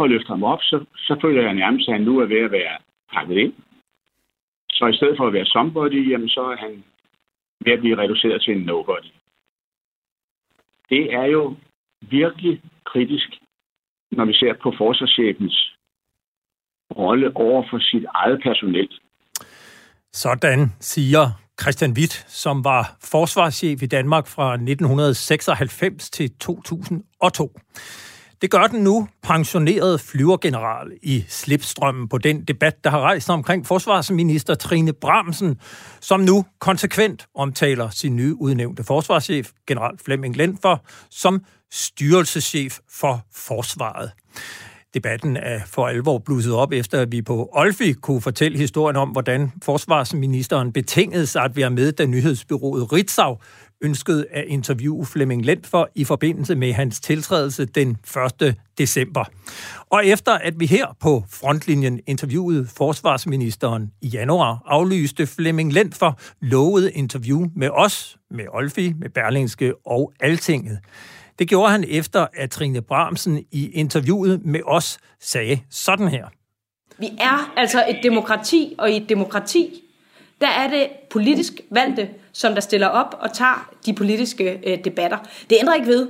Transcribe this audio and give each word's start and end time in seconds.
for 0.00 0.04
at 0.04 0.14
løfte 0.14 0.32
ham 0.34 0.44
op, 0.52 0.62
så, 0.70 0.76
så 1.06 1.12
føler 1.22 1.42
jeg 1.42 1.54
nærmest, 1.54 1.88
at 1.88 1.94
han 1.94 2.04
nu 2.08 2.14
er 2.18 2.26
ved 2.34 2.40
at 2.46 2.52
være 2.52 2.76
pakket 3.14 3.36
ind. 3.44 3.54
Så 4.76 4.86
i 4.86 4.96
stedet 4.98 5.16
for 5.16 5.26
at 5.26 5.32
være 5.32 5.52
somebody, 5.54 6.10
jamen, 6.10 6.28
så 6.28 6.42
er 6.52 6.56
han 6.56 6.84
ved 7.64 7.72
at 7.72 7.80
blive 7.80 7.98
reduceret 8.02 8.42
til 8.42 8.56
en 8.56 8.62
nobody. 8.70 9.12
Det 10.92 11.02
er 11.20 11.26
jo 11.36 11.56
virkelig 12.00 12.62
kritisk, 12.84 13.28
når 14.12 14.24
vi 14.24 14.34
ser 14.34 14.52
på 14.62 14.68
forsvarschefens 14.78 15.56
rolle 16.96 17.36
over 17.36 17.62
for 17.70 17.78
sit 17.78 18.04
eget 18.14 18.40
personel. 18.42 18.88
Sådan 20.12 20.60
siger 20.80 21.22
Christian 21.60 21.92
Witt, 21.98 22.14
som 22.42 22.64
var 22.64 22.96
forsvarschef 23.12 23.82
i 23.82 23.86
Danmark 23.86 24.26
fra 24.26 24.52
1996 24.52 26.10
til 26.10 26.30
2002. 26.38 27.52
Det 28.42 28.50
gør 28.50 28.66
den 28.66 28.84
nu 28.84 29.08
pensionerede 29.22 29.98
flyvergeneral 29.98 30.92
i 31.02 31.24
slipstrømmen 31.28 32.08
på 32.08 32.18
den 32.18 32.44
debat, 32.44 32.84
der 32.84 32.90
har 32.90 33.00
rejst 33.00 33.30
omkring 33.30 33.66
forsvarsminister 33.66 34.54
Trine 34.54 34.92
Bramsen, 34.92 35.60
som 36.00 36.20
nu 36.20 36.44
konsekvent 36.58 37.26
omtaler 37.34 37.90
sin 37.90 38.16
nye 38.16 38.34
udnævnte 38.40 38.84
forsvarschef, 38.84 39.50
general 39.66 39.98
Flemming 40.04 40.36
Lendfer, 40.36 40.76
som 41.10 41.44
styrelseschef 41.70 42.78
for 42.90 43.26
forsvaret. 43.34 44.10
Debatten 44.94 45.36
er 45.36 45.60
for 45.66 45.86
alvor 45.88 46.18
blusset 46.18 46.54
op, 46.54 46.72
efter 46.72 47.00
at 47.00 47.12
vi 47.12 47.22
på 47.22 47.48
Olfi 47.52 47.92
kunne 47.92 48.20
fortælle 48.20 48.58
historien 48.58 48.96
om, 48.96 49.08
hvordan 49.08 49.52
forsvarsministeren 49.62 50.72
betingede 50.72 51.26
sig 51.26 51.42
at 51.42 51.56
være 51.56 51.70
med, 51.70 51.92
da 51.92 52.06
nyhedsbyrået 52.06 52.92
Ritzau 52.92 53.38
ønskede 53.82 54.26
at 54.30 54.44
interviewe 54.46 55.06
Flemming 55.06 55.46
for 55.66 55.88
i 55.94 56.04
forbindelse 56.04 56.54
med 56.54 56.72
hans 56.72 57.00
tiltrædelse 57.00 57.64
den 57.64 57.96
1. 58.42 58.54
december. 58.78 59.24
Og 59.90 60.06
efter 60.06 60.32
at 60.32 60.60
vi 60.60 60.66
her 60.66 60.86
på 61.00 61.24
frontlinjen 61.28 62.00
interviewede 62.06 62.66
forsvarsministeren 62.66 63.92
i 64.00 64.08
januar, 64.08 64.62
aflyste 64.66 65.26
Flemming 65.26 65.74
for 65.94 66.18
lovet 66.40 66.90
interview 66.94 67.46
med 67.56 67.68
os, 67.72 68.16
med 68.30 68.44
Olfi, 68.52 68.92
med 68.92 69.10
Berlingske 69.10 69.74
og 69.86 70.12
Altinget. 70.20 70.78
Det 71.38 71.48
gjorde 71.48 71.72
han 71.72 71.84
efter, 71.88 72.26
at 72.34 72.50
Trine 72.50 72.82
Bramsen 72.82 73.44
i 73.50 73.70
interviewet 73.70 74.44
med 74.44 74.60
os 74.66 74.98
sagde 75.20 75.60
sådan 75.70 76.08
her. 76.08 76.26
Vi 76.98 77.06
er 77.20 77.52
altså 77.56 77.84
et 77.88 77.98
demokrati, 78.02 78.74
og 78.78 78.90
i 78.90 78.96
et 78.96 79.08
demokrati, 79.08 79.82
der 80.40 80.48
er 80.48 80.70
det 80.70 80.88
politisk 81.10 81.60
valgte, 81.70 82.08
som 82.32 82.54
der 82.54 82.60
stiller 82.60 82.86
op 82.86 83.16
og 83.20 83.32
tager 83.32 83.70
de 83.86 83.94
politiske 83.94 84.60
øh, 84.66 84.84
debatter. 84.84 85.18
Det 85.50 85.56
ændrer 85.60 85.74
ikke 85.74 85.86
ved, 85.86 86.08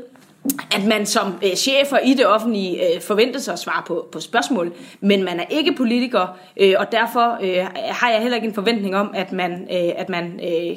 at 0.73 0.85
man 0.85 1.07
som 1.07 1.35
øh, 1.45 1.55
chefer 1.55 1.99
i 1.99 2.15
det 2.15 2.27
offentlige 2.27 2.95
øh, 2.95 3.01
forventes 3.01 3.49
at 3.49 3.59
svare 3.59 3.83
på, 3.87 4.09
på 4.13 4.21
spørgsmål, 4.21 4.73
men 5.01 5.25
man 5.25 5.41
er 5.41 5.45
ikke 5.51 5.75
politiker, 5.77 6.39
øh, 6.61 6.75
og 6.79 6.93
derfor 6.93 7.39
øh, 7.43 7.67
har 7.75 8.11
jeg 8.11 8.21
heller 8.23 8.37
ikke 8.37 8.49
en 8.49 8.55
forventning 8.55 8.97
om, 8.97 9.11
at 9.15 9.33
man, 9.33 9.53
øh, 9.53 9.93
at 9.97 10.09
man 10.09 10.41
øh, 10.43 10.77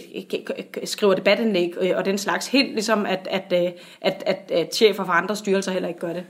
skriver 0.84 1.14
debatindlæg 1.14 1.74
øh, 1.82 1.92
og 1.96 2.06
den 2.06 2.18
slags, 2.18 2.48
helt 2.48 2.74
ligesom 2.74 3.06
at, 3.06 3.28
at, 3.32 3.54
øh, 3.66 3.72
at, 4.02 4.24
at, 4.26 4.52
at 4.52 4.76
chefer 4.76 5.06
for 5.06 5.14
andre 5.14 5.36
styrelser 5.36 5.72
heller 5.72 5.88
ikke 5.88 6.00
gør 6.00 6.14
det. 6.14 6.24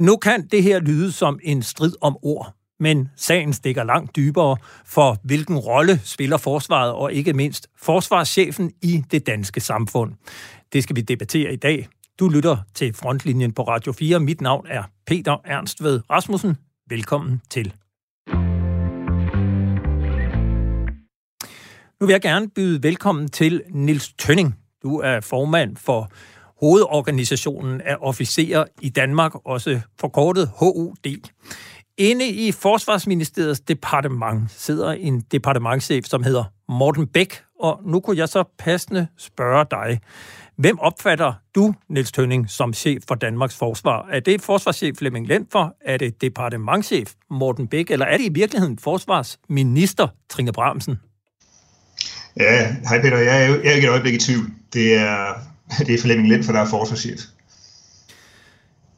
Nu 0.00 0.16
kan 0.16 0.46
det 0.46 0.62
her 0.62 0.80
lyde 0.80 1.12
som 1.12 1.38
en 1.42 1.62
strid 1.62 1.92
om 2.00 2.16
ord, 2.22 2.54
men 2.80 3.08
sagen 3.16 3.52
stikker 3.52 3.84
langt 3.84 4.16
dybere 4.16 4.56
for, 4.84 5.18
hvilken 5.22 5.58
rolle 5.58 6.00
spiller 6.04 6.36
forsvaret 6.36 6.92
og 6.92 7.12
ikke 7.12 7.32
mindst 7.32 7.68
forsvarschefen 7.76 8.72
i 8.82 9.02
det 9.10 9.26
danske 9.26 9.60
samfund. 9.60 10.12
Det 10.72 10.82
skal 10.82 10.96
vi 10.96 11.00
debattere 11.00 11.52
i 11.52 11.56
dag. 11.56 11.88
Du 12.18 12.28
lytter 12.28 12.56
til 12.74 12.94
Frontlinjen 12.94 13.52
på 13.52 13.62
Radio 13.62 13.92
4. 13.92 14.20
Mit 14.20 14.40
navn 14.40 14.66
er 14.70 14.82
Peter 15.06 15.36
Ernst 15.44 15.82
ved 15.82 16.00
Rasmussen. 16.10 16.56
Velkommen 16.88 17.40
til. 17.50 17.74
Nu 22.00 22.06
vil 22.06 22.12
jeg 22.12 22.20
gerne 22.20 22.50
byde 22.50 22.82
velkommen 22.82 23.28
til 23.28 23.62
Nils 23.70 24.12
Tønning. 24.18 24.56
Du 24.82 24.98
er 24.98 25.20
formand 25.20 25.76
for 25.76 26.10
hovedorganisationen 26.60 27.80
af 27.80 27.96
officerer 28.00 28.64
i 28.80 28.88
Danmark, 28.88 29.32
også 29.44 29.80
forkortet 30.00 30.50
HUD. 30.58 31.30
Inde 32.00 32.28
i 32.28 32.52
Forsvarsministeriets 32.52 33.60
departement 33.60 34.50
sidder 34.50 34.92
en 34.92 35.20
departementchef, 35.20 36.04
som 36.04 36.22
hedder 36.22 36.44
Morten 36.68 37.06
Bæk, 37.06 37.42
og 37.60 37.80
nu 37.84 38.00
kunne 38.00 38.18
jeg 38.18 38.28
så 38.28 38.44
passende 38.58 39.06
spørge 39.18 39.66
dig. 39.70 40.00
Hvem 40.56 40.78
opfatter 40.78 41.32
du, 41.54 41.74
Niels 41.88 42.12
Tønning, 42.12 42.50
som 42.50 42.72
chef 42.72 43.02
for 43.08 43.14
Danmarks 43.14 43.56
forsvar? 43.56 44.08
Er 44.12 44.20
det 44.20 44.42
forsvarschef 44.42 44.96
Flemming 44.98 45.26
Lendfer? 45.26 45.68
Er 45.84 45.96
det 45.96 46.20
departementchef 46.20 47.12
Morten 47.30 47.68
Bæk? 47.68 47.90
Eller 47.90 48.06
er 48.06 48.16
det 48.16 48.24
i 48.24 48.32
virkeligheden 48.32 48.78
forsvarsminister 48.78 50.08
Trine 50.30 50.52
Bramsen? 50.52 50.98
Ja, 52.36 52.76
hej 52.88 53.02
Peter. 53.02 53.18
Jeg 53.18 53.44
er, 53.44 53.48
jeg 53.48 53.66
er 53.66 53.72
ikke 53.72 53.86
et 53.86 53.90
øjeblik 53.90 54.14
i 54.14 54.18
tvivl. 54.18 54.50
Det 54.72 54.94
er, 54.94 55.34
det 55.78 55.94
er 55.94 55.98
Flemming 56.02 56.28
Lendfer, 56.28 56.52
der 56.52 56.60
er 56.60 56.66
forsvarschef. 56.66 57.20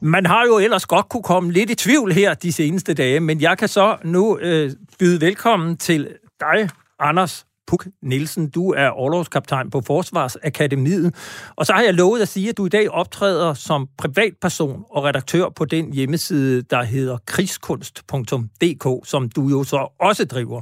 Man 0.03 0.25
har 0.25 0.45
jo 0.45 0.57
ellers 0.57 0.85
godt 0.85 1.09
kunne 1.09 1.23
komme 1.23 1.51
lidt 1.51 1.69
i 1.69 1.75
tvivl 1.75 2.11
her 2.11 2.33
de 2.33 2.51
seneste 2.51 2.93
dage, 2.93 3.19
men 3.19 3.41
jeg 3.41 3.57
kan 3.57 3.67
så 3.67 3.97
nu 4.03 4.37
øh, 4.37 4.71
byde 4.99 5.21
velkommen 5.21 5.77
til 5.77 6.09
dig, 6.39 6.69
Anders 6.99 7.45
Puk 7.67 7.87
Nielsen. 8.01 8.49
Du 8.49 8.71
er 8.71 8.87
overlovskaptajn 8.87 9.69
på 9.69 9.81
Forsvarsakademiet. 9.81 11.15
Og 11.55 11.65
så 11.65 11.73
har 11.73 11.81
jeg 11.81 11.93
lovet 11.93 12.21
at 12.21 12.27
sige, 12.27 12.49
at 12.49 12.57
du 12.57 12.65
i 12.65 12.69
dag 12.69 12.89
optræder 12.89 13.53
som 13.53 13.87
privatperson 13.97 14.83
og 14.89 15.03
redaktør 15.03 15.49
på 15.49 15.65
den 15.65 15.93
hjemmeside, 15.93 16.61
der 16.61 16.83
hedder 16.83 17.17
krigskunst.dk, 17.25 19.07
som 19.07 19.29
du 19.29 19.49
jo 19.49 19.63
så 19.63 19.87
også 19.99 20.25
driver. 20.25 20.61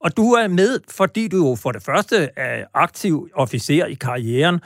Og 0.00 0.16
du 0.16 0.32
er 0.32 0.48
med, 0.48 0.78
fordi 0.88 1.28
du 1.28 1.36
jo 1.36 1.54
for 1.54 1.72
det 1.72 1.82
første 1.82 2.28
er 2.36 2.64
aktiv 2.74 3.28
officer 3.34 3.86
i 3.86 3.94
karrieren, 3.94 4.60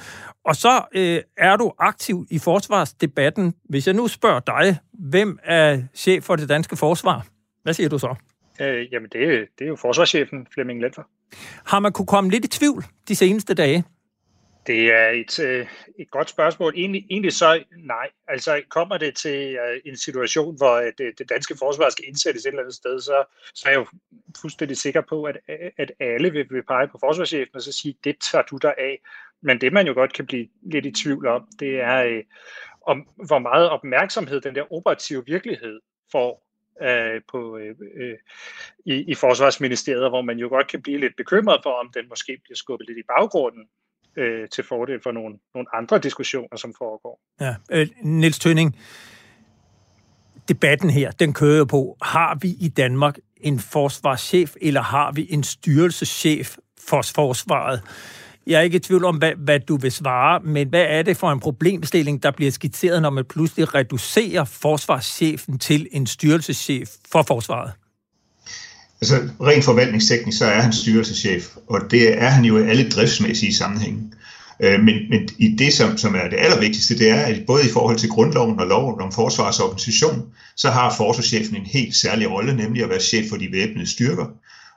og 0.44 0.56
så 0.56 0.82
øh, 0.94 1.20
er 1.38 1.56
du 1.56 1.72
aktiv 1.78 2.26
i 2.30 2.38
forsvarsdebatten. 2.38 3.54
Hvis 3.68 3.86
jeg 3.86 3.94
nu 3.94 4.08
spørger 4.08 4.40
dig, 4.40 4.78
hvem 4.98 5.38
er 5.44 5.82
chef 5.94 6.24
for 6.24 6.36
det 6.36 6.48
danske 6.48 6.76
forsvar? 6.76 7.26
Hvad 7.62 7.74
siger 7.74 7.88
du 7.88 7.98
så? 7.98 8.14
Øh, 8.60 8.92
jamen, 8.92 9.08
det 9.12 9.22
er, 9.22 9.46
det 9.58 9.64
er 9.64 9.68
jo 9.68 9.76
forsvarschefen 9.76 10.46
Flemming 10.54 10.80
Lendfer. 10.80 11.02
Har 11.66 11.78
man 11.78 11.92
kunne 11.92 12.06
komme 12.06 12.30
lidt 12.30 12.44
i 12.44 12.48
tvivl 12.48 12.84
de 13.08 13.16
seneste 13.16 13.54
dage? 13.54 13.84
Det 14.66 14.92
er 14.92 15.08
et, 15.08 15.38
øh, 15.38 15.66
et 15.98 16.10
godt 16.10 16.30
spørgsmål. 16.30 16.74
Egentlig, 16.76 17.06
egentlig 17.10 17.32
så 17.32 17.62
nej. 17.76 18.08
Altså 18.28 18.62
kommer 18.68 18.98
det 18.98 19.16
til 19.16 19.58
uh, 19.58 19.90
en 19.90 19.96
situation, 19.96 20.56
hvor 20.56 20.76
det, 20.78 21.00
øh, 21.00 21.12
det 21.18 21.28
danske 21.28 21.56
forsvar 21.58 21.90
skal 21.90 22.04
indsættes 22.08 22.42
et 22.42 22.48
eller 22.48 22.62
andet 22.62 22.74
sted, 22.74 23.00
så, 23.00 23.24
så 23.54 23.68
er 23.68 23.70
jeg 23.70 23.78
jo 23.78 23.86
fuldstændig 24.40 24.76
sikker 24.76 25.00
på, 25.00 25.24
at, 25.24 25.36
at 25.78 25.92
alle 26.00 26.30
vil, 26.30 26.46
vil 26.50 26.62
pege 26.62 26.88
på 26.88 26.98
forsvarschefen 27.00 27.56
og 27.56 27.62
så 27.62 27.72
sige, 27.72 27.94
det 28.04 28.16
tager 28.30 28.42
du 28.42 28.56
der 28.56 28.72
af. 28.78 28.98
Men 29.42 29.60
det 29.60 29.72
man 29.72 29.86
jo 29.86 29.94
godt 29.94 30.12
kan 30.12 30.26
blive 30.26 30.48
lidt 30.62 30.86
i 30.86 30.90
tvivl 30.90 31.26
om, 31.26 31.48
det 31.60 31.80
er, 31.80 32.16
uh, 32.16 32.22
om 32.86 33.08
hvor 33.26 33.38
meget 33.38 33.70
opmærksomhed 33.70 34.40
den 34.40 34.54
der 34.54 34.72
operative 34.72 35.26
virkelighed 35.26 35.80
får 36.12 36.45
øh, 36.82 37.20
på, 37.30 37.56
øh, 37.56 37.74
øh, 37.96 38.18
i, 38.86 38.94
i 39.10 39.14
Forsvarsministeriet, 39.14 40.10
hvor 40.10 40.22
man 40.22 40.38
jo 40.38 40.48
godt 40.48 40.68
kan 40.68 40.82
blive 40.82 41.00
lidt 41.00 41.16
bekymret 41.16 41.60
for, 41.62 41.70
om 41.70 41.90
den 41.94 42.08
måske 42.08 42.38
bliver 42.44 42.56
skubbet 42.56 42.88
lidt 42.88 42.98
i 42.98 43.02
baggrunden 43.08 43.64
øh, 44.16 44.48
til 44.48 44.64
fordel 44.64 45.00
for 45.02 45.12
nogle, 45.12 45.38
nogle 45.54 45.76
andre 45.76 45.98
diskussioner, 45.98 46.56
som 46.56 46.74
foregår. 46.78 47.20
Ja, 47.40 47.54
øh, 47.70 47.88
Niels 48.02 48.38
Tønning, 48.38 48.78
debatten 50.48 50.90
her, 50.90 51.10
den 51.10 51.32
kører 51.32 51.58
jo 51.58 51.64
på, 51.64 51.96
har 52.02 52.38
vi 52.40 52.48
i 52.48 52.68
Danmark 52.68 53.18
en 53.36 53.58
forsvarschef, 53.58 54.56
eller 54.60 54.80
har 54.80 55.12
vi 55.12 55.26
en 55.30 55.42
styrelseschef 55.42 56.56
for 56.88 57.02
forsvaret? 57.14 57.82
Jeg 58.46 58.58
er 58.58 58.60
ikke 58.60 58.76
i 58.76 58.80
tvivl 58.80 59.04
om, 59.04 59.16
hvad, 59.16 59.32
hvad 59.38 59.60
du 59.60 59.76
vil 59.76 59.92
svare, 59.92 60.40
men 60.44 60.68
hvad 60.68 60.86
er 60.88 61.02
det 61.02 61.16
for 61.16 61.32
en 61.32 61.40
problemstilling, 61.40 62.22
der 62.22 62.30
bliver 62.30 62.50
skitseret, 62.50 63.02
når 63.02 63.10
man 63.10 63.24
pludselig 63.24 63.74
reducerer 63.74 64.44
forsvarschefen 64.44 65.58
til 65.58 65.88
en 65.92 66.06
styrelseschef 66.06 66.88
for 67.12 67.22
forsvaret? 67.22 67.72
Altså, 69.00 69.28
rent 69.40 69.64
forvaltningsteknisk, 69.64 70.38
så 70.38 70.44
er 70.44 70.60
han 70.60 70.72
styrelseschef, 70.72 71.56
og 71.66 71.80
det 71.90 72.22
er 72.22 72.28
han 72.28 72.44
jo 72.44 72.58
i 72.58 72.68
alle 72.68 72.90
driftsmæssige 72.90 73.54
sammenhænge. 73.54 74.02
Øh, 74.60 74.80
men, 74.80 74.94
men 75.10 75.28
i 75.38 75.56
det, 75.58 75.72
som, 75.72 75.96
som 75.96 76.14
er 76.14 76.28
det 76.30 76.38
allervigtigste, 76.38 76.98
det 76.98 77.10
er, 77.10 77.20
at 77.20 77.42
både 77.46 77.64
i 77.64 77.72
forhold 77.72 77.98
til 77.98 78.08
grundloven 78.08 78.60
og 78.60 78.66
loven 78.66 79.00
om 79.00 79.12
forsvarsorganisation, 79.12 80.22
så 80.56 80.70
har 80.70 80.94
forsvarschefen 80.96 81.56
en 81.56 81.66
helt 81.66 81.96
særlig 81.96 82.30
rolle, 82.30 82.56
nemlig 82.56 82.82
at 82.82 82.88
være 82.90 83.00
chef 83.00 83.28
for 83.28 83.36
de 83.36 83.48
væbnede 83.52 83.90
styrker. 83.90 84.26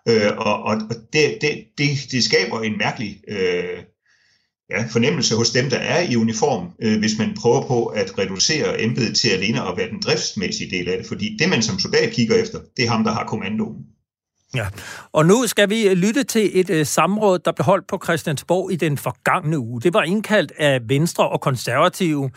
Øh, 0.08 0.32
og 0.38 0.64
og 0.64 0.76
det, 1.14 1.38
det, 1.42 1.64
det, 1.78 1.90
det 2.12 2.24
skaber 2.24 2.62
en 2.62 2.78
mærkelig 2.78 3.22
øh, 3.28 3.84
ja, 4.70 4.86
fornemmelse 4.92 5.36
hos 5.36 5.50
dem, 5.50 5.70
der 5.70 5.78
er 5.78 6.02
i 6.02 6.16
uniform, 6.16 6.72
øh, 6.82 7.00
hvis 7.00 7.18
man 7.18 7.36
prøver 7.42 7.68
på 7.68 7.86
at 7.86 8.18
reducere 8.18 8.82
embedet 8.82 9.18
til 9.18 9.30
alene 9.30 9.62
at 9.62 9.78
være 9.78 9.90
den 9.90 10.02
driftsmæssige 10.02 10.72
del 10.78 10.90
af 10.90 10.98
det. 10.98 11.08
Fordi 11.08 11.38
det, 11.40 11.50
man 11.50 11.62
som 11.62 11.80
soldat 11.80 12.14
kigger 12.14 12.36
efter, 12.36 12.60
det 12.78 12.86
er 12.86 12.90
ham, 12.90 13.04
der 13.04 13.12
har 13.12 13.26
kommandoen. 13.26 13.86
Ja, 14.56 14.68
og 15.12 15.26
nu 15.26 15.48
skal 15.48 15.70
vi 15.70 15.94
lytte 15.94 16.24
til 16.24 16.60
et 16.60 16.70
øh, 16.70 16.86
samråd, 16.86 17.40
der 17.40 17.52
blev 17.52 17.66
holdt 17.66 17.88
på 17.88 18.00
Christiansborg 18.04 18.72
i 18.72 18.76
den 18.76 18.98
forgangne 18.98 19.60
uge. 19.60 19.82
Det 19.82 19.94
var 19.94 20.04
indkaldt 20.04 20.52
af 20.58 20.80
Venstre 20.90 21.30
og 21.30 21.42
Konservative. 21.42 22.32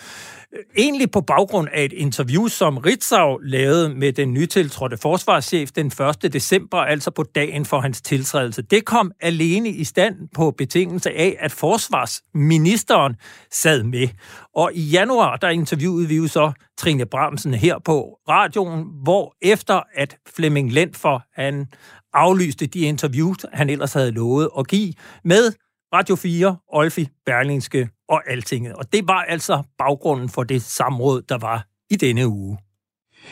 Egentlig 0.77 1.11
på 1.11 1.21
baggrund 1.21 1.69
af 1.73 1.85
et 1.85 1.93
interview, 1.93 2.49
som 2.49 2.79
Ritzau 2.79 3.39
lavede 3.39 3.95
med 3.95 4.13
den 4.13 4.33
nytiltrådte 4.33 4.97
forsvarschef 4.97 5.71
den 5.71 5.87
1. 5.87 6.33
december, 6.33 6.79
altså 6.79 7.11
på 7.11 7.23
dagen 7.23 7.65
for 7.65 7.81
hans 7.81 8.01
tiltrædelse. 8.01 8.63
Det 8.63 8.85
kom 8.85 9.13
alene 9.21 9.69
i 9.69 9.85
stand 9.85 10.17
på 10.35 10.51
betingelse 10.51 11.11
af, 11.11 11.37
at 11.41 11.53
forsvarsministeren 11.53 13.17
sad 13.51 13.83
med. 13.83 14.09
Og 14.55 14.71
i 14.75 14.81
januar, 14.81 15.37
der 15.37 15.49
interviewede 15.49 16.09
vi 16.09 16.17
jo 16.17 16.27
så 16.29 16.53
Trine 16.79 17.07
Bramsen 17.07 17.55
her 17.55 17.79
på 17.85 18.19
radioen, 18.29 18.87
hvor 19.03 19.35
efter 19.43 19.81
at 19.95 20.17
Flemming 20.37 20.73
Lentfor, 20.73 21.23
han 21.35 21.67
aflyste 22.13 22.67
de 22.67 22.81
interviews, 22.81 23.39
han 23.53 23.71
ellers 23.71 23.93
havde 23.93 24.11
lovet 24.11 24.49
at 24.59 24.69
give 24.69 24.95
med 25.25 25.53
Radio 25.95 26.17
4, 26.17 26.57
Olfi, 26.69 27.09
Berlingske 27.27 27.89
og 28.13 28.31
Altinget. 28.31 28.73
Og 28.73 28.93
det 28.93 29.09
var 29.09 29.23
altså 29.23 29.63
baggrunden 29.79 30.29
for 30.29 30.43
det 30.43 30.63
samråd, 30.63 31.23
der 31.23 31.39
var 31.39 31.67
i 31.91 31.97
denne 31.97 32.29
uge. 32.29 32.59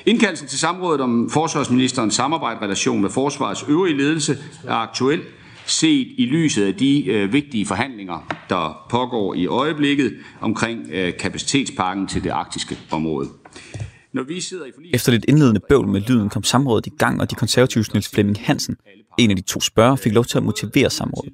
Indkaldelsen 0.06 0.48
til 0.48 0.58
samrådet 0.58 1.00
om 1.00 1.30
forsvarsministerens 1.32 2.14
samarbejdsrelation 2.14 3.00
med 3.02 3.10
forsvarets 3.10 3.64
øvrige 3.68 3.96
ledelse 3.96 4.38
er 4.64 4.74
aktuel, 4.74 5.20
set 5.66 6.06
i 6.18 6.26
lyset 6.26 6.66
af 6.66 6.74
de 6.74 7.06
øh, 7.06 7.32
vigtige 7.32 7.66
forhandlinger, 7.66 8.36
der 8.48 8.86
pågår 8.90 9.34
i 9.34 9.46
øjeblikket 9.46 10.16
omkring 10.40 10.90
øh, 10.90 11.12
kapacitetspakken 11.18 12.06
til 12.06 12.24
det 12.24 12.30
arktiske 12.30 12.78
område. 12.90 13.28
Når 14.12 14.22
vi 14.22 14.40
sidder 14.40 14.66
i 14.66 14.70
forlig... 14.74 14.94
Efter 14.94 15.12
lidt 15.12 15.24
indledende 15.28 15.60
bøvl 15.68 15.88
med 15.88 16.00
lyden 16.00 16.28
kom 16.28 16.42
samrådet 16.42 16.86
i 16.86 16.90
gang, 16.98 17.20
og 17.20 17.30
de 17.30 17.34
konservative 17.34 17.84
Niels 17.92 18.08
Flemming 18.08 18.38
Hansen, 18.40 18.76
en 19.18 19.30
af 19.30 19.36
de 19.36 19.42
to 19.42 19.60
spørger, 19.60 19.96
fik 19.96 20.12
lov 20.12 20.24
til 20.24 20.38
at 20.38 20.44
motivere 20.44 20.90
samrådet. 20.90 21.32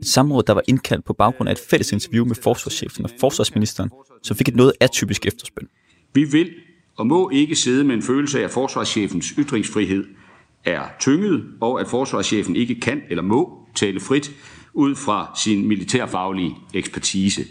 Et 0.00 0.06
samråd, 0.06 0.42
der 0.42 0.52
var 0.52 0.62
indkaldt 0.68 1.04
på 1.04 1.12
baggrund 1.12 1.48
af 1.48 1.52
et 1.52 1.60
fælles 1.70 1.92
interview 1.92 2.24
med 2.24 2.34
forsvarschefen 2.34 3.04
og 3.04 3.10
forsvarsministeren, 3.20 3.90
som 4.22 4.36
fik 4.36 4.48
et 4.48 4.56
noget 4.56 4.72
atypisk 4.80 5.26
efterspil. 5.26 5.66
Vi 6.14 6.24
vil 6.24 6.50
og 6.96 7.06
må 7.06 7.30
ikke 7.30 7.56
sidde 7.56 7.84
med 7.84 7.94
en 7.94 8.02
følelse 8.02 8.40
af, 8.40 8.44
at 8.44 8.50
forsvarschefens 8.50 9.26
ytringsfrihed 9.38 10.04
er 10.64 10.82
tynget, 11.00 11.44
og 11.60 11.80
at 11.80 11.86
forsvarschefen 11.88 12.56
ikke 12.56 12.80
kan 12.80 13.02
eller 13.10 13.22
må 13.22 13.58
tale 13.74 14.00
frit 14.00 14.30
ud 14.74 14.94
fra 14.94 15.38
sin 15.44 15.68
militærfaglige 15.68 16.56
ekspertise. 16.74 17.44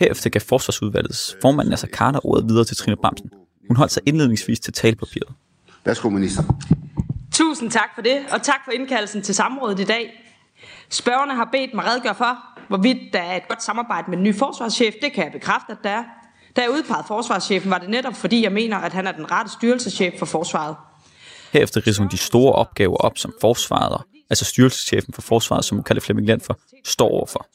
Herefter 0.00 0.30
gav 0.30 0.40
forsvarsudvalgets 0.40 1.36
formand 1.42 1.68
Nasser 1.68 1.88
Carter 1.88 2.26
ordet 2.26 2.48
videre 2.48 2.64
til 2.64 2.76
Trine 2.76 2.96
Bramsen. 2.96 3.30
Hun 3.68 3.76
holdt 3.76 3.92
sig 3.92 4.02
indledningsvis 4.06 4.60
til 4.60 4.72
talepapiret. 4.72 5.32
Værsgo, 5.84 6.08
minister. 6.08 6.42
Tusind 7.32 7.70
tak 7.70 7.88
for 7.94 8.02
det, 8.02 8.18
og 8.30 8.42
tak 8.42 8.60
for 8.64 8.72
indkaldelsen 8.72 9.22
til 9.22 9.34
samrådet 9.34 9.80
i 9.80 9.84
dag. 9.84 10.27
Spørgerne 10.90 11.34
har 11.34 11.48
bedt 11.52 11.74
mig 11.74 11.84
redegøre 11.84 12.14
for, 12.14 12.38
hvorvidt 12.68 12.98
der 13.12 13.20
er 13.20 13.36
et 13.36 13.48
godt 13.48 13.62
samarbejde 13.62 14.10
med 14.10 14.16
den 14.16 14.24
nye 14.24 14.34
forsvarschef. 14.34 14.94
Det 15.02 15.12
kan 15.12 15.24
jeg 15.24 15.32
bekræfte, 15.32 15.72
at 15.72 15.78
der 15.84 15.90
er. 15.90 16.04
Da 16.56 16.60
jeg 16.60 16.70
udpegede 16.70 17.04
forsvarschefen, 17.06 17.70
var 17.70 17.78
det 17.78 17.90
netop 17.90 18.14
fordi, 18.14 18.42
jeg 18.42 18.52
mener, 18.52 18.76
at 18.76 18.92
han 18.92 19.06
er 19.06 19.12
den 19.12 19.30
rette 19.30 19.52
styrelseschef 19.52 20.18
for 20.18 20.26
forsvaret. 20.26 20.76
Herefter 21.52 21.86
ridser 21.86 22.02
hun 22.02 22.10
de 22.10 22.16
store 22.16 22.52
opgaver 22.52 22.96
op, 22.96 23.18
som 23.18 23.32
forsvaret, 23.40 24.02
altså 24.30 24.44
styrelseschefen 24.44 25.14
for 25.14 25.22
forsvaret, 25.22 25.64
som 25.64 25.76
hun 25.76 25.84
kalder 25.84 26.00
Flemming 26.00 26.28
Land 26.28 26.40
for, 26.40 26.58
står 26.84 27.08
overfor. 27.08 27.46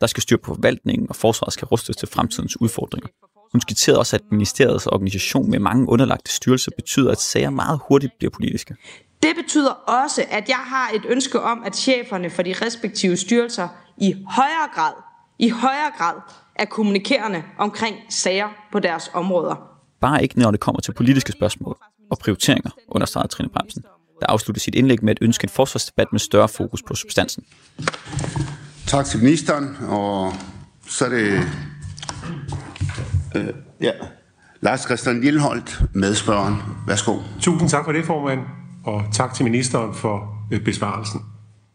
Der 0.00 0.06
skal 0.06 0.22
styr 0.22 0.36
på 0.36 0.54
forvaltningen, 0.54 1.08
og 1.08 1.16
forsvaret 1.16 1.52
skal 1.52 1.66
rustes 1.66 1.96
til 1.96 2.08
fremtidens 2.08 2.60
udfordringer. 2.60 3.08
Hun 3.52 3.60
skitserede 3.60 3.98
også, 3.98 4.16
at 4.16 4.22
ministeriets 4.30 4.86
organisation 4.86 5.50
med 5.50 5.58
mange 5.58 5.88
underlagte 5.88 6.32
styrelser 6.32 6.70
betyder, 6.76 7.10
at 7.10 7.20
sager 7.20 7.50
meget 7.50 7.80
hurtigt 7.88 8.12
bliver 8.18 8.30
politiske. 8.30 8.76
Det 9.22 9.30
betyder 9.36 9.70
også, 9.70 10.24
at 10.30 10.48
jeg 10.48 10.56
har 10.56 10.90
et 10.94 11.02
ønske 11.08 11.40
om, 11.40 11.62
at 11.64 11.76
cheferne 11.76 12.30
for 12.30 12.42
de 12.42 12.54
respektive 12.66 13.16
styrelser 13.16 13.68
i 13.98 14.14
højere 14.28 14.68
grad, 14.74 14.92
i 15.38 15.48
højere 15.48 15.90
grad 15.98 16.14
er 16.54 16.64
kommunikerende 16.64 17.42
omkring 17.58 17.96
sager 18.08 18.48
på 18.72 18.78
deres 18.78 19.10
områder. 19.14 19.54
Bare 20.00 20.22
ikke 20.22 20.38
når 20.38 20.50
det 20.50 20.60
kommer 20.60 20.80
til 20.80 20.92
politiske 20.92 21.32
spørgsmål 21.32 21.76
og 22.10 22.18
prioriteringer, 22.18 22.70
understregede 22.88 23.28
Trine 23.28 23.48
Bremsen, 23.48 23.82
der 24.20 24.26
afsluttede 24.26 24.64
sit 24.64 24.74
indlæg 24.74 25.04
med 25.04 25.10
at 25.10 25.18
ønske 25.20 25.44
en 25.44 25.48
forsvarsdebat 25.48 26.06
med 26.12 26.20
større 26.20 26.48
fokus 26.48 26.82
på 26.82 26.94
substansen. 26.94 27.44
Tak 28.86 29.06
til 29.06 29.18
ministeren, 29.18 29.76
og 29.88 30.32
så 30.86 31.04
er 31.04 31.08
det 31.08 31.42
øh, 33.36 33.46
ja, 33.80 33.90
Lars 34.60 34.80
Christian 34.80 35.20
Lilleholdt, 35.20 35.82
medspørgeren. 35.94 36.56
Værsgo. 36.86 37.18
Tusind 37.40 37.68
tak 37.68 37.84
for 37.84 37.92
det, 37.92 38.04
formand 38.04 38.40
og 38.84 39.04
tak 39.12 39.34
til 39.34 39.44
ministeren 39.44 39.94
for 39.94 40.46
øh, 40.52 40.64
besvarelsen. 40.64 41.20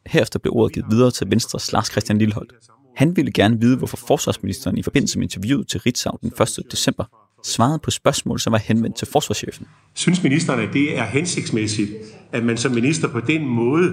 Herefter 0.06 0.40
blev 0.40 0.54
ordet 0.56 0.74
givet 0.74 0.86
videre 0.92 1.12
til 1.12 1.28
Venstres 1.30 1.72
Lars 1.72 1.92
Christian 1.92 2.18
Lilleholdt. 2.18 2.54
Han 2.96 3.16
ville 3.16 3.32
gerne 3.32 3.60
vide, 3.60 3.78
hvorfor 3.78 3.98
forsvarsministeren 3.98 4.78
i 4.78 4.84
forbindelse 4.84 5.20
med 5.20 5.24
interviewet 5.24 5.68
til 5.68 5.80
Ritzau 5.80 6.18
den 6.22 6.32
1. 6.42 6.60
december 6.72 7.06
svarede 7.44 7.80
på 7.80 7.92
spørgsmål, 7.92 8.40
som 8.40 8.54
var 8.54 8.58
henvendt 8.58 8.96
til 8.96 9.08
forsvarschefen. 9.12 9.68
Synes 9.94 10.24
ministeren, 10.24 10.60
at 10.60 10.70
det 10.74 10.98
er 10.98 11.04
hensigtsmæssigt, 11.04 11.92
at 12.32 12.44
man 12.44 12.58
som 12.58 12.72
minister 12.72 13.08
på 13.08 13.20
den 13.20 13.46
måde 13.48 13.92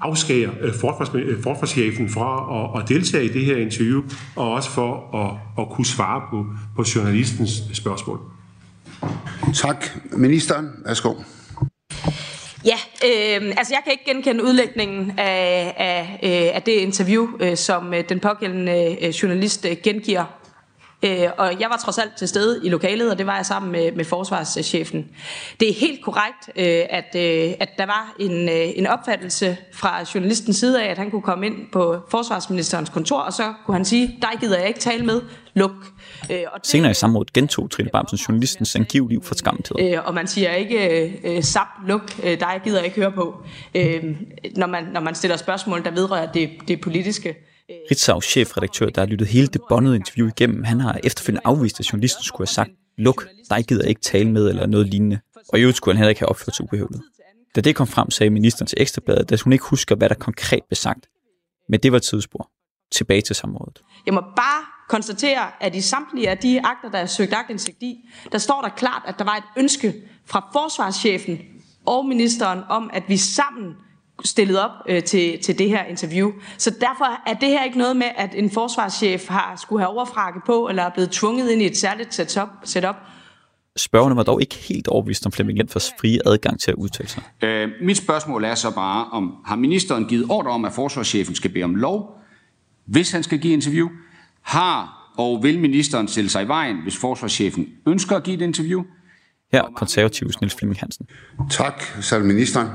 afskærer 0.00 0.50
øh, 0.60 0.74
forsvars, 0.74 1.10
øh, 1.14 1.42
forsvarschefen 1.42 2.08
fra 2.08 2.30
at, 2.58 2.82
at 2.82 2.88
deltage 2.88 3.24
i 3.24 3.28
det 3.28 3.44
her 3.44 3.56
interview, 3.56 4.02
og 4.36 4.52
også 4.52 4.70
for 4.70 5.16
at, 5.16 5.62
at 5.62 5.70
kunne 5.70 5.86
svare 5.86 6.22
på, 6.30 6.46
på 6.76 6.84
journalistens 6.94 7.62
spørgsmål? 7.72 8.20
Tak. 9.54 9.84
Ministeren, 10.12 10.68
værsgo. 10.86 11.14
Ja, 12.64 12.78
øh, 13.04 13.54
altså 13.56 13.74
jeg 13.74 13.80
kan 13.84 13.92
ikke 13.92 14.04
genkende 14.04 14.44
udlægningen 14.44 15.18
af, 15.18 15.74
af, 15.76 16.20
øh, 16.22 16.56
af 16.56 16.62
det 16.62 16.72
interview, 16.72 17.28
øh, 17.40 17.56
som 17.56 17.94
den 18.08 18.20
pågældende 18.20 18.96
journalist 19.22 19.66
gengiver. 19.82 20.37
Øh, 21.02 21.28
og 21.38 21.60
jeg 21.60 21.70
var 21.70 21.76
trods 21.76 21.98
alt 21.98 22.16
til 22.16 22.28
stede 22.28 22.60
i 22.64 22.68
lokalet, 22.68 23.10
og 23.10 23.18
det 23.18 23.26
var 23.26 23.36
jeg 23.36 23.46
sammen 23.46 23.72
med, 23.72 23.92
med 23.92 24.04
forsvarschefen. 24.04 25.08
Det 25.60 25.68
er 25.68 25.74
helt 25.74 26.04
korrekt, 26.04 26.48
øh, 26.56 26.86
at, 26.90 27.14
øh, 27.16 27.54
at 27.60 27.68
der 27.78 27.86
var 27.86 28.14
en, 28.20 28.48
øh, 28.48 28.78
en 28.78 28.86
opfattelse 28.86 29.56
fra 29.72 30.04
journalistens 30.14 30.56
side 30.56 30.82
af, 30.82 30.90
at 30.90 30.98
han 30.98 31.10
kunne 31.10 31.22
komme 31.22 31.46
ind 31.46 31.56
på 31.72 31.96
forsvarsministerens 32.10 32.88
kontor, 32.88 33.18
og 33.18 33.32
så 33.32 33.54
kunne 33.66 33.74
han 33.74 33.84
sige, 33.84 34.18
dig 34.22 34.30
gider 34.40 34.58
jeg 34.58 34.68
ikke 34.68 34.80
tale 34.80 35.06
med, 35.06 35.20
luk. 35.54 35.70
Øh, 36.30 36.40
og 36.52 36.60
det, 36.60 36.66
Senere 36.66 36.90
i 36.90 36.94
samrådet 36.94 37.32
gentog 37.32 37.70
Trine 37.70 37.88
Bamsen 37.92 38.18
journalistens 38.18 38.76
angivelige 38.76 39.20
for 39.22 39.34
skamtid. 39.34 39.76
Øh, 39.80 39.98
og 40.04 40.14
man 40.14 40.26
siger 40.26 40.52
ikke, 40.52 41.10
øh, 41.24 41.42
sap, 41.42 41.66
luk, 41.86 42.02
øh, 42.22 42.40
dig 42.40 42.60
gider 42.64 42.76
jeg 42.76 42.84
ikke 42.84 43.00
høre 43.00 43.12
på, 43.12 43.42
øh, 43.74 44.04
når, 44.56 44.66
man, 44.66 44.84
når 44.84 45.00
man 45.00 45.14
stiller 45.14 45.36
spørgsmål, 45.36 45.84
der 45.84 45.90
vedrører 45.90 46.32
det, 46.32 46.50
det 46.68 46.80
politiske. 46.80 47.47
Øh, 47.70 47.76
Ritzau's 47.90 48.20
chefredaktør, 48.20 48.86
der 48.86 49.00
har 49.00 49.06
lyttet 49.06 49.28
hele 49.28 49.46
det 49.46 49.60
bondede 49.68 49.96
interview 49.96 50.28
igennem, 50.28 50.64
han 50.64 50.80
har 50.80 51.00
efterfølgende 51.04 51.42
afvist, 51.44 51.80
at 51.80 51.92
journalisten 51.92 52.24
skulle 52.24 52.46
have 52.48 52.54
sagt, 52.54 52.70
luk, 52.98 53.28
dig 53.50 53.64
gider 53.64 53.84
ikke 53.84 54.00
tale 54.00 54.30
med, 54.30 54.48
eller 54.48 54.66
noget 54.66 54.86
lignende. 54.88 55.20
Og 55.48 55.58
i 55.58 55.62
øvrigt 55.62 55.76
skulle 55.76 55.94
han 55.94 55.98
heller 55.98 56.08
ikke 56.08 56.20
have 56.20 56.28
opført 56.28 56.56
sig 56.56 56.64
ubehøvet. 56.64 57.02
Da 57.56 57.60
det 57.60 57.76
kom 57.76 57.86
frem, 57.86 58.10
sagde 58.10 58.30
ministeren 58.30 58.66
til 58.66 58.80
Ekstrabladet, 58.80 59.32
at 59.32 59.40
hun 59.40 59.52
ikke 59.52 59.64
husker, 59.64 59.96
hvad 59.96 60.08
der 60.08 60.14
konkret 60.14 60.62
blev 60.68 60.76
sagt. 60.76 61.08
Men 61.68 61.80
det 61.80 61.92
var 61.92 61.98
tidsspor. 61.98 62.50
Tilbage 62.92 63.20
til 63.20 63.36
samrådet. 63.36 63.82
Jeg 64.06 64.14
må 64.14 64.20
bare 64.20 64.64
konstatere, 64.88 65.62
at 65.62 65.74
i 65.74 65.80
samtlige 65.80 66.30
af 66.30 66.38
de 66.38 66.60
akter, 66.64 66.90
der 66.90 66.98
er 66.98 67.06
søgt 67.06 67.32
agtindsigt 67.32 67.82
i, 67.82 67.96
der 68.32 68.38
står 68.38 68.62
der 68.62 68.68
klart, 68.68 69.02
at 69.06 69.14
der 69.18 69.24
var 69.24 69.36
et 69.36 69.44
ønske 69.56 69.94
fra 70.26 70.48
forsvarschefen 70.52 71.38
og 71.86 72.06
ministeren 72.06 72.60
om, 72.68 72.90
at 72.92 73.02
vi 73.08 73.16
sammen 73.16 73.74
stillet 74.24 74.60
op 74.60 74.70
øh, 74.88 75.02
til, 75.02 75.38
til 75.42 75.58
det 75.58 75.68
her 75.68 75.84
interview. 75.84 76.32
Så 76.58 76.70
derfor 76.70 77.28
er 77.30 77.34
det 77.34 77.48
her 77.48 77.64
ikke 77.64 77.78
noget 77.78 77.96
med, 77.96 78.06
at 78.16 78.30
en 78.34 78.50
forsvarschef 78.50 79.28
har 79.28 79.56
skulle 79.62 79.80
have 79.80 79.90
overfrakke 79.90 80.40
på, 80.46 80.68
eller 80.68 80.82
er 80.82 80.90
blevet 80.90 81.10
tvunget 81.10 81.50
ind 81.50 81.62
i 81.62 81.66
et 81.66 81.76
særligt 81.76 82.14
setup. 82.14 82.48
setup. 82.64 82.94
Spørgerne 83.76 84.16
var 84.16 84.22
dog 84.22 84.40
ikke 84.40 84.54
helt 84.54 84.88
overbevist 84.88 85.26
om 85.26 85.32
Flemming 85.32 85.58
Lentfors 85.58 85.90
frie 86.00 86.18
adgang 86.26 86.60
til 86.60 86.70
at 86.70 86.74
udtale 86.74 87.08
sig. 87.08 87.22
Øh, 87.42 87.68
mit 87.82 87.96
spørgsmål 87.96 88.44
er 88.44 88.54
så 88.54 88.74
bare, 88.74 89.06
om 89.12 89.34
har 89.46 89.56
ministeren 89.56 90.04
givet 90.04 90.26
ordre 90.30 90.50
om, 90.50 90.64
at 90.64 90.72
forsvarschefen 90.72 91.34
skal 91.34 91.52
bede 91.52 91.64
om 91.64 91.74
lov, 91.74 92.20
hvis 92.86 93.10
han 93.10 93.22
skal 93.22 93.38
give 93.38 93.52
interview? 93.52 93.88
Har 94.42 94.98
og 95.18 95.42
vil 95.42 95.58
ministeren 95.58 96.08
stille 96.08 96.30
sig 96.30 96.44
i 96.44 96.48
vejen, 96.48 96.76
hvis 96.82 96.96
forsvarschefen 96.96 97.68
ønsker 97.86 98.16
at 98.16 98.22
give 98.22 98.36
et 98.36 98.42
interview? 98.42 98.82
Her 99.52 99.62
konservativs 99.76 100.40
Niels 100.40 100.54
Flemming 100.54 100.80
Hansen. 100.80 101.06
Tak, 101.50 101.82
så 102.00 102.14
er 102.14 102.18
det 102.18 102.28
ministeren. 102.28 102.68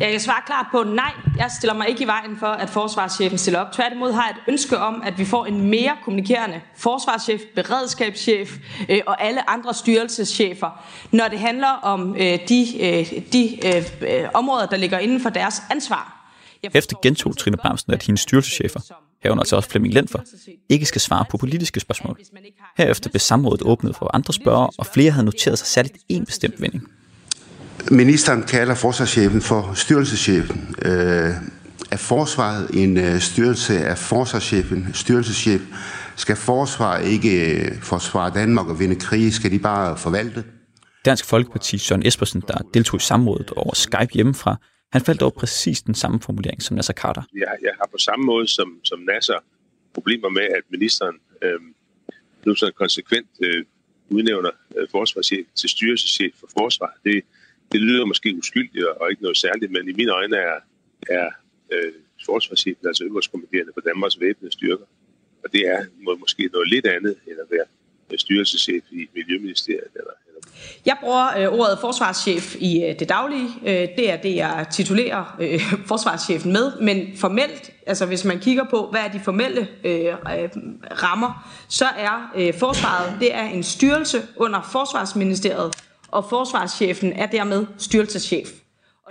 Jeg 0.00 0.10
kan 0.10 0.20
svare 0.20 0.42
klart 0.46 0.66
på 0.70 0.82
nej. 0.82 1.12
Jeg 1.38 1.50
stiller 1.50 1.74
mig 1.74 1.88
ikke 1.88 2.04
i 2.04 2.06
vejen 2.06 2.36
for, 2.36 2.46
at 2.46 2.70
forsvarschefen 2.70 3.38
stiller 3.38 3.60
op. 3.60 3.72
Tværtimod 3.72 4.12
har 4.12 4.22
jeg 4.22 4.30
et 4.30 4.52
ønske 4.52 4.78
om, 4.78 5.02
at 5.04 5.18
vi 5.18 5.24
får 5.24 5.46
en 5.46 5.70
mere 5.70 5.96
kommunikerende 6.04 6.60
forsvarschef, 6.76 7.40
beredskabschef 7.54 8.58
øh, 8.88 9.00
og 9.06 9.22
alle 9.22 9.50
andre 9.50 9.74
styrelseschefer, 9.74 10.84
når 11.12 11.28
det 11.28 11.38
handler 11.38 11.68
om 11.82 12.16
øh, 12.16 12.38
de, 12.48 12.66
øh, 12.80 13.12
de 13.32 13.66
øh, 13.66 13.84
øh 14.00 14.28
områder, 14.34 14.66
der 14.66 14.76
ligger 14.76 14.98
inden 14.98 15.20
for 15.20 15.30
deres 15.30 15.62
ansvar. 15.70 16.13
Efter 16.74 16.96
gentog 17.02 17.36
Trine 17.36 17.56
Bramsen, 17.56 17.92
at 17.92 18.02
hendes 18.02 18.20
styrelseschefer, 18.20 18.80
herunder 19.22 19.42
altså 19.42 19.56
også 19.56 19.68
Flemming 19.68 19.94
Lentfer, 19.94 20.18
ikke 20.68 20.86
skal 20.86 21.00
svare 21.00 21.24
på 21.30 21.36
politiske 21.36 21.80
spørgsmål. 21.80 22.18
Herefter 22.76 23.10
blev 23.10 23.20
samrådet 23.20 23.62
åbnet 23.62 23.96
for 23.96 24.10
andre 24.14 24.32
spørgere, 24.32 24.70
og 24.78 24.86
flere 24.86 25.10
havde 25.10 25.24
noteret 25.24 25.58
sig 25.58 25.66
særligt 25.66 25.96
en 26.08 26.26
bestemt 26.26 26.60
vending. 26.60 26.88
Ministeren 27.90 28.42
kalder 28.42 28.74
forsvarschefen 28.74 29.40
for 29.40 29.72
styrelseschefen. 29.74 30.74
Øh, 30.82 31.30
er 31.90 31.96
forsvaret 31.96 32.70
en 32.74 32.96
øh, 32.96 33.20
styrelse 33.20 33.86
af 33.86 33.98
forsvarschefen, 33.98 34.88
styrelseschef? 34.92 35.60
Skal 36.16 36.36
forsvaret 36.36 37.06
ikke 37.06 37.54
øh, 37.54 37.82
forsvare 37.82 38.30
Danmark 38.34 38.66
og 38.66 38.80
vinde 38.80 38.94
krig? 38.94 39.34
Skal 39.34 39.50
de 39.50 39.58
bare 39.58 39.96
forvalte? 39.96 40.44
Dansk 41.04 41.24
Folkeparti 41.24 41.78
Søren 41.78 42.06
Espersen, 42.06 42.42
der 42.48 42.58
deltog 42.74 43.00
i 43.00 43.02
samrådet 43.02 43.50
over 43.50 43.74
Skype 43.74 44.12
hjemmefra, 44.14 44.56
han 44.94 45.02
faldt 45.02 45.22
over 45.22 45.30
præcis 45.30 45.82
den 45.82 45.94
samme 45.94 46.20
formulering 46.20 46.62
som 46.62 46.76
Nasser 46.76 46.92
Carter. 46.92 47.22
Jeg, 47.34 47.56
jeg 47.62 47.74
har 47.80 47.88
på 47.92 47.98
samme 47.98 48.24
måde 48.24 48.46
som, 48.48 48.80
som 48.84 48.98
Nasser 49.00 49.38
problemer 49.94 50.28
med, 50.28 50.42
at 50.42 50.62
ministeren 50.68 51.16
øh, 51.42 51.60
nu 52.46 52.54
så 52.54 52.70
konsekvent 52.82 53.30
øh, 53.40 53.64
udnævner 54.08 54.50
øh, 54.76 54.88
forsvarschef 54.90 55.46
til 55.54 55.68
styrelseschef 55.68 56.32
for 56.40 56.48
forsvar. 56.58 56.98
Det, 57.04 57.24
det 57.72 57.80
lyder 57.80 58.04
måske 58.04 58.36
uskyldigt 58.36 58.86
og 58.86 59.10
ikke 59.10 59.22
noget 59.22 59.36
særligt, 59.36 59.72
men 59.72 59.88
i 59.88 59.92
mine 59.92 60.12
øjne 60.12 60.36
er, 60.36 60.58
er 61.08 61.28
øh, 61.72 61.92
forsvarschefen, 62.26 62.86
altså 62.86 63.04
øverstkommanderende 63.04 63.72
på 63.72 63.80
Danmarks 63.80 64.20
væbnede 64.20 64.52
styrker. 64.52 64.84
Og 65.44 65.52
det 65.52 65.62
er 65.74 65.84
må, 66.00 66.16
måske 66.16 66.50
noget 66.52 66.68
lidt 66.68 66.86
andet 66.86 67.16
end 67.26 67.38
at 67.44 67.48
være 67.50 67.66
styrelseschef 68.18 68.84
i 68.90 69.08
Miljøministeriet 69.14 69.92
eller, 69.94 70.14
jeg 70.86 70.96
bruger 71.00 71.38
øh, 71.38 71.58
ordet 71.58 71.78
forsvarschef 71.80 72.56
i 72.58 72.84
øh, 72.84 72.98
det 72.98 73.08
daglige. 73.08 73.48
Øh, 73.66 73.88
det 73.96 74.12
er 74.12 74.16
det, 74.16 74.36
jeg 74.36 74.66
titulerer 74.72 75.36
øh, 75.40 75.60
forsvarschefen 75.90 76.52
med. 76.52 76.72
Men 76.80 77.06
formelt, 77.16 77.70
altså 77.86 78.06
hvis 78.06 78.24
man 78.24 78.38
kigger 78.38 78.64
på, 78.70 78.88
hvad 78.90 79.00
er 79.00 79.08
de 79.08 79.20
formelle 79.24 79.68
øh, 79.84 80.04
øh, 80.04 80.48
rammer, 81.02 81.48
så 81.68 81.84
er 81.84 82.32
øh, 82.36 82.54
forsvaret 82.58 83.16
det 83.20 83.34
er 83.34 83.44
en 83.44 83.62
styrelse 83.62 84.22
under 84.36 84.68
Forsvarsministeriet, 84.72 85.74
og 86.08 86.26
forsvarschefen 86.28 87.12
er 87.12 87.26
dermed 87.26 87.66
styrelseschef. 87.78 88.48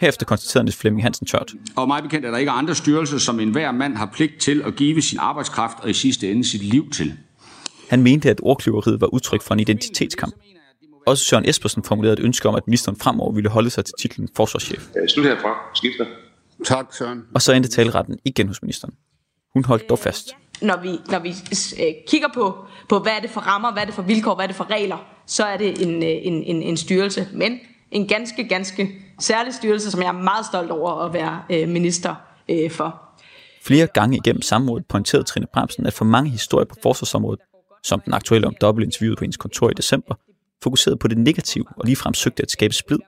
Herefter 0.02 0.26
konstaterede 0.26 0.64
Niels 0.66 0.76
Flemming 0.76 1.04
Hansen 1.04 1.28
tørt. 1.28 1.54
Og 1.76 1.88
mig 1.88 2.04
bekendt 2.04 2.26
er 2.26 2.32
der 2.32 2.38
ikke 2.38 2.52
andre 2.52 2.76
styrelser, 2.76 3.18
som 3.18 3.40
enhver 3.40 3.72
mand 3.72 3.96
har 3.96 4.10
pligt 4.14 4.42
til 4.42 4.62
at 4.66 4.76
give 4.76 5.02
sin 5.02 5.20
arbejdskraft 5.20 5.78
og 5.82 5.90
i 5.90 5.94
sidste 5.94 6.32
ende 6.32 6.50
sit 6.50 6.64
liv 6.64 6.90
til. 6.92 7.14
Han 7.90 8.04
mente, 8.04 8.30
at 8.30 8.40
ordkløveriet 8.42 9.02
var 9.02 9.08
udtryk 9.08 9.42
for 9.42 9.54
en 9.54 9.60
identitetskamp. 9.60 10.34
Også 11.06 11.24
Søren 11.24 11.50
Espersen 11.50 11.84
formulerede 11.84 12.22
et 12.22 12.26
ønske 12.26 12.50
om, 12.50 12.56
at 12.56 12.68
ministeren 12.68 12.98
fremover 13.00 13.32
ville 13.34 13.50
holde 13.50 13.70
sig 13.70 13.86
til 13.86 13.94
titlen 14.00 14.30
forsvarschef. 14.36 14.88
Slut 15.08 15.26
herfra. 15.26 15.72
Skifter. 15.76 16.06
Tak, 16.66 16.94
Søren. 16.94 17.24
Og 17.36 17.42
så 17.42 17.54
endte 17.54 17.70
talretten 17.70 18.20
igen 18.26 18.48
hos 18.48 18.62
ministeren. 18.62 18.94
Hun 19.54 19.66
holdt 19.66 19.90
dog 19.90 20.00
fast. 20.00 20.36
Når 20.62 20.82
vi, 20.82 20.90
når 21.10 21.20
vi 21.20 21.30
øh, 21.80 21.94
kigger 22.08 22.28
på, 22.34 22.66
på, 22.90 23.00
hvad 23.00 23.12
er 23.12 23.20
det 23.20 23.30
for 23.30 23.42
rammer, 23.42 23.72
hvad 23.72 23.82
er 23.82 23.86
det 23.86 23.96
for 23.96 24.02
vilkår, 24.02 24.36
hvad 24.36 24.46
er 24.46 24.48
det 24.48 24.56
for 24.56 24.72
regler, 24.72 24.98
så 25.28 25.44
er 25.44 25.58
det 25.58 25.82
en, 25.82 26.04
øh, 26.04 26.10
en, 26.10 26.44
en, 26.44 26.64
en 26.64 26.78
styrelse. 26.78 27.28
Men 27.34 27.60
en 27.92 28.08
ganske, 28.08 28.48
ganske 28.48 28.92
særlig 29.20 29.54
styrelse, 29.54 29.92
som 29.92 30.02
jeg 30.02 30.08
er 30.08 30.12
meget 30.12 30.46
stolt 30.46 30.72
over 30.72 30.92
at 30.92 31.14
være 31.14 31.42
øh, 31.50 31.70
minister 31.70 32.16
for. 32.72 33.00
Flere 33.64 33.88
gange 33.88 34.18
igennem 34.18 34.42
samrådet 34.42 34.86
pointerede 34.86 35.24
Trine 35.24 35.46
Bremsen, 35.54 35.86
at 35.86 35.94
for 35.94 36.06
mange 36.06 36.30
historier 36.30 36.66
på 36.66 36.76
forsvarsområdet, 36.84 37.40
som 37.84 38.00
den 38.00 38.14
aktuelle 38.14 38.48
om 38.48 38.56
dobbeltinterviewet 38.62 39.18
på 39.18 39.24
hendes 39.24 39.38
kontor 39.38 39.70
i 39.70 39.74
december, 39.74 40.16
fokuseret 40.64 41.00
på 41.00 41.08
det 41.08 41.18
negative 41.18 41.66
og 41.78 41.86
ligefrem 41.86 42.14
søgte 42.14 42.44
at 42.44 42.52
skabe 42.52 42.74
splid. 42.74 43.00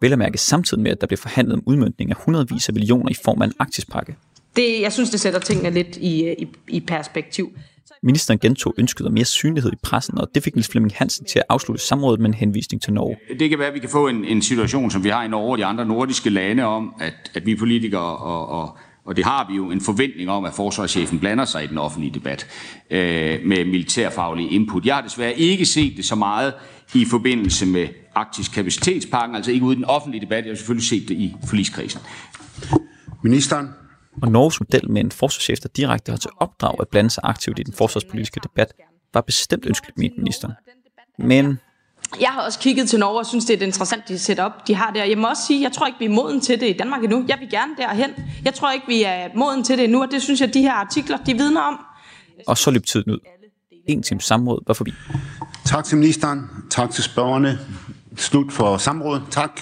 Vel 0.00 0.12
at 0.12 0.18
mærke 0.18 0.38
samtidig 0.38 0.82
med, 0.82 0.90
at 0.90 1.00
der 1.00 1.06
blev 1.06 1.18
forhandlet 1.18 1.54
om 1.54 1.62
udmyndning 1.66 2.10
af 2.10 2.16
hundredvis 2.16 2.68
af 2.68 2.74
millioner 2.74 3.10
i 3.10 3.14
form 3.24 3.42
af 3.42 3.46
en 3.46 3.52
arktispakke. 3.58 4.16
Det, 4.56 4.80
jeg 4.80 4.92
synes, 4.92 5.10
det 5.10 5.20
sætter 5.20 5.40
tingene 5.40 5.70
lidt 5.70 5.96
i, 5.96 6.32
i, 6.32 6.46
i 6.68 6.80
perspektiv. 6.80 7.52
Ministeren 8.02 8.38
gentog 8.38 8.74
ønsket 8.78 9.06
om 9.06 9.12
mere 9.12 9.24
synlighed 9.24 9.72
i 9.72 9.76
pressen, 9.82 10.18
og 10.18 10.28
det 10.34 10.42
fik 10.42 10.54
Niels 10.54 10.68
Flemming 10.68 10.94
Hansen 10.96 11.26
til 11.26 11.38
at 11.38 11.44
afslutte 11.48 11.84
samrådet 11.84 12.20
med 12.20 12.28
en 12.28 12.34
henvisning 12.34 12.82
til 12.82 12.92
Norge. 12.92 13.16
Det 13.38 13.50
kan 13.50 13.58
være, 13.58 13.68
at 13.68 13.74
vi 13.74 13.78
kan 13.78 13.88
få 13.88 14.08
en, 14.08 14.24
en 14.24 14.42
situation, 14.42 14.90
som 14.90 15.04
vi 15.04 15.08
har 15.08 15.24
i 15.24 15.28
Norge 15.28 15.50
og 15.52 15.58
de 15.58 15.64
andre 15.64 15.86
nordiske 15.86 16.30
lande, 16.30 16.62
om 16.62 16.94
at, 17.00 17.14
at 17.34 17.46
vi 17.46 17.56
politikere 17.56 18.16
og, 18.16 18.48
og 18.48 18.78
og 19.06 19.16
det 19.16 19.24
har 19.24 19.46
vi 19.50 19.56
jo 19.56 19.70
en 19.70 19.80
forventning 19.80 20.30
om, 20.30 20.44
at 20.44 20.52
forsvarschefen 20.54 21.18
blander 21.20 21.44
sig 21.44 21.64
i 21.64 21.66
den 21.66 21.78
offentlige 21.78 22.14
debat 22.14 22.46
øh, 22.90 23.40
med 23.44 23.64
militærfaglig 23.64 24.52
input. 24.52 24.86
Jeg 24.86 24.94
har 24.94 25.02
desværre 25.02 25.38
ikke 25.38 25.66
set 25.66 25.96
det 25.96 26.04
så 26.04 26.14
meget 26.14 26.54
i 26.94 27.04
forbindelse 27.04 27.66
med 27.66 27.88
arktisk 28.14 28.52
kapacitetspakken, 28.52 29.36
altså 29.36 29.52
ikke 29.52 29.64
ude 29.64 29.72
i 29.72 29.76
den 29.76 29.84
offentlige 29.84 30.20
debat. 30.20 30.44
Jeg 30.44 30.50
har 30.50 30.56
selvfølgelig 30.56 30.88
set 30.88 31.08
det 31.08 31.14
i 31.14 31.36
forligskrisen. 31.48 32.00
Ministeren. 33.22 33.68
Og 34.22 34.32
Norges 34.32 34.60
model 34.60 34.90
med 34.90 35.00
en 35.00 35.10
forsvarschef, 35.10 35.58
der 35.58 35.68
direkte 35.76 36.12
har 36.12 36.16
til 36.16 36.30
opdrag 36.36 36.76
at 36.80 36.88
blande 36.88 37.10
sig 37.10 37.20
aktivt 37.24 37.58
i 37.58 37.62
den 37.62 37.72
forsvarspolitiske 37.72 38.40
debat, 38.42 38.72
var 39.14 39.20
bestemt 39.20 39.66
ønskeligt, 39.66 39.98
mente 39.98 40.16
ministeren. 40.18 40.54
Men 41.18 41.58
jeg 42.20 42.28
har 42.28 42.40
også 42.40 42.58
kigget 42.58 42.88
til 42.88 42.98
Norge 42.98 43.18
og 43.18 43.26
synes, 43.26 43.44
det 43.44 43.52
er 43.54 43.56
et 43.56 43.66
interessant 43.66 44.08
de 44.08 44.18
setup, 44.18 44.52
de 44.66 44.74
har 44.74 44.90
der. 44.90 45.04
Jeg 45.04 45.18
må 45.18 45.28
også 45.28 45.42
sige, 45.46 45.62
jeg 45.62 45.72
tror 45.72 45.86
ikke, 45.86 45.98
vi 45.98 46.04
er 46.04 46.10
moden 46.10 46.40
til 46.40 46.60
det 46.60 46.68
i 46.68 46.72
Danmark 46.72 47.04
endnu. 47.04 47.24
Jeg 47.28 47.36
vil 47.40 47.50
gerne 47.50 47.72
derhen. 47.78 48.10
Jeg 48.44 48.54
tror 48.54 48.72
ikke, 48.72 48.86
vi 48.86 49.02
er 49.02 49.28
moden 49.34 49.64
til 49.64 49.78
det 49.78 49.84
endnu, 49.84 50.02
og 50.02 50.10
det 50.10 50.22
synes 50.22 50.40
jeg, 50.40 50.54
de 50.54 50.60
her 50.60 50.72
artikler, 50.72 51.16
de 51.16 51.34
vidner 51.34 51.60
om. 51.60 51.78
Og 52.46 52.58
så 52.58 52.70
løb 52.70 52.84
tiden 52.84 53.12
ud. 53.12 53.18
En 53.88 54.02
times 54.02 54.24
samråd 54.24 54.62
var 54.66 54.74
forbi. 54.74 54.92
Tak 55.64 55.84
til 55.84 55.98
ministeren. 55.98 56.40
Tak 56.70 56.90
til 56.90 57.04
spørgerne. 57.04 57.58
Slut 58.16 58.52
for 58.52 58.76
samrådet. 58.76 59.22
Tak. 59.30 59.60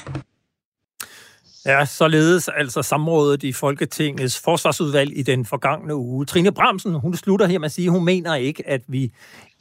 Ja, 1.66 1.84
således 1.84 2.48
altså 2.48 2.82
samrådet 2.82 3.42
i 3.42 3.52
Folketingets 3.52 4.40
forsvarsudvalg 4.40 5.18
i 5.18 5.22
den 5.22 5.44
forgangne 5.44 5.94
uge. 5.94 6.26
Trine 6.26 6.52
Bramsen, 6.52 6.94
hun 6.94 7.16
slutter 7.16 7.46
her 7.46 7.58
med 7.58 7.66
at 7.66 7.72
sige, 7.72 7.86
at 7.86 7.92
hun 7.92 8.04
mener 8.04 8.34
ikke, 8.34 8.68
at 8.68 8.80
vi 8.88 9.12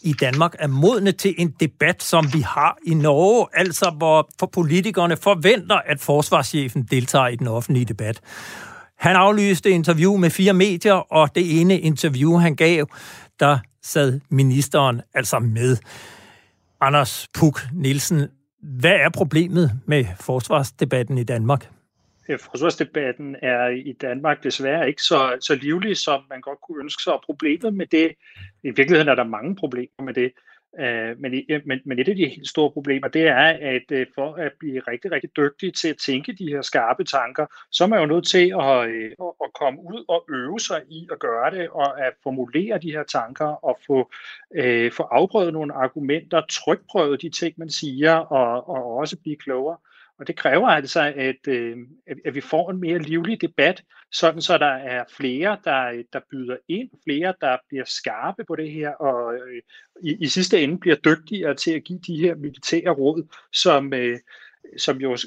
i 0.01 0.13
Danmark 0.13 0.55
er 0.59 0.67
modne 0.67 1.11
til 1.11 1.35
en 1.37 1.53
debat, 1.59 2.03
som 2.03 2.25
vi 2.33 2.39
har 2.39 2.77
i 2.85 2.93
Norge, 2.93 3.47
altså 3.53 3.93
hvor 3.97 4.29
for 4.39 4.45
politikerne 4.45 5.17
forventer, 5.17 5.75
at 5.75 6.01
forsvarschefen 6.01 6.83
deltager 6.83 7.27
i 7.27 7.35
den 7.35 7.47
offentlige 7.47 7.85
debat. 7.85 8.21
Han 8.97 9.15
aflyste 9.15 9.69
interview 9.69 10.17
med 10.17 10.29
fire 10.29 10.53
medier, 10.53 10.93
og 10.93 11.35
det 11.35 11.61
ene 11.61 11.79
interview, 11.79 12.37
han 12.37 12.55
gav, 12.55 12.87
der 13.39 13.57
sad 13.83 14.19
ministeren 14.29 15.01
altså 15.13 15.39
med. 15.39 15.77
Anders 16.81 17.27
Puk 17.33 17.61
Nielsen, 17.73 18.27
hvad 18.79 18.91
er 18.91 19.09
problemet 19.09 19.71
med 19.85 20.05
forsvarsdebatten 20.19 21.17
i 21.17 21.23
Danmark? 21.23 21.69
Øh, 22.29 22.39
forsvarsdebatten 22.39 23.35
er 23.41 23.67
i 23.67 23.93
Danmark 24.01 24.43
desværre 24.43 24.87
ikke 24.87 25.01
så, 25.01 25.37
så 25.39 25.55
livlig, 25.55 25.97
som 25.97 26.21
man 26.29 26.41
godt 26.41 26.61
kunne 26.61 26.83
ønske 26.83 27.03
sig. 27.03 27.13
Og 27.13 27.23
problemet 27.25 27.73
med 27.73 27.85
det, 27.85 28.13
i 28.63 28.69
virkeligheden 28.69 29.07
er 29.07 29.15
der 29.15 29.23
mange 29.23 29.55
problemer 29.55 30.03
med 30.03 30.13
det, 30.13 30.31
øh, 30.79 31.19
men, 31.19 31.33
øh, 31.49 31.61
men, 31.65 31.79
men 31.85 31.99
et 31.99 32.07
af 32.07 32.15
de 32.15 32.27
helt 32.27 32.47
store 32.47 32.71
problemer, 32.71 33.07
det 33.07 33.27
er, 33.27 33.57
at 33.61 33.91
øh, 33.91 34.07
for 34.15 34.33
at 34.33 34.51
blive 34.59 34.79
rigtig, 34.79 35.11
rigtig 35.11 35.29
dygtig 35.37 35.73
til 35.73 35.87
at 35.87 35.97
tænke 35.97 36.33
de 36.33 36.47
her 36.47 36.61
skarpe 36.61 37.03
tanker, 37.03 37.45
så 37.71 37.83
er 37.83 37.87
man 37.87 37.99
jo 37.99 38.05
nødt 38.05 38.27
til 38.27 38.53
at, 38.61 38.89
øh, 38.89 39.11
at 39.43 39.53
komme 39.53 39.79
ud 39.79 40.05
og 40.07 40.25
øve 40.29 40.59
sig 40.59 40.81
i 40.89 41.07
at 41.11 41.19
gøre 41.19 41.51
det, 41.51 41.69
og 41.69 42.05
at 42.05 42.13
formulere 42.23 42.77
de 42.77 42.91
her 42.91 43.03
tanker, 43.03 43.45
og 43.45 43.79
få, 43.87 44.11
øh, 44.55 44.91
få 44.91 45.03
afprøvet 45.03 45.53
nogle 45.53 45.73
argumenter, 45.73 46.41
trykprøvet 46.49 47.21
de 47.21 47.29
ting, 47.29 47.53
man 47.57 47.69
siger, 47.69 48.13
og, 48.13 48.69
og 48.69 48.97
også 48.97 49.17
blive 49.21 49.35
klogere. 49.35 49.77
Og 50.19 50.27
det 50.27 50.35
kræver 50.35 50.67
altså, 50.67 51.13
at, 51.15 51.47
øh, 51.47 51.77
at 52.25 52.35
vi 52.35 52.41
får 52.41 52.71
en 52.71 52.79
mere 52.79 52.99
livlig 52.99 53.41
debat, 53.41 53.83
sådan 54.11 54.41
så 54.41 54.57
der 54.57 54.65
er 54.73 55.03
flere, 55.17 55.57
der, 55.63 56.03
der 56.13 56.19
byder 56.31 56.57
ind, 56.67 56.89
flere, 57.03 57.33
der 57.41 57.57
bliver 57.69 57.85
skarpe 57.85 58.43
på 58.47 58.55
det 58.55 58.71
her, 58.71 58.89
og 58.89 59.33
øh, 59.33 59.61
i, 60.03 60.17
i 60.19 60.27
sidste 60.27 60.61
ende 60.61 60.79
bliver 60.79 60.95
dygtigere 60.95 61.55
til 61.55 61.71
at 61.71 61.83
give 61.83 61.99
de 62.07 62.17
her 62.17 62.35
militære 62.35 62.89
råd, 62.89 63.27
som, 63.53 63.93
øh, 63.93 64.19
som 64.77 64.97
jo 64.97 65.17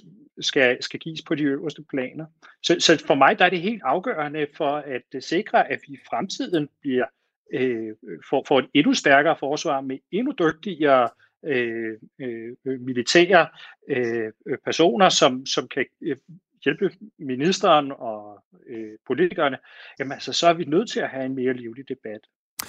skal, 0.41 0.83
skal 0.83 1.01
gives 1.01 1.23
på 1.23 1.35
de 1.35 1.43
øverste 1.43 1.83
planer. 1.91 2.27
Så, 2.63 2.77
så 2.81 3.05
for 3.07 3.15
mig 3.15 3.39
der 3.39 3.45
er 3.45 3.51
det 3.51 3.61
helt 3.61 3.83
afgørende 3.85 4.47
for 4.57 4.77
at 4.77 5.25
sikre, 5.25 5.71
at 5.71 5.81
vi 5.89 5.95
i 5.95 5.99
fremtiden 6.11 6.69
bliver 6.81 7.07
øh, 7.53 7.95
får, 8.31 8.45
får 8.49 8.59
et 8.59 8.69
endnu 8.75 8.95
stærkere 8.95 9.37
forsvar 9.39 9.81
med 9.81 9.99
endnu 10.13 10.33
dygtigere 10.39 11.09
øh, 11.45 11.99
øh, 12.19 12.57
militære 12.65 13.49
øh, 13.89 14.33
øh, 14.47 14.59
personer, 14.65 15.09
som, 15.09 15.47
som 15.47 15.69
kan 15.69 15.87
øh, 16.03 16.17
hjælpe 16.65 16.91
ministeren 17.19 17.93
og 17.93 18.45
øh, 18.67 18.99
politikerne, 19.07 19.59
jamen 19.99 20.13
altså, 20.13 20.33
så 20.33 20.47
er 20.47 20.53
vi 20.53 20.65
nødt 20.65 20.91
til 20.91 21.01
at 21.01 21.09
have 21.09 21.27
en 21.27 21.35
mere 21.35 21.53
livlig 21.53 21.89
debat. 21.89 22.21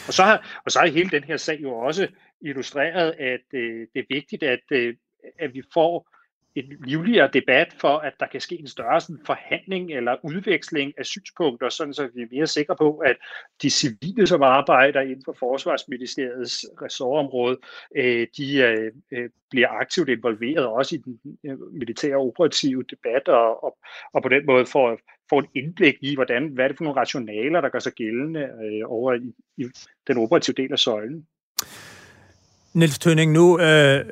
Og 0.07 0.13
så 0.13 0.23
har, 0.23 0.61
og 0.65 0.71
så 0.71 0.79
har 0.79 0.87
hele 0.87 1.09
den 1.09 1.23
her 1.23 1.37
sag 1.37 1.61
jo 1.61 1.73
også 1.73 2.07
illustreret, 2.41 3.11
at 3.11 3.45
øh, 3.53 3.87
det 3.93 3.99
er 3.99 4.13
vigtigt, 4.13 4.43
at, 4.43 4.63
øh, 4.71 4.95
at 5.39 5.53
vi 5.53 5.61
får 5.73 6.09
en 6.59 6.73
livligere 6.85 7.29
debat 7.33 7.73
for, 7.79 7.97
at 7.97 8.13
der 8.19 8.27
kan 8.27 8.41
ske 8.41 8.59
en 8.59 8.67
større 8.67 9.01
sådan, 9.01 9.19
forhandling 9.25 9.91
eller 9.91 10.15
udveksling 10.23 10.93
af 10.97 11.05
synspunkter, 11.05 11.69
sådan 11.69 11.93
så 11.93 12.09
vi 12.15 12.21
er 12.21 12.27
mere 12.31 12.47
sikre 12.47 12.75
på, 12.75 12.97
at 12.97 13.15
de 13.61 13.69
civile, 13.69 14.27
som 14.27 14.43
arbejder 14.43 15.01
inden 15.01 15.23
for 15.25 15.35
Forsvarsministeriets 15.39 16.65
ressortområde, 16.81 17.57
øh, 17.95 18.27
de 18.37 18.57
øh, 18.57 18.91
øh 19.11 19.29
bliver 19.49 19.67
aktivt 19.69 20.09
involveret 20.09 20.65
også 20.65 20.95
i 20.95 20.97
den 20.97 21.19
øh, 21.43 21.73
militære 21.73 22.15
operative 22.15 22.83
debat, 22.83 23.27
og, 23.27 23.63
og, 23.63 23.77
og 24.13 24.23
på 24.23 24.29
den 24.29 24.45
måde 24.45 24.65
får, 24.65 24.99
får 25.29 25.39
et 25.39 25.49
indblik 25.55 25.95
i, 26.01 26.15
hvordan, 26.15 26.47
hvad 26.47 26.63
er 26.63 26.67
det 26.67 26.77
for 26.77 26.83
nogle 26.83 26.99
rationaler, 26.99 27.61
der 27.61 27.69
gør 27.69 27.79
sig 27.79 27.93
gældende 27.93 28.39
øh, 28.39 28.81
over 28.85 29.13
i, 29.13 29.33
i 29.57 29.65
den 30.07 30.17
operative 30.17 30.53
del 30.53 30.71
af 30.71 30.79
søjlen. 30.79 31.27
Niels 32.77 32.99
Tønning, 32.99 33.31
nu 33.31 33.59
øh, 33.59 34.05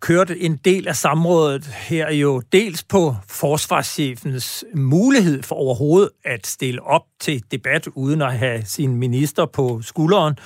kørte 0.00 0.40
en 0.40 0.56
del 0.56 0.88
af 0.88 0.96
samrådet 0.96 1.66
her 1.66 2.12
jo 2.12 2.42
dels 2.52 2.84
på 2.84 3.16
forsvarschefens 3.28 4.64
mulighed 4.74 5.42
for 5.42 5.54
overhovedet 5.54 6.10
at 6.24 6.46
stille 6.46 6.82
op 6.82 7.02
til 7.20 7.42
debat 7.50 7.86
uden 7.86 8.22
at 8.22 8.38
have 8.38 8.62
sin 8.64 8.96
minister 8.96 9.46
på 9.46 9.82
skulderen. 9.82 10.38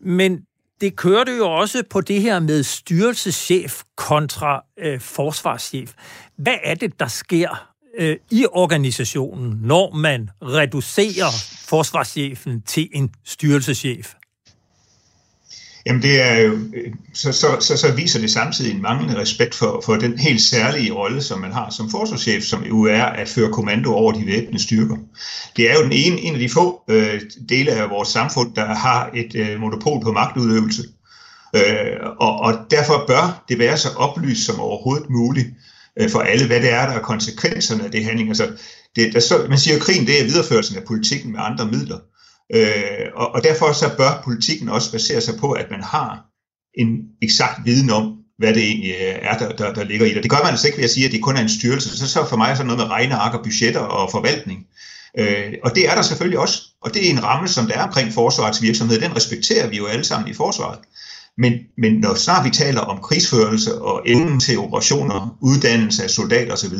Men 0.00 0.40
det 0.80 0.96
kørte 0.96 1.32
jo 1.36 1.50
også 1.50 1.82
på 1.90 2.00
det 2.00 2.22
her 2.22 2.40
med 2.40 2.62
styrelseschef 2.62 3.82
kontra 3.96 4.64
øh, 4.78 5.00
forsvarschef. 5.00 5.92
Hvad 6.36 6.56
er 6.64 6.74
det, 6.74 7.00
der 7.00 7.08
sker 7.08 7.68
øh, 7.98 8.16
i 8.30 8.46
organisationen, 8.52 9.58
når 9.62 9.94
man 9.94 10.30
reducerer 10.42 11.30
forsvarschefen 11.68 12.62
til 12.62 12.88
en 12.92 13.10
styrelseschef? 13.24 14.14
Jamen 15.86 16.02
det 16.02 16.22
er 16.22 16.40
jo, 16.40 16.58
så, 17.14 17.32
så, 17.32 17.56
så, 17.60 17.76
så 17.76 17.92
viser 17.92 18.20
det 18.20 18.30
samtidig 18.30 18.74
en 18.74 18.82
manglende 18.82 19.20
respekt 19.20 19.54
for, 19.54 19.82
for 19.84 19.94
den 19.94 20.18
helt 20.18 20.42
særlige 20.42 20.92
rolle, 20.92 21.22
som 21.22 21.40
man 21.40 21.52
har 21.52 21.70
som 21.70 21.90
forsvarschef, 21.90 22.42
som 22.42 22.64
jo 22.64 22.82
er 22.82 23.04
at 23.04 23.28
føre 23.28 23.52
kommando 23.52 23.92
over 23.92 24.12
de 24.12 24.26
væbnede 24.26 24.62
styrker. 24.62 24.96
Det 25.56 25.70
er 25.70 25.74
jo 25.74 25.82
den 25.82 25.92
ene, 25.92 26.20
en 26.20 26.34
af 26.34 26.40
de 26.40 26.48
få 26.48 26.82
øh, 26.88 27.20
dele 27.48 27.70
af 27.70 27.90
vores 27.90 28.08
samfund, 28.08 28.54
der 28.54 28.66
har 28.66 29.10
et 29.14 29.34
øh, 29.34 29.60
monopol 29.60 30.02
på 30.02 30.12
magtudøvelse. 30.12 30.82
Øh, 31.56 31.96
og, 32.20 32.40
og 32.40 32.54
derfor 32.70 33.04
bør 33.06 33.44
det 33.48 33.58
være 33.58 33.76
så 33.76 33.88
oplyst 33.96 34.46
som 34.46 34.60
overhovedet 34.60 35.10
muligt 35.10 35.48
øh, 36.00 36.10
for 36.10 36.20
alle, 36.20 36.46
hvad 36.46 36.60
det 36.60 36.72
er, 36.72 36.86
der 36.86 36.92
er 36.92 37.02
konsekvenserne 37.02 37.84
af 37.84 37.90
det 37.90 38.04
handling. 38.04 38.28
Altså, 38.28 38.48
det, 38.96 39.12
der 39.12 39.20
så, 39.20 39.46
man 39.48 39.58
siger 39.58 39.76
at 39.76 39.82
krigen 39.82 40.06
det 40.06 40.20
er 40.20 40.24
videreførelsen 40.24 40.76
af 40.76 40.84
politikken 40.84 41.32
med 41.32 41.40
andre 41.42 41.66
midler. 41.66 41.98
Øh, 42.54 43.06
og, 43.14 43.34
og 43.34 43.44
derfor 43.44 43.72
så 43.72 43.96
bør 43.96 44.20
politikken 44.24 44.68
også 44.68 44.92
basere 44.92 45.20
sig 45.20 45.34
på, 45.40 45.52
at 45.52 45.66
man 45.70 45.82
har 45.82 46.24
en 46.74 46.88
eksakt 47.22 47.58
viden 47.64 47.90
om, 47.90 48.12
hvad 48.38 48.54
det 48.54 48.64
egentlig 48.64 48.90
øh, 48.90 49.18
er, 49.22 49.38
der, 49.38 49.48
der, 49.56 49.74
der 49.74 49.84
ligger 49.84 50.06
i 50.06 50.14
det. 50.14 50.22
Det 50.22 50.30
gør 50.30 50.42
man 50.42 50.50
altså 50.50 50.66
ikke 50.66 50.78
ved 50.78 50.84
at 50.84 50.90
sige, 50.90 51.06
at 51.06 51.12
det 51.12 51.22
kun 51.22 51.36
er 51.36 51.40
en 51.40 51.48
styrelse. 51.48 51.98
Så, 51.98 52.08
så 52.08 52.26
for 52.28 52.36
mig 52.36 52.50
er 52.50 52.54
sådan 52.54 52.66
noget 52.66 52.82
med 52.82 52.90
regneark 52.90 53.34
og 53.34 53.44
budgetter 53.44 53.80
og 53.80 54.10
forvaltning. 54.10 54.66
Øh, 55.18 55.52
og 55.64 55.74
det 55.74 55.88
er 55.90 55.94
der 55.94 56.02
selvfølgelig 56.02 56.38
også. 56.38 56.62
Og 56.82 56.94
det 56.94 57.06
er 57.06 57.10
en 57.10 57.22
ramme, 57.22 57.48
som 57.48 57.66
der 57.66 57.74
er 57.74 57.86
omkring 57.86 58.12
forsvarets 58.12 58.62
virksomhed. 58.62 59.00
Den 59.00 59.16
respekterer 59.16 59.66
vi 59.68 59.76
jo 59.76 59.86
alle 59.86 60.04
sammen 60.04 60.30
i 60.30 60.34
forsvaret. 60.34 60.78
Men, 61.38 61.52
men 61.78 61.92
når 61.92 62.14
snart 62.14 62.44
vi 62.44 62.50
taler 62.50 62.80
om 62.80 62.98
krigsførelse 63.02 63.82
og 63.82 64.02
evnen 64.06 64.40
til 64.40 64.58
operationer, 64.58 65.38
uddannelse 65.40 66.02
af 66.02 66.10
soldater 66.10 66.52
osv., 66.52 66.78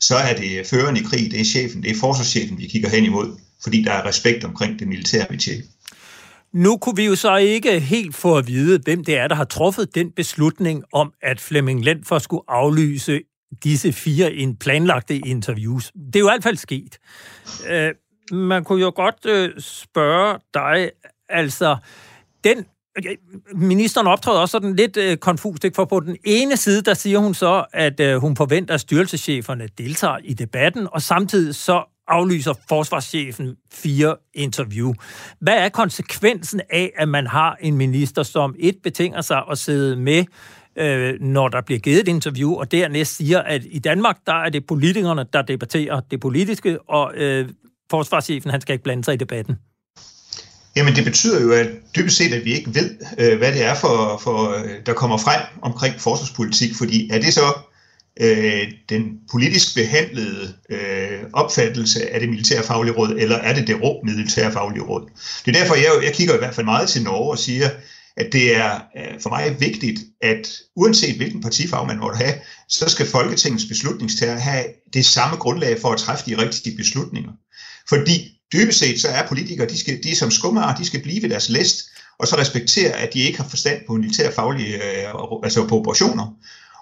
så 0.00 0.16
er 0.16 0.34
det 0.34 0.66
føreren 0.66 0.96
i 0.96 1.02
krig, 1.02 1.30
det 1.30 1.40
er 1.40 1.44
chefen, 1.44 1.82
det 1.82 1.90
er 1.90 2.00
forsvarschefen, 2.00 2.58
vi 2.58 2.66
kigger 2.66 2.88
hen 2.88 3.04
imod 3.04 3.36
fordi 3.62 3.82
der 3.82 3.92
er 3.92 4.06
respekt 4.06 4.44
omkring 4.44 4.78
det 4.78 4.88
militære 4.88 5.26
métier. 5.30 5.62
Nu 6.52 6.76
kunne 6.76 6.96
vi 6.96 7.06
jo 7.06 7.14
så 7.14 7.36
ikke 7.36 7.80
helt 7.80 8.16
få 8.16 8.38
at 8.38 8.46
vide, 8.46 8.80
hvem 8.84 9.04
det 9.04 9.18
er, 9.18 9.28
der 9.28 9.34
har 9.34 9.44
truffet 9.44 9.94
den 9.94 10.10
beslutning 10.10 10.84
om, 10.92 11.12
at 11.22 11.40
Flemming 11.40 11.84
Lendfer 11.84 12.18
skulle 12.18 12.42
aflyse 12.48 13.20
disse 13.64 13.92
fire 13.92 14.32
en 14.32 14.56
planlagte 14.56 15.18
interviews. 15.18 15.92
Det 15.92 16.16
er 16.16 16.20
jo 16.20 16.28
i 16.28 16.32
hvert 16.32 16.42
fald 16.42 16.56
sket. 16.56 16.98
Uh, 17.70 18.36
man 18.36 18.64
kunne 18.64 18.80
jo 18.80 18.92
godt 18.96 19.26
øh, 19.26 19.50
spørge 19.58 20.38
dig, 20.54 20.90
altså, 21.28 21.76
den 22.44 22.64
Ministeren 23.54 24.06
optræder 24.06 24.40
også 24.40 24.52
sådan 24.52 24.76
lidt 24.76 24.96
øh, 24.96 25.16
konfust, 25.16 25.64
ikke? 25.64 25.74
for 25.74 25.84
på 25.84 26.00
den 26.00 26.16
ene 26.24 26.56
side, 26.56 26.82
der 26.82 26.94
siger 26.94 27.18
hun 27.18 27.34
så, 27.34 27.64
at 27.72 28.00
øh, 28.00 28.16
hun 28.16 28.36
forventer, 28.36 28.74
at 28.74 28.80
styrelsescheferne 28.80 29.68
deltager 29.78 30.18
i 30.24 30.34
debatten, 30.34 30.88
og 30.92 31.02
samtidig 31.02 31.54
så 31.54 31.84
aflyser 32.08 32.54
forsvarschefen 32.68 33.56
fire 33.72 34.16
interview. 34.34 34.92
Hvad 35.40 35.58
er 35.58 35.68
konsekvensen 35.68 36.60
af, 36.70 36.92
at 36.96 37.08
man 37.08 37.26
har 37.26 37.56
en 37.60 37.76
minister, 37.76 38.22
som 38.22 38.54
et 38.58 38.76
betinger 38.82 39.20
sig 39.20 39.42
at 39.50 39.58
sidde 39.58 39.96
med, 39.96 40.24
øh, 40.76 41.20
når 41.20 41.48
der 41.48 41.60
bliver 41.60 41.78
givet 41.78 42.00
et 42.00 42.08
interview, 42.08 42.54
og 42.54 42.72
dernæst 42.72 43.16
siger, 43.16 43.38
at 43.38 43.62
i 43.64 43.78
Danmark, 43.78 44.18
der 44.26 44.34
er 44.34 44.48
det 44.48 44.66
politikerne, 44.66 45.26
der 45.32 45.42
debatterer 45.42 46.00
det 46.00 46.20
politiske, 46.20 46.80
og 46.80 47.12
øh, 47.14 47.48
forsvarschefen, 47.90 48.50
han 48.50 48.60
skal 48.60 48.72
ikke 48.72 48.84
blande 48.84 49.04
sig 49.04 49.14
i 49.14 49.16
debatten? 49.16 49.56
Jamen 50.76 50.96
det 50.96 51.04
betyder 51.04 51.42
jo 51.42 51.52
at 51.52 51.68
dybest 51.96 52.16
set, 52.16 52.32
at 52.32 52.44
vi 52.44 52.52
ikke 52.52 52.74
ved, 52.74 52.96
øh, 53.18 53.38
hvad 53.38 53.52
det 53.52 53.64
er, 53.64 53.74
for, 53.74 54.20
for, 54.22 54.50
øh, 54.50 54.70
der 54.86 54.92
kommer 54.92 55.16
frem 55.16 55.40
omkring 55.62 56.00
forsvarspolitik, 56.00 56.74
fordi 56.74 57.10
er 57.10 57.20
det 57.20 57.34
så 57.34 57.52
øh, 58.20 58.72
den 58.88 59.02
politisk 59.30 59.74
behandlede 59.74 60.54
øh, 60.70 61.20
opfattelse 61.32 62.10
af 62.10 62.20
det 62.20 62.28
militærfaglige 62.28 62.94
råd, 62.94 63.14
eller 63.18 63.36
er 63.36 63.54
det 63.54 63.66
det 63.66 63.82
rå 63.82 64.00
militærfaglige 64.04 64.82
råd? 64.82 65.10
Det 65.46 65.56
er 65.56 65.60
derfor, 65.60 65.74
jeg, 65.74 66.04
jeg 66.04 66.12
kigger 66.12 66.34
i 66.34 66.38
hvert 66.38 66.54
fald 66.54 66.66
meget 66.66 66.88
til 66.88 67.02
Norge 67.02 67.30
og 67.30 67.38
siger, 67.38 67.70
at 68.16 68.32
det 68.32 68.56
er 68.56 68.80
øh, 68.96 69.20
for 69.20 69.30
mig 69.30 69.56
vigtigt, 69.60 70.00
at 70.22 70.52
uanset 70.76 71.16
hvilken 71.16 71.40
partifarve 71.40 71.86
man 71.86 71.98
måtte 71.98 72.16
have, 72.16 72.34
så 72.68 72.88
skal 72.88 73.06
Folketingets 73.06 73.64
beslutningstager 73.64 74.38
have 74.38 74.64
det 74.94 75.04
samme 75.04 75.36
grundlag 75.36 75.80
for 75.80 75.88
at 75.88 75.98
træffe 75.98 76.30
de 76.30 76.38
rigtige 76.38 76.76
beslutninger. 76.76 77.30
Fordi 77.88 78.31
dybest 78.52 78.78
set 78.78 79.00
så 79.00 79.08
er 79.08 79.28
politikere, 79.28 79.68
de, 79.68 79.78
skal, 79.78 80.02
de 80.02 80.10
er 80.10 80.14
som 80.14 80.30
skummer, 80.30 80.74
de 80.74 80.84
skal 80.84 81.02
blive 81.02 81.22
ved 81.22 81.30
deres 81.30 81.48
læst, 81.48 81.90
og 82.18 82.28
så 82.28 82.36
respektere, 82.38 82.92
at 82.92 83.14
de 83.14 83.18
ikke 83.18 83.38
har 83.38 83.48
forstand 83.48 83.80
på 83.86 83.94
militærfaglige, 83.94 84.74
øh, 84.74 85.14
altså 85.42 85.66
på 85.66 85.78
operationer. 85.78 86.26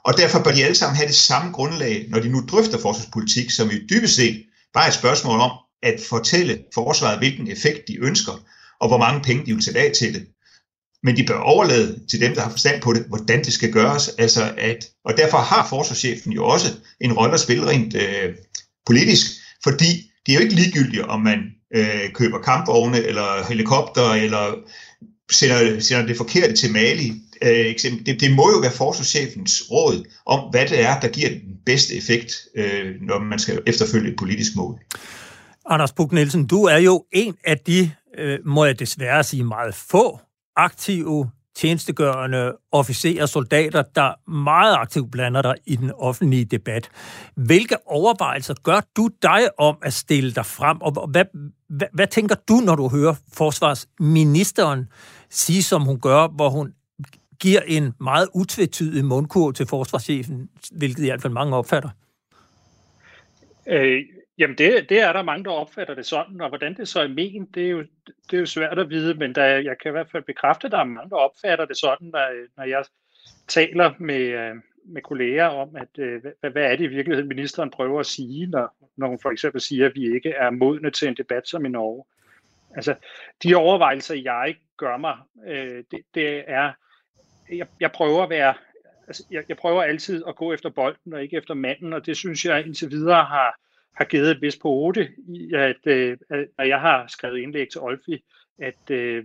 Og 0.04 0.16
derfor 0.16 0.42
bør 0.42 0.50
de 0.50 0.64
alle 0.64 0.74
sammen 0.74 0.96
have 0.96 1.08
det 1.08 1.16
samme 1.16 1.52
grundlag, 1.52 2.06
når 2.08 2.20
de 2.20 2.28
nu 2.28 2.44
drøfter 2.50 2.78
forsvarspolitik, 2.78 3.50
som 3.50 3.70
i 3.70 3.86
dybest 3.90 4.16
set 4.16 4.44
bare 4.74 4.84
er 4.84 4.88
et 4.88 4.94
spørgsmål 4.94 5.40
om 5.40 5.50
at 5.82 6.00
fortælle 6.08 6.58
forsvaret, 6.74 7.18
hvilken 7.18 7.48
effekt 7.48 7.88
de 7.88 7.98
ønsker, 8.00 8.32
og 8.80 8.88
hvor 8.88 8.98
mange 8.98 9.22
penge 9.22 9.46
de 9.46 9.54
vil 9.54 9.62
sætte 9.62 9.80
af 9.80 9.92
til 9.98 10.14
det. 10.14 10.26
Men 11.02 11.16
de 11.16 11.26
bør 11.26 11.38
overlade 11.38 12.00
til 12.10 12.20
dem, 12.20 12.34
der 12.34 12.42
har 12.42 12.50
forstand 12.50 12.82
på 12.82 12.92
det, 12.92 13.04
hvordan 13.08 13.44
det 13.44 13.52
skal 13.52 13.72
gøres. 13.72 14.08
Altså 14.08 14.54
at, 14.58 14.88
og 15.04 15.16
derfor 15.16 15.38
har 15.38 15.68
forsvarschefen 15.68 16.32
jo 16.32 16.46
også 16.46 16.68
en 17.00 17.12
rolle 17.12 17.34
at 17.34 17.40
spille 17.40 17.66
rent 17.66 17.94
øh, 17.94 18.34
politisk, 18.86 19.26
fordi 19.64 20.10
det 20.26 20.32
er 20.32 20.34
jo 20.34 20.40
ikke 20.40 20.54
ligegyldigt, 20.54 21.02
om 21.02 21.20
man 21.20 21.38
øh, 21.74 22.12
køber 22.14 22.38
kampvogne 22.38 22.98
eller 23.02 23.48
helikopter, 23.48 24.10
eller 24.10 24.54
sender, 25.30 25.80
sender 25.80 26.06
det 26.06 26.16
forkerte 26.16 26.52
til 26.52 26.72
Mali 26.72 27.12
øh, 27.42 27.66
eksempel, 27.66 28.06
det, 28.06 28.20
det 28.20 28.32
må 28.32 28.50
jo 28.50 28.58
være 28.58 28.72
forsvarschefens 28.72 29.62
råd 29.70 30.04
om, 30.26 30.50
hvad 30.50 30.66
det 30.66 30.80
er, 30.80 31.00
der 31.00 31.08
giver 31.08 31.28
den 31.28 31.56
bedste 31.66 31.96
effekt, 31.96 32.32
øh, 32.54 32.94
når 33.00 33.18
man 33.18 33.38
skal 33.38 33.62
efterfølge 33.66 34.10
et 34.10 34.18
politisk 34.18 34.56
mål. 34.56 34.78
Anders 35.66 35.92
Buk 35.92 36.12
Nielsen, 36.12 36.46
du 36.46 36.64
er 36.64 36.76
jo 36.76 37.04
en 37.12 37.34
af 37.44 37.58
de, 37.58 37.90
øh, 38.18 38.38
må 38.44 38.64
jeg 38.64 38.78
desværre 38.78 39.24
sige, 39.24 39.44
meget 39.44 39.74
få 39.74 40.20
aktive 40.56 41.30
tjenestegørende 41.60 42.52
officerer 42.72 43.22
og 43.22 43.28
soldater, 43.28 43.82
der 43.82 44.30
meget 44.30 44.74
aktivt 44.74 45.10
blander 45.10 45.42
dig 45.42 45.54
i 45.66 45.76
den 45.76 45.92
offentlige 45.92 46.44
debat. 46.44 46.90
Hvilke 47.34 47.76
overvejelser 47.86 48.54
gør 48.62 48.80
du 48.96 49.08
dig 49.22 49.60
om 49.60 49.76
at 49.82 49.92
stille 49.92 50.32
dig 50.32 50.46
frem, 50.46 50.80
og 50.80 51.06
hvad, 51.10 51.24
hvad, 51.68 51.86
hvad 51.92 52.06
tænker 52.06 52.34
du, 52.48 52.54
når 52.54 52.74
du 52.74 52.88
hører 52.88 53.14
forsvarsministeren 53.32 54.88
sige, 55.30 55.62
som 55.62 55.82
hun 55.82 56.00
gør, 56.00 56.28
hvor 56.28 56.48
hun 56.48 56.74
giver 57.40 57.60
en 57.60 57.94
meget 58.00 58.28
utvetydig 58.34 59.04
mundkur 59.04 59.50
til 59.50 59.66
forsvarschefen, 59.66 60.48
hvilket 60.72 61.02
i 61.02 61.06
hvert 61.06 61.22
fald 61.22 61.32
mange 61.32 61.56
opfatter? 61.56 61.90
Øh, 63.68 64.02
jamen, 64.40 64.58
det, 64.58 64.88
det 64.88 65.00
er 65.00 65.12
der 65.12 65.22
mange, 65.22 65.44
der 65.44 65.50
opfatter 65.50 65.94
det 65.94 66.06
sådan, 66.06 66.40
og 66.40 66.48
hvordan 66.48 66.76
det 66.76 66.88
så 66.88 67.00
er 67.00 67.08
ment, 67.08 67.54
det 67.54 67.66
er 67.66 67.70
jo, 67.70 67.80
det 68.06 68.36
er 68.36 68.40
jo 68.40 68.46
svært 68.46 68.78
at 68.78 68.90
vide, 68.90 69.14
men 69.14 69.34
der, 69.34 69.44
jeg 69.44 69.78
kan 69.82 69.90
i 69.90 69.92
hvert 69.92 70.10
fald 70.10 70.22
bekræfte, 70.22 70.66
at 70.66 70.72
der 70.72 70.78
er 70.78 70.84
mange, 70.84 71.10
der 71.10 71.16
opfatter 71.16 71.64
det 71.64 71.76
sådan, 71.76 72.06
når, 72.06 72.46
når 72.56 72.64
jeg 72.64 72.84
taler 73.48 73.92
med, 73.98 74.20
øh, 74.20 74.54
med 74.84 75.02
kolleger 75.02 75.46
om, 75.46 75.76
at 75.76 75.98
øh, 75.98 76.22
hvad, 76.22 76.50
hvad 76.50 76.62
er 76.62 76.76
det 76.76 76.84
i 76.84 76.86
virkeligheden, 76.86 77.28
ministeren 77.28 77.70
prøver 77.70 78.00
at 78.00 78.06
sige, 78.06 78.46
når, 78.46 78.74
når 78.96 79.08
hun 79.08 79.18
for 79.22 79.30
eksempel 79.30 79.60
siger, 79.60 79.86
at 79.86 79.94
vi 79.94 80.14
ikke 80.14 80.30
er 80.30 80.50
modne 80.50 80.90
til 80.90 81.08
en 81.08 81.16
debat 81.16 81.48
som 81.48 81.64
i 81.64 81.68
Norge. 81.68 82.04
Altså, 82.74 82.94
de 83.42 83.54
overvejelser, 83.54 84.14
jeg 84.14 84.56
gør 84.76 84.96
mig, 84.96 85.16
øh, 85.46 85.84
det, 85.90 86.00
det 86.14 86.44
er, 86.46 86.72
jeg, 87.52 87.66
jeg 87.80 87.92
prøver 87.92 88.22
at 88.22 88.30
være, 88.30 88.54
altså, 89.06 89.26
jeg, 89.30 89.44
jeg 89.48 89.56
prøver 89.56 89.82
altid 89.82 90.24
at 90.28 90.36
gå 90.36 90.52
efter 90.52 90.70
bolden 90.70 91.12
og 91.12 91.22
ikke 91.22 91.36
efter 91.36 91.54
manden, 91.54 91.92
og 91.92 92.06
det 92.06 92.16
synes 92.16 92.44
jeg 92.44 92.66
indtil 92.66 92.90
videre 92.90 93.24
har, 93.24 93.60
har 93.96 94.04
givet 94.04 94.30
et 94.30 94.42
vis 94.42 94.56
på 94.56 94.92
i, 95.28 95.52
at, 95.54 95.86
øh, 95.86 96.18
at 96.30 96.46
når 96.58 96.64
jeg 96.64 96.80
har 96.80 97.06
skrevet 97.06 97.38
indlæg 97.38 97.68
til 97.70 97.80
Olfi, 97.80 98.24
at 98.58 98.90
øh, 98.90 99.24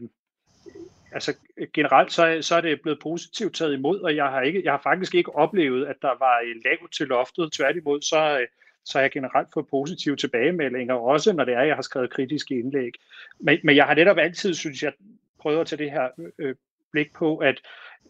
altså 1.11 1.33
generelt 1.73 2.11
så, 2.11 2.37
så 2.41 2.55
er 2.55 2.61
det 2.61 2.81
blevet 2.81 2.99
positivt 3.03 3.55
taget 3.55 3.73
imod, 3.73 3.99
og 3.99 4.15
jeg 4.15 4.25
har, 4.25 4.41
ikke, 4.41 4.61
jeg 4.63 4.73
har 4.73 4.81
faktisk 4.83 5.15
ikke 5.15 5.35
oplevet, 5.35 5.85
at 5.85 5.95
der 6.01 6.17
var 6.19 6.41
lavt 6.65 6.93
til 6.93 7.07
loftet. 7.07 7.51
Tværtimod, 7.51 8.01
så, 8.01 8.39
øh, 8.39 8.47
så 8.85 8.97
har 8.97 9.01
jeg 9.01 9.11
generelt 9.11 9.47
fået 9.53 9.67
positive 9.67 10.15
tilbagemeldinger, 10.15 10.93
også 10.93 11.33
når 11.33 11.45
det 11.45 11.53
er, 11.53 11.59
at 11.59 11.67
jeg 11.67 11.75
har 11.75 11.81
skrevet 11.81 12.09
kritiske 12.09 12.59
indlæg. 12.59 12.91
Men, 13.39 13.59
men 13.63 13.75
jeg 13.75 13.85
har 13.85 13.95
netop 13.95 14.17
altid, 14.17 14.53
synes 14.53 14.83
jeg, 14.83 14.93
prøvet 15.39 15.59
at 15.59 15.67
tage 15.67 15.83
det 15.83 15.91
her 15.91 16.09
øh, 16.39 16.55
blik 16.95 17.13
på, 17.13 17.37
at 17.37 17.57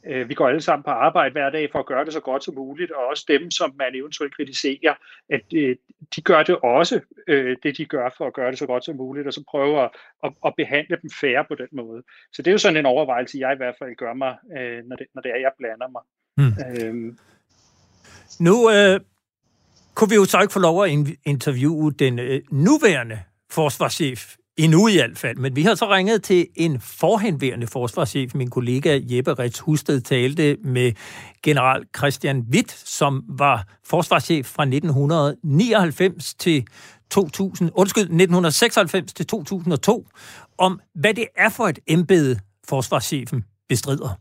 øh, 0.09 0.29
vi 0.29 0.33
går 0.33 0.47
alle 0.47 0.61
sammen 0.61 0.83
på 0.83 0.89
arbejde 0.89 1.31
hver 1.31 1.49
dag 1.49 1.69
for 1.71 1.79
at 1.79 1.85
gøre 1.85 2.05
det 2.05 2.13
så 2.13 2.19
godt 2.19 2.43
som 2.43 2.55
muligt, 2.55 2.91
og 2.91 3.01
også 3.11 3.25
dem, 3.27 3.51
som 3.51 3.69
man 3.77 3.95
eventuelt 3.95 4.35
kritiserer, 4.35 4.93
at 5.29 5.45
øh, 5.55 5.75
de 6.15 6.21
gør 6.21 6.43
det 6.43 6.55
også, 6.63 6.99
øh, 7.27 7.57
det 7.63 7.77
de 7.77 7.85
gør 7.85 8.09
for 8.17 8.27
at 8.27 8.33
gøre 8.33 8.51
det 8.51 8.59
så 8.59 8.65
godt 8.65 8.85
som 8.85 8.95
muligt, 8.95 9.27
og 9.27 9.33
så 9.33 9.43
prøver 9.51 9.81
at, 9.81 9.91
at, 10.23 10.31
at 10.45 10.53
behandle 10.57 10.97
dem 11.01 11.09
færre 11.21 11.45
på 11.47 11.55
den 11.55 11.71
måde. 11.71 12.01
Så 12.33 12.41
det 12.41 12.47
er 12.47 12.51
jo 12.51 12.57
sådan 12.57 12.77
en 12.77 12.85
overvejelse, 12.85 13.37
jeg 13.39 13.53
i 13.53 13.57
hvert 13.57 13.75
fald 13.79 13.95
gør 13.95 14.13
mig, 14.13 14.33
øh, 14.57 14.79
når, 14.87 14.95
det, 14.95 15.07
når 15.15 15.21
det 15.21 15.31
er, 15.31 15.39
jeg 15.45 15.51
blander 15.59 15.89
mig. 15.95 16.03
Hmm. 16.37 16.53
Øhm. 16.69 17.17
Nu 18.39 18.55
øh, 18.75 18.99
kunne 19.95 20.09
vi 20.09 20.15
jo 20.15 20.25
så 20.25 20.41
ikke 20.41 20.53
få 20.53 20.59
lov 20.59 20.83
at 20.83 20.89
interviewe 21.25 21.91
den 21.91 22.19
øh, 22.19 22.41
nuværende 22.51 23.19
forsvarschef 23.51 24.35
Endnu 24.57 24.87
i 24.87 24.93
hvert 24.93 25.17
fald. 25.17 25.37
Men 25.37 25.55
vi 25.55 25.61
har 25.61 25.75
så 25.75 25.85
ringet 25.89 26.23
til 26.23 26.47
en 26.55 26.79
forhenværende 26.79 27.67
forsvarschef. 27.67 28.35
Min 28.35 28.49
kollega 28.49 28.99
Jeppe 29.11 29.33
Rets 29.33 29.59
Husted 29.59 30.01
talte 30.01 30.57
med 30.63 30.91
general 31.43 31.83
Christian 31.97 32.45
Witt, 32.53 32.71
som 32.71 33.23
var 33.29 33.67
forsvarschef 33.85 34.45
fra 34.45 34.63
1999 34.63 36.33
til 36.33 36.67
2000, 37.11 37.71
undskyld, 37.75 38.03
1996 38.03 39.13
til 39.13 39.27
2002, 39.27 40.07
om 40.57 40.79
hvad 40.93 41.13
det 41.13 41.27
er 41.35 41.49
for 41.49 41.63
et 41.63 41.79
embede, 41.87 42.39
forsvarschefen 42.69 43.43
bestrider. 43.69 44.19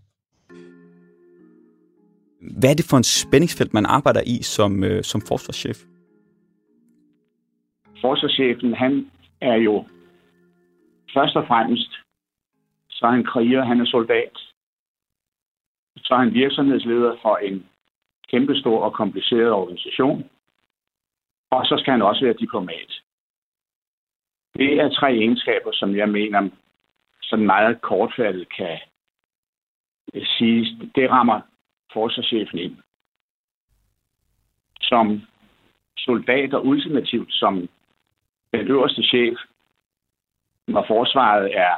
Hvad 2.59 2.71
er 2.71 2.75
det 2.75 2.85
for 2.91 2.97
en 2.97 3.05
spændingsfelt, 3.05 3.75
man 3.75 3.87
arbejder 3.87 4.23
i 4.27 4.43
som, 4.43 4.85
øh, 4.85 5.05
som 5.05 5.21
forsvarschef? 5.21 5.79
Forsvarschefen, 8.01 8.75
han 8.75 9.07
er 9.41 9.55
jo 9.55 9.85
først 11.15 11.37
og 11.37 11.47
fremmest, 11.47 11.91
så 12.89 13.07
er 13.07 13.11
han 13.11 13.25
kriger, 13.25 13.65
han 13.65 13.81
er 13.81 13.87
soldat. 13.87 14.39
Så 15.97 16.15
er 16.15 16.19
han 16.19 16.35
virksomhedsleder 16.35 17.17
for 17.23 17.37
en 17.37 17.67
kæmpestor 18.29 18.85
og 18.85 18.93
kompliceret 18.93 19.53
organisation. 19.53 20.31
Og 21.51 21.67
så 21.67 21.77
skal 21.81 21.91
han 21.91 22.03
også 22.03 22.25
være 22.25 22.41
diplomat. 22.41 22.91
Det 24.55 24.81
er 24.81 24.89
tre 24.89 25.13
egenskaber, 25.13 25.73
som 25.73 25.97
jeg 25.97 26.09
mener, 26.09 26.51
sådan 27.23 27.47
meget 27.47 27.81
kortfattet 27.81 28.49
kan 28.57 28.79
øh, 30.15 30.27
sige, 30.27 30.91
det 30.95 31.11
rammer 31.11 31.41
forsvarschefen 31.93 32.59
ind. 32.59 32.77
Som 34.81 35.23
soldat 35.99 36.55
og 36.55 36.67
ultimativt 36.67 37.33
som 37.33 37.69
den 38.53 38.69
øverste 38.69 39.03
chef 39.03 39.39
når 40.69 40.85
forsvaret 40.87 41.57
er 41.59 41.75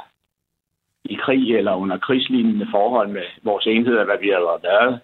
i 1.05 1.14
krig 1.14 1.57
eller 1.57 1.75
under 1.75 1.99
krigslignende 1.99 2.66
forhold 2.70 3.09
med 3.09 3.22
vores 3.42 3.66
enheder, 3.66 4.05
hvad 4.05 4.18
vi 4.18 4.29
har 4.29 4.61
været, 4.62 5.01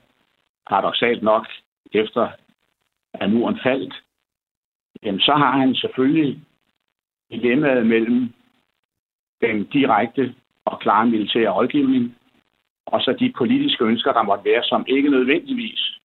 paradoxalt 0.68 1.22
nok, 1.22 1.46
efter 1.92 2.28
at 3.14 3.30
muren 3.30 3.58
faldt, 3.62 3.94
jamen 5.02 5.20
så 5.20 5.32
har 5.32 5.58
han 5.58 5.74
selvfølgelig 5.74 6.40
dilemmaet 7.30 7.86
mellem 7.86 8.32
den 9.40 9.64
direkte 9.64 10.34
og 10.64 10.80
klare 10.80 11.06
militære 11.06 11.50
rådgivning, 11.50 12.16
og 12.86 13.00
så 13.00 13.16
de 13.18 13.32
politiske 13.38 13.84
ønsker, 13.84 14.12
der 14.12 14.22
måtte 14.22 14.44
være, 14.44 14.62
som 14.62 14.84
ikke 14.88 15.10
nødvendigvis 15.10 15.98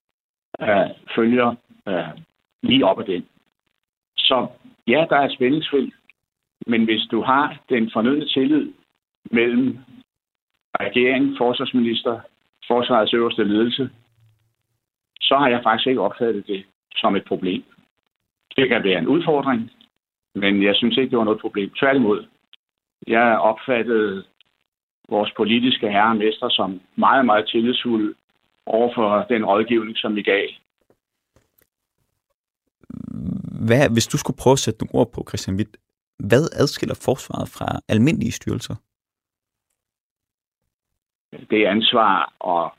øh, 0.61 0.89
følger 1.15 1.55
øh, 1.87 2.21
lige 2.63 2.85
op 2.85 2.99
ad 2.99 3.05
den. 3.05 3.27
Så 4.17 4.47
ja, 4.87 5.05
der 5.09 5.15
er 5.15 5.25
et 5.25 5.33
spændingsfelt, 5.33 5.93
men 6.69 6.85
hvis 6.85 7.01
du 7.11 7.21
har 7.21 7.57
den 7.69 7.89
fornødne 7.93 8.27
tillid 8.27 8.73
mellem 9.31 9.77
regeringen, 10.79 11.37
forsvarsminister, 11.37 12.19
forsvarets 12.67 13.13
øverste 13.13 13.43
ledelse, 13.43 13.89
så 15.21 15.37
har 15.37 15.49
jeg 15.49 15.63
faktisk 15.63 15.87
ikke 15.87 16.01
opfattet 16.01 16.47
det 16.47 16.65
som 16.95 17.15
et 17.15 17.25
problem. 17.27 17.63
Det 18.55 18.69
kan 18.69 18.83
være 18.83 18.99
en 18.99 19.07
udfordring, 19.07 19.71
men 20.35 20.63
jeg 20.63 20.75
synes 20.75 20.97
ikke, 20.97 21.09
det 21.09 21.17
var 21.17 21.23
noget 21.23 21.41
problem. 21.41 21.69
Tværtimod, 21.69 22.25
jeg 23.07 23.39
opfattede 23.39 24.23
vores 25.09 25.31
politiske 25.37 25.91
herre 25.91 26.09
og 26.09 26.17
mester 26.17 26.49
som 26.49 26.81
meget, 26.95 27.25
meget 27.25 27.49
tillidsfulde 27.49 28.13
over 28.65 28.93
for 28.95 29.25
den 29.29 29.45
rådgivning, 29.45 29.97
som 29.97 30.15
vi 30.15 30.21
gav. 30.21 30.47
Hvad, 33.67 33.89
hvis 33.93 34.07
du 34.07 34.17
skulle 34.17 34.37
prøve 34.43 34.51
at 34.51 34.59
sætte 34.59 34.79
nogle 34.79 34.99
ord 34.99 35.11
på, 35.11 35.25
Christian 35.27 35.57
Witt, 35.57 35.77
hvad 36.19 36.43
adskiller 36.61 36.95
forsvaret 37.05 37.49
fra 37.49 37.79
almindelige 37.89 38.31
styrelser? 38.31 38.75
Det 41.49 41.65
ansvar 41.65 42.33
og 42.39 42.73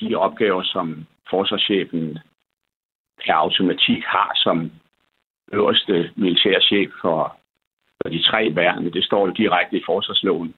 de 0.00 0.14
opgaver, 0.14 0.62
som 0.62 1.06
forsvarschefen 1.30 2.18
per 3.24 3.34
automatik 3.34 4.02
har 4.04 4.32
som 4.34 4.72
øverste 5.52 6.12
militærchef 6.16 6.90
for, 7.00 7.36
for 8.02 8.08
de 8.08 8.22
tre 8.22 8.54
værne, 8.54 8.90
det 8.90 9.04
står 9.04 9.26
jo 9.26 9.32
direkte 9.32 9.76
i 9.76 9.82
forsvarsloven, 9.86 10.54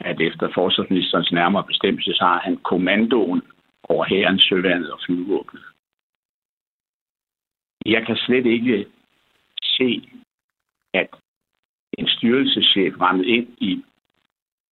at 0.00 0.20
efter 0.20 0.50
forsvarsministerens 0.54 1.32
nærmere 1.32 1.64
bestemmelse, 1.64 2.12
så 2.12 2.24
har 2.24 2.40
han 2.40 2.56
kommandoen 2.56 3.42
over 3.82 4.04
herrens 4.04 4.42
søvandet 4.42 4.92
og 4.92 5.00
flyvåbnet. 5.06 5.64
Jeg 7.86 8.06
kan 8.06 8.16
slet 8.16 8.46
ikke 8.46 8.86
se, 9.62 10.10
at 10.94 11.08
en 12.00 12.08
styrelseschef 12.08 13.00
rammet 13.00 13.26
ind 13.26 13.48
i 13.58 13.84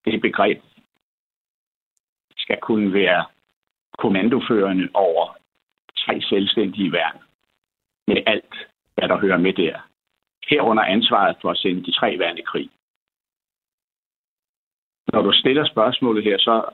det 0.04 0.20
begreb, 0.20 0.62
skal 2.36 2.58
kunne 2.60 2.92
være 2.92 3.24
kommandoførende 3.98 4.88
over 4.94 5.36
tre 5.96 6.20
selvstændige 6.20 6.92
værn 6.92 7.18
med 8.06 8.22
alt, 8.26 8.54
hvad 8.94 9.08
der 9.08 9.18
hører 9.18 9.38
med 9.38 9.52
der. 9.52 9.88
Herunder 10.50 10.82
ansvaret 10.82 11.36
for 11.42 11.50
at 11.50 11.58
sende 11.58 11.84
de 11.84 11.92
tre 11.92 12.18
værn 12.18 12.38
i 12.38 12.42
krig. 12.42 12.70
Når 15.12 15.22
du 15.22 15.32
stiller 15.32 15.66
spørgsmålet 15.66 16.24
her, 16.24 16.38
så 16.38 16.70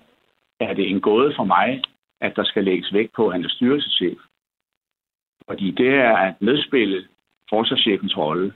er 0.60 0.74
det 0.74 0.90
en 0.90 1.00
gåde 1.00 1.32
for 1.36 1.44
mig, 1.44 1.82
at 2.20 2.36
der 2.36 2.44
skal 2.44 2.64
lægges 2.64 2.92
vægt 2.92 3.12
på, 3.12 3.26
at 3.26 3.32
han 3.32 3.44
er 3.44 3.48
styrelseschef. 3.48 4.18
Fordi 5.46 5.70
det 5.70 5.88
er 5.94 6.16
at 6.16 6.34
medspille 6.40 7.08
forsvarschefens 7.48 8.16
rolle. 8.16 8.54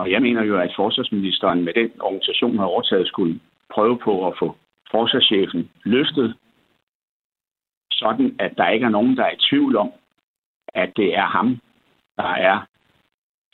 Og 0.00 0.10
jeg 0.10 0.22
mener 0.22 0.42
jo, 0.44 0.58
at 0.58 0.72
forsvarsministeren 0.76 1.64
med 1.64 1.74
den 1.74 2.00
organisation, 2.00 2.58
har 2.58 2.64
overtaget, 2.64 3.08
skulle 3.08 3.40
prøve 3.74 3.98
på 3.98 4.26
at 4.28 4.34
få 4.38 4.56
forsvarschefen 4.90 5.70
løftet, 5.84 6.36
sådan 7.92 8.36
at 8.38 8.52
der 8.56 8.68
ikke 8.68 8.86
er 8.86 8.96
nogen, 8.98 9.16
der 9.16 9.24
er 9.24 9.30
i 9.32 9.44
tvivl 9.50 9.76
om, 9.76 9.92
at 10.74 10.92
det 10.96 11.16
er 11.16 11.26
ham, 11.26 11.60
der 12.16 12.32
er 12.50 12.66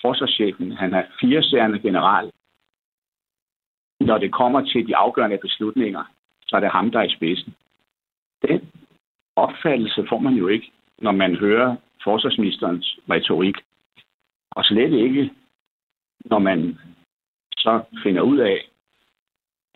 forsvarschefen. 0.00 0.72
Han 0.72 0.94
er 0.94 1.02
firesærende 1.20 1.78
general. 1.78 2.32
Når 4.00 4.18
det 4.18 4.32
kommer 4.32 4.60
til 4.60 4.86
de 4.86 4.96
afgørende 4.96 5.38
beslutninger, 5.38 6.04
så 6.46 6.56
er 6.56 6.60
det 6.60 6.70
ham, 6.70 6.90
der 6.90 6.98
er 6.98 7.04
i 7.04 7.16
spidsen. 7.16 7.54
Den 8.48 8.70
opfattelse 9.36 10.06
får 10.08 10.18
man 10.18 10.34
jo 10.34 10.48
ikke, 10.48 10.72
når 10.98 11.12
man 11.12 11.36
hører 11.36 11.76
forsvarsministerens 12.04 12.98
retorik. 13.10 13.56
Og 14.50 14.64
slet 14.64 14.92
ikke, 14.92 15.30
når 16.24 16.38
man 16.38 16.78
så 17.56 17.84
finder 18.02 18.22
ud 18.22 18.38
af, 18.38 18.70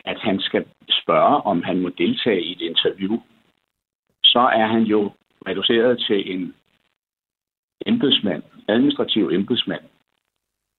at 0.05 0.19
han 0.19 0.39
skal 0.39 0.65
spørge, 0.89 1.41
om 1.41 1.63
han 1.63 1.79
må 1.81 1.89
deltage 1.89 2.41
i 2.43 2.51
et 2.51 2.61
interview, 2.61 3.21
så 4.23 4.39
er 4.39 4.67
han 4.67 4.83
jo 4.83 5.11
reduceret 5.47 5.99
til 6.07 6.33
en 6.33 6.55
embedsmand, 7.85 8.43
administrativ 8.67 9.29
embedsmand. 9.33 9.83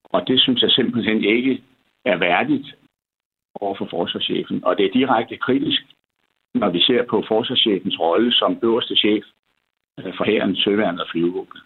Og 0.04 0.26
det 0.28 0.40
synes 0.40 0.62
jeg 0.62 0.70
simpelthen 0.70 1.24
ikke 1.24 1.62
er 2.04 2.16
værdigt 2.16 2.74
over 3.54 3.74
for 3.78 3.86
forsvarschefen. 3.90 4.64
Og 4.64 4.76
det 4.76 4.86
er 4.86 4.92
direkte 4.92 5.36
kritisk, 5.36 5.82
når 6.54 6.70
vi 6.70 6.80
ser 6.80 7.06
på 7.10 7.24
forsvarschefens 7.28 8.00
rolle 8.00 8.32
som 8.32 8.58
øverste 8.62 8.96
chef 8.96 9.24
øh, 9.98 10.14
for 10.16 10.24
herren, 10.24 10.56
søværnet 10.56 11.00
og 11.00 11.08
flyvevåbnet. 11.12 11.62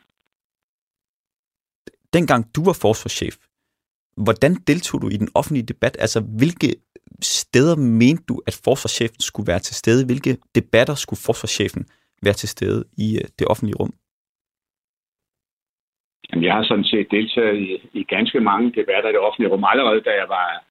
Dengang 2.13 2.57
du 2.57 2.61
var 2.65 2.79
forsvarschef, 2.83 3.37
Hvordan 4.25 4.55
deltog 4.55 5.03
du 5.03 5.09
i 5.09 5.17
den 5.17 5.29
offentlige 5.35 5.67
debat? 5.67 5.97
Altså, 6.01 6.21
hvilke 6.41 6.69
steder 7.21 7.77
mente 7.77 8.25
du, 8.29 8.43
at 8.47 8.61
forsvarschefen 8.65 9.21
skulle 9.21 9.49
være 9.53 9.59
til 9.59 9.77
stede? 9.77 10.07
Hvilke 10.07 10.37
debatter 10.55 10.95
skulle 10.95 11.21
forsvarschefen 11.27 11.87
være 12.23 12.35
til 12.43 12.49
stede 12.49 12.85
i 12.99 13.09
øh, 13.21 13.25
det 13.39 13.47
offentlige 13.47 13.79
rum? 13.81 13.93
Jamen, 16.31 16.45
jeg 16.45 16.55
har 16.55 16.65
sådan 16.65 16.85
set 16.85 17.11
deltaget 17.11 17.57
i, 17.67 17.69
i 17.93 18.03
ganske 18.05 18.41
mange 18.41 18.73
debatter 18.79 19.09
i 19.11 19.13
det 19.13 19.21
offentlige 19.21 19.51
rum. 19.53 19.65
Allerede 19.65 20.01
da 20.01 20.11
jeg 20.11 20.29
var 20.29 20.65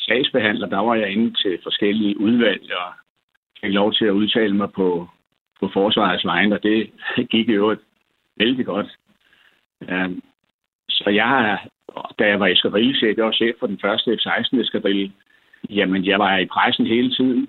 sagsbehandler, 0.00 0.68
der 0.68 0.78
var 0.78 0.94
jeg 0.94 1.10
inde 1.10 1.34
til 1.42 1.58
forskellige 1.62 2.20
udvalg 2.20 2.72
og 2.72 2.92
fik 3.60 3.72
lov 3.72 3.92
til 3.92 4.04
at 4.04 4.18
udtale 4.20 4.54
mig 4.56 4.72
på, 4.72 5.08
på 5.60 5.70
forsvarets 5.72 6.24
vegne, 6.24 6.54
og 6.54 6.62
det 6.62 6.90
gik 7.30 7.48
jo 7.48 7.76
vældig 8.36 8.66
godt. 8.66 8.98
Um, 9.80 10.22
så 10.88 11.10
jeg 11.10 11.28
har 11.28 11.68
da 12.18 12.26
jeg 12.28 12.40
var 12.40 12.46
eskadrillechef, 12.46 13.16
jeg 13.16 13.24
var 13.24 13.32
chef 13.32 13.56
for 13.58 13.66
den 13.66 13.78
første 13.80 14.16
F-16 14.16 14.60
eskadrille, 14.60 15.12
jamen 15.70 16.04
jeg 16.04 16.18
var 16.18 16.38
i 16.38 16.46
pressen 16.46 16.86
hele 16.86 17.14
tiden. 17.14 17.48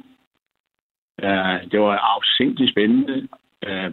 Uh, 1.24 1.72
det 1.72 1.80
var 1.80 1.98
afsindigt 1.98 2.72
spændende. 2.72 3.28
Uh, 3.68 3.92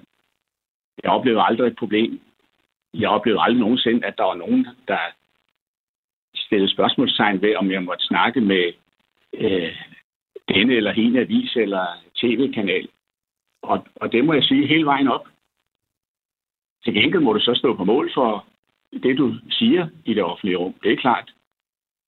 jeg 1.03 1.11
oplevede 1.11 1.43
aldrig 1.43 1.67
et 1.67 1.77
problem. 1.77 2.21
Jeg 2.95 3.09
oplevede 3.09 3.43
aldrig 3.43 3.61
nogensinde, 3.61 4.07
at 4.07 4.19
der 4.19 4.25
var 4.25 4.35
nogen, 4.35 4.67
der 4.89 4.99
stillede 6.35 6.73
spørgsmålstegn 6.73 7.43
ved, 7.43 7.57
om 7.57 7.71
jeg 7.71 7.83
måtte 7.83 8.07
snakke 8.07 8.41
med 8.41 8.73
uh, 9.33 9.77
denne 10.49 10.75
eller 10.75 10.93
hende 10.93 11.21
avis 11.21 11.57
eller 11.57 11.87
tv-kanal. 12.21 12.89
Og, 13.63 13.87
og 13.97 14.13
det 14.13 14.25
må 14.25 14.33
jeg 14.33 14.45
sige 14.45 14.67
hele 14.67 14.85
vejen 14.85 15.09
op. 15.09 15.29
Til 16.85 16.95
gengæld 16.95 17.23
må 17.23 17.33
du 17.33 17.41
så 17.41 17.55
stå 17.55 17.77
på 17.77 17.85
mål 17.85 18.11
for 18.15 18.47
det, 19.03 19.19
du 19.19 19.35
siger 19.51 19.89
i 20.05 20.15
det 20.15 20.23
offentlige 20.23 20.57
rum. 20.57 20.75
Det 20.83 20.93
er 20.93 20.97
klart. 20.97 21.33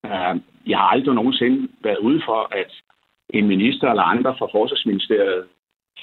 Øh, 0.05 0.41
jeg 0.67 0.79
har 0.79 0.87
aldrig 0.87 1.15
nogensinde 1.15 1.69
været 1.81 1.99
ude 1.99 2.23
for, 2.25 2.49
at 2.55 2.83
en 3.31 3.49
minister 3.49 3.91
eller 3.91 4.03
andre 4.03 4.37
fra 4.39 4.47
Forsvarsministeriet 4.47 5.47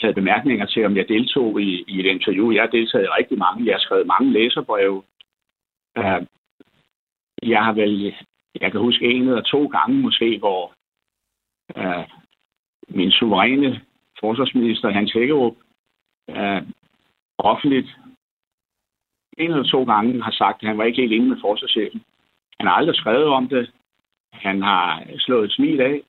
havde 0.02 0.14
bemærkninger 0.14 0.66
til, 0.66 0.86
om 0.86 0.98
jeg 0.98 1.08
deltog 1.08 1.62
i, 1.62 1.84
i 1.88 2.00
et 2.00 2.06
interview. 2.06 2.52
Jeg 2.52 2.62
har 2.64 2.70
deltaget 2.70 3.06
i 3.06 3.16
rigtig 3.20 3.38
mange. 3.38 3.66
Jeg 3.66 3.74
har 3.74 3.80
skrevet 3.80 4.08
mange 4.08 4.32
læserbreve. 4.32 5.04
Øh, 5.98 6.22
jeg 7.44 7.64
har 7.66 7.74
vel, 7.74 8.16
jeg 8.62 8.72
kan 8.72 8.82
huske 8.82 9.06
en 9.06 9.28
eller 9.28 9.42
to 9.42 9.68
gange 9.68 10.02
måske, 10.02 10.38
hvor 10.40 10.74
øh, 11.78 12.08
min 12.88 13.12
suveræne 13.12 13.82
forsvarsminister 14.20 14.90
Hans 14.90 15.12
Hækkerup 15.12 15.56
offentligt 17.38 17.98
en 19.38 19.52
eller 19.52 19.64
to 19.64 19.84
gange 19.84 20.24
har 20.24 20.32
sagt, 20.32 20.64
at 20.64 20.68
han 20.68 20.78
var 20.78 20.84
ikke 20.84 21.02
helt 21.02 21.14
enig 21.14 21.30
med 21.30 21.42
forsvarschefen. 21.42 22.04
Han 22.60 22.68
har 22.68 22.74
aldrig 22.74 22.96
skrevet 22.96 23.26
om 23.26 23.48
det. 23.48 23.72
Han 24.34 24.62
har 24.62 25.04
slået 25.18 25.46
et 25.46 25.52
smil 25.52 25.82
af. 25.82 26.02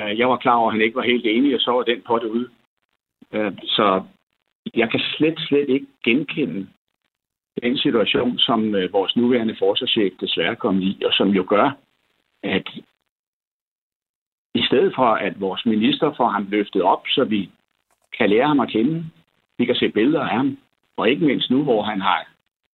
Øh, 0.00 0.18
jeg 0.18 0.28
var 0.28 0.36
klar 0.36 0.54
over, 0.54 0.68
at 0.68 0.74
han 0.74 0.82
ikke 0.82 0.96
var 0.96 1.02
helt 1.12 1.26
enig, 1.26 1.54
og 1.54 1.60
så 1.60 1.70
var 1.70 1.82
den 1.82 2.02
på 2.06 2.18
det 2.18 2.28
ude. 2.28 2.48
Øh, 3.32 3.52
så 3.64 4.02
jeg 4.74 4.90
kan 4.90 5.00
slet, 5.00 5.38
slet 5.38 5.68
ikke 5.68 5.86
genkende 6.04 6.68
den 7.62 7.78
situation, 7.78 8.38
som 8.38 8.74
øh, 8.74 8.92
vores 8.92 9.16
nuværende 9.16 9.56
forsvarschef 9.58 10.12
desværre 10.20 10.56
kom 10.56 10.82
i, 10.82 11.02
og 11.04 11.12
som 11.12 11.28
jo 11.28 11.44
gør, 11.48 11.70
at 12.42 12.68
i 14.54 14.62
stedet 14.62 14.92
for, 14.94 15.06
at 15.06 15.40
vores 15.40 15.66
minister 15.66 16.14
får 16.16 16.28
ham 16.28 16.46
løftet 16.48 16.82
op, 16.82 17.02
så 17.08 17.24
vi 17.24 17.50
kan 18.18 18.30
lære 18.30 18.46
ham 18.46 18.60
at 18.60 18.68
kende, 18.68 19.04
vi 19.58 19.64
kan 19.64 19.74
se 19.74 19.88
billeder 19.88 20.20
af 20.20 20.36
ham, 20.36 20.58
og 20.96 21.10
ikke 21.10 21.26
mindst 21.26 21.50
nu, 21.50 21.62
hvor 21.62 21.82
han 21.82 22.00
har 22.00 22.28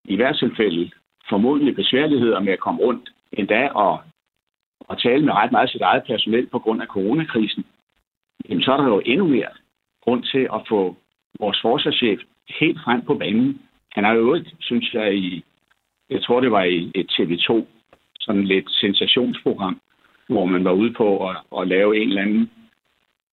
i 0.04 0.16
hvert 0.16 0.36
tilfælde 0.38 0.90
formodentlig 1.28 1.74
besværligheder 1.76 2.40
med 2.40 2.52
at 2.52 2.60
komme 2.60 2.80
rundt 2.80 3.10
endda 3.32 3.68
og, 3.68 4.00
og 4.80 5.02
tale 5.02 5.24
med 5.24 5.32
ret 5.32 5.52
meget 5.52 5.70
sit 5.70 5.80
eget 5.80 6.02
personel 6.06 6.46
på 6.46 6.58
grund 6.58 6.82
af 6.82 6.88
coronakrisen, 6.88 7.64
jamen 8.48 8.62
så 8.62 8.72
er 8.72 8.76
der 8.76 8.86
jo 8.86 9.02
endnu 9.04 9.26
mere 9.26 9.52
grund 10.04 10.22
til 10.24 10.48
at 10.54 10.60
få 10.68 10.96
vores 11.40 11.58
forsvarschef 11.62 12.20
helt 12.60 12.78
frem 12.84 13.02
på 13.02 13.14
banen. 13.14 13.62
Han 13.92 14.04
har 14.04 14.12
jo 14.12 14.34
et, 14.34 14.54
synes 14.60 14.94
jeg, 14.94 15.14
i, 15.14 15.44
jeg 16.10 16.22
tror 16.22 16.40
det 16.40 16.50
var 16.50 16.62
i 16.62 16.90
et 16.94 17.10
TV2, 17.10 17.64
sådan 18.20 18.44
lidt 18.44 18.70
sensationsprogram, 18.70 19.80
hvor 20.28 20.44
man 20.44 20.64
var 20.64 20.72
ude 20.72 20.92
på 20.92 21.28
at, 21.28 21.36
at 21.58 21.68
lave 21.68 21.96
en 21.96 22.08
eller 22.08 22.22
anden 22.22 22.50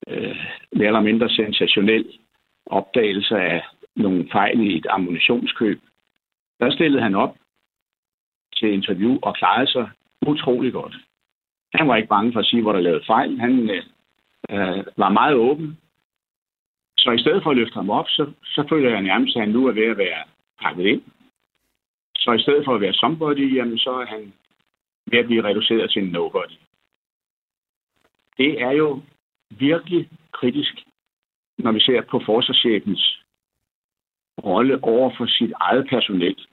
øh, 0.08 0.46
mere 0.72 0.88
eller 0.88 1.02
mindre 1.02 1.30
sensationel 1.30 2.06
opdagelse 2.66 3.36
af 3.36 3.64
nogle 3.96 4.28
fejl 4.32 4.60
i 4.60 4.78
et 4.78 4.88
ammunitionskøb. 4.90 5.82
Der 6.62 6.72
stillede 6.72 7.04
han 7.04 7.16
op 7.16 7.36
til 8.56 8.74
interview 8.74 9.20
og 9.22 9.36
klarede 9.36 9.72
sig 9.72 9.90
utrolig 10.28 10.74
godt. 10.74 10.96
Han 11.74 11.88
var 11.88 11.96
ikke 11.96 12.08
bange 12.08 12.34
for 12.34 12.40
at 12.40 12.46
sige, 12.46 12.62
hvor 12.62 12.74
der 12.74 12.80
lavede 12.80 13.06
fejl. 13.08 13.40
Han 13.40 13.70
øh, 14.50 14.86
var 14.98 15.10
meget 15.10 15.36
åben. 15.36 15.78
Så 16.98 17.12
i 17.12 17.20
stedet 17.20 17.44
for 17.44 17.50
at 17.52 17.58
løfte 17.58 17.74
ham 17.74 17.90
op, 17.90 18.10
så, 18.10 18.32
så 18.44 18.66
føler 18.70 18.90
jeg 18.90 19.02
nærmest, 19.02 19.36
at 19.36 19.42
han 19.42 19.50
nu 19.50 19.68
er 19.68 19.72
ved 19.72 19.86
at 19.86 19.98
være 19.98 20.24
pakket 20.62 20.86
ind. 20.86 21.04
Så 22.16 22.32
i 22.32 22.42
stedet 22.42 22.66
for 22.66 22.76
at 22.76 22.82
være 22.82 22.94
somebody, 22.94 23.56
jamen, 23.56 23.78
så 23.78 23.92
er 23.92 24.06
han 24.06 24.34
ved 25.06 25.20
at 25.20 25.26
blive 25.26 25.44
reduceret 25.44 25.92
til 25.92 26.04
en 26.04 26.12
nobody. 26.12 26.58
Det 28.38 28.62
er 28.62 28.72
jo 28.72 29.02
virkelig 29.50 30.10
kritisk, 30.32 30.74
når 31.58 31.72
vi 31.72 31.80
ser 31.80 32.02
på 32.02 32.22
forsvarschefens 32.26 33.22
rolle 34.44 34.84
over 34.84 35.12
for 35.18 35.26
sit 35.26 35.54
eget 35.60 35.88
personel. 35.90 36.48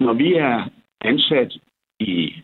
Når 0.00 0.12
vi 0.12 0.34
er 0.34 0.68
ansat 1.00 1.52
i, 2.00 2.34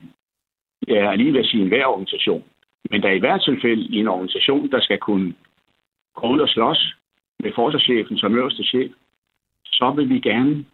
jeg 0.88 0.96
er 0.96 1.14
lige 1.14 1.32
ved 1.32 1.40
at 1.40 1.46
sige, 1.46 1.62
enhver 1.62 1.86
organisation, 1.86 2.44
men 2.90 3.02
der 3.02 3.08
er 3.08 3.12
i 3.12 3.18
hvert 3.18 3.42
tilfælde 3.42 3.82
i 3.82 3.96
en 3.96 4.08
organisation, 4.08 4.70
der 4.70 4.80
skal 4.80 4.98
kunne 4.98 5.34
gå 6.14 6.28
ud 6.28 6.40
og 6.40 6.48
slås 6.48 6.94
med 7.38 7.52
forsvarschefen 7.54 8.18
som 8.18 8.34
øverste 8.34 8.64
chef, 8.64 8.90
så 9.64 9.90
vil 9.96 10.08
vi 10.08 10.20
gerne 10.20 10.64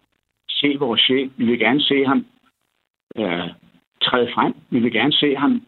se 0.49 0.75
vores 0.79 1.01
chef. 1.01 1.31
Vi 1.37 1.45
vil 1.45 1.59
gerne 1.59 1.81
se 1.81 2.05
ham 2.05 2.25
øh, 3.15 3.49
træde 4.01 4.29
frem. 4.33 4.53
Vi 4.69 4.79
vil 4.79 4.91
gerne 4.91 5.13
se 5.13 5.35
ham 5.35 5.65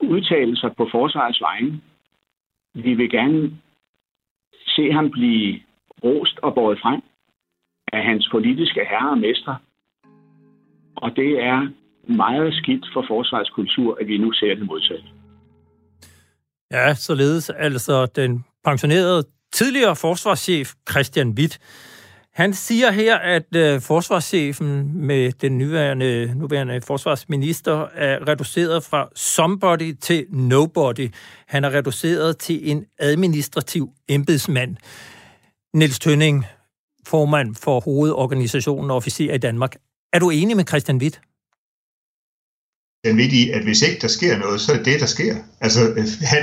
udtale 0.00 0.56
sig 0.56 0.76
på 0.76 0.88
forsvarets 0.90 1.40
vegne. 1.40 1.80
Vi 2.74 2.94
vil 2.94 3.10
gerne 3.10 3.58
se 4.66 4.92
ham 4.92 5.10
blive 5.10 5.60
rost 6.04 6.38
og 6.38 6.54
båret 6.54 6.80
frem 6.80 7.02
af 7.92 8.04
hans 8.04 8.28
politiske 8.30 8.84
herre 8.84 9.10
og 9.10 9.18
mestre. 9.18 9.58
Og 11.02 11.10
det 11.16 11.30
er 11.50 11.68
meget 12.12 12.54
skidt 12.54 12.84
for 12.92 13.04
forsvarets 13.08 13.50
kultur, 13.50 13.98
at 14.00 14.06
vi 14.06 14.18
nu 14.18 14.32
ser 14.32 14.54
det 14.54 14.66
modsatte. 14.66 15.04
Ja, 16.72 16.94
således 16.94 17.50
altså 17.50 18.06
den 18.06 18.44
pensionerede 18.64 19.24
tidligere 19.52 19.96
forsvarschef 19.96 20.72
Christian 20.90 21.28
Witt. 21.28 21.58
Han 22.32 22.52
siger 22.52 22.90
her, 22.90 23.16
at 23.16 23.56
øh, 23.56 23.80
forsvarschefen 23.80 24.92
med 25.06 25.32
den 25.32 25.58
nuværende, 25.58 26.34
nuværende 26.38 26.80
forsvarsminister 26.80 27.86
er 27.94 28.28
reduceret 28.28 28.84
fra 28.84 29.08
somebody 29.14 29.94
til 30.00 30.26
nobody. 30.30 31.08
Han 31.46 31.64
er 31.64 31.74
reduceret 31.74 32.38
til 32.38 32.70
en 32.70 32.84
administrativ 32.98 33.88
embedsmand. 34.08 34.76
Niels 35.74 35.98
Tønning, 35.98 36.44
formand 37.06 37.54
for 37.54 37.80
hovedorganisationen 37.80 38.90
og 38.90 38.96
officer 38.96 39.34
i 39.34 39.38
Danmark. 39.38 39.76
Er 40.12 40.18
du 40.18 40.30
enig 40.30 40.56
med 40.56 40.64
Christian 40.66 40.96
Witt? 40.96 41.20
Den 43.04 43.16
vidt 43.16 43.32
i, 43.32 43.50
at 43.50 43.62
hvis 43.62 43.82
ikke 43.82 44.00
der 44.00 44.08
sker 44.08 44.38
noget, 44.38 44.60
så 44.60 44.72
er 44.72 44.76
det 44.76 44.86
det, 44.86 45.00
der 45.00 45.06
sker. 45.06 45.36
Altså, 45.60 45.80
han, 46.22 46.42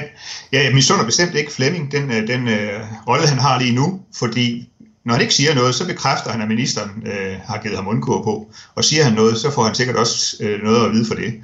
ja, 0.53 0.63
jeg 0.63 0.73
misunder 0.73 1.05
bestemt 1.05 1.36
ikke 1.36 1.51
Flemming, 1.51 1.91
den, 1.91 2.12
øh, 2.12 2.27
den 2.27 2.47
øh, 2.47 2.79
rolle, 3.08 3.27
han 3.27 3.38
har 3.38 3.60
lige 3.60 3.75
nu, 3.75 4.01
fordi 4.15 4.69
når 5.05 5.13
han 5.13 5.21
ikke 5.21 5.34
siger 5.34 5.55
noget, 5.55 5.75
så 5.75 5.88
bekræfter 5.88 6.32
han, 6.32 6.41
at 6.41 6.47
ministeren 6.47 7.08
øh, 7.08 7.39
har 7.39 7.62
givet 7.62 7.75
ham 7.75 7.88
undkur 7.88 8.23
på. 8.23 8.51
Og 8.75 8.84
siger 8.86 9.03
han 9.03 9.13
noget, 9.13 9.38
så 9.38 9.51
får 9.51 9.63
han 9.63 9.75
sikkert 9.75 9.95
også 9.95 10.43
øh, 10.43 10.63
noget 10.63 10.86
at 10.86 10.91
vide 10.91 11.05
for 11.05 11.15
det. 11.15 11.41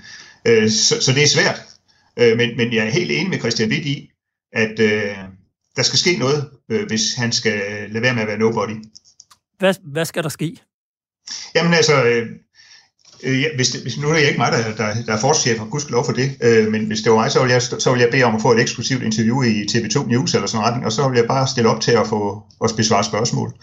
Øh, 0.48 0.70
så, 0.70 1.02
så 1.02 1.12
det 1.12 1.24
er 1.24 1.28
svært. 1.28 1.62
Øh, 2.20 2.38
men, 2.38 2.58
men 2.58 2.74
jeg 2.74 2.86
er 2.88 2.92
helt 2.92 3.12
enig 3.12 3.30
med 3.30 3.40
Christian 3.40 3.70
Witt 3.70 3.86
i, 3.86 4.12
at 4.54 4.80
øh, 4.80 5.18
der 5.76 5.84
skal 5.84 6.00
ske 6.00 6.18
noget, 6.18 6.50
øh, 6.70 6.88
hvis 6.88 7.14
han 7.14 7.32
skal 7.32 7.62
lade 7.92 8.02
være 8.02 8.14
med 8.14 8.22
at 8.22 8.28
være 8.28 8.38
nobody. 8.38 8.78
Hvad, 9.60 9.74
hvad 9.84 10.06
skal 10.06 10.24
der 10.24 10.30
ske? 10.30 10.58
Jamen 11.56 11.74
altså, 11.74 12.04
øh, 12.04 12.28
øh, 13.24 13.42
ja, 13.42 13.48
hvis, 13.56 13.70
det, 13.70 13.82
hvis 13.82 13.98
nu 13.98 14.10
er 14.10 14.14
det 14.14 14.22
ikke 14.22 14.38
mig, 14.38 14.52
der, 14.52 14.76
der, 14.76 15.04
der 15.06 15.14
er 15.14 15.20
forsvarschef, 15.20 15.62
og 15.62 15.70
gudskelov 15.70 16.06
for 16.06 16.12
det, 16.14 16.38
øh, 16.42 16.72
men 16.72 16.86
hvis 16.86 17.02
det 17.02 17.12
var 17.12 17.18
mig, 17.18 17.32
så 17.32 17.40
ville, 17.40 17.54
jeg, 17.54 17.62
så 17.62 17.90
ville 17.90 18.04
jeg 18.04 18.12
bede 18.12 18.24
om 18.24 18.36
at 18.36 18.42
få 18.42 18.52
et 18.52 18.60
eksklusivt 18.60 19.04
interview 19.04 19.42
i 19.42 19.66
TV2 19.72 20.08
News 20.08 20.34
eller 20.34 20.48
sådan 20.48 20.70
noget, 20.70 20.86
og 20.86 20.92
så 20.92 21.08
ville 21.08 21.20
jeg 21.20 21.28
bare 21.28 21.48
stille 21.48 21.70
op 21.70 21.82
til 21.82 21.92
at 21.92 22.08
få 22.08 22.44
at 22.64 22.72
besvare 22.78 23.04
spørgsmål. 23.04 23.54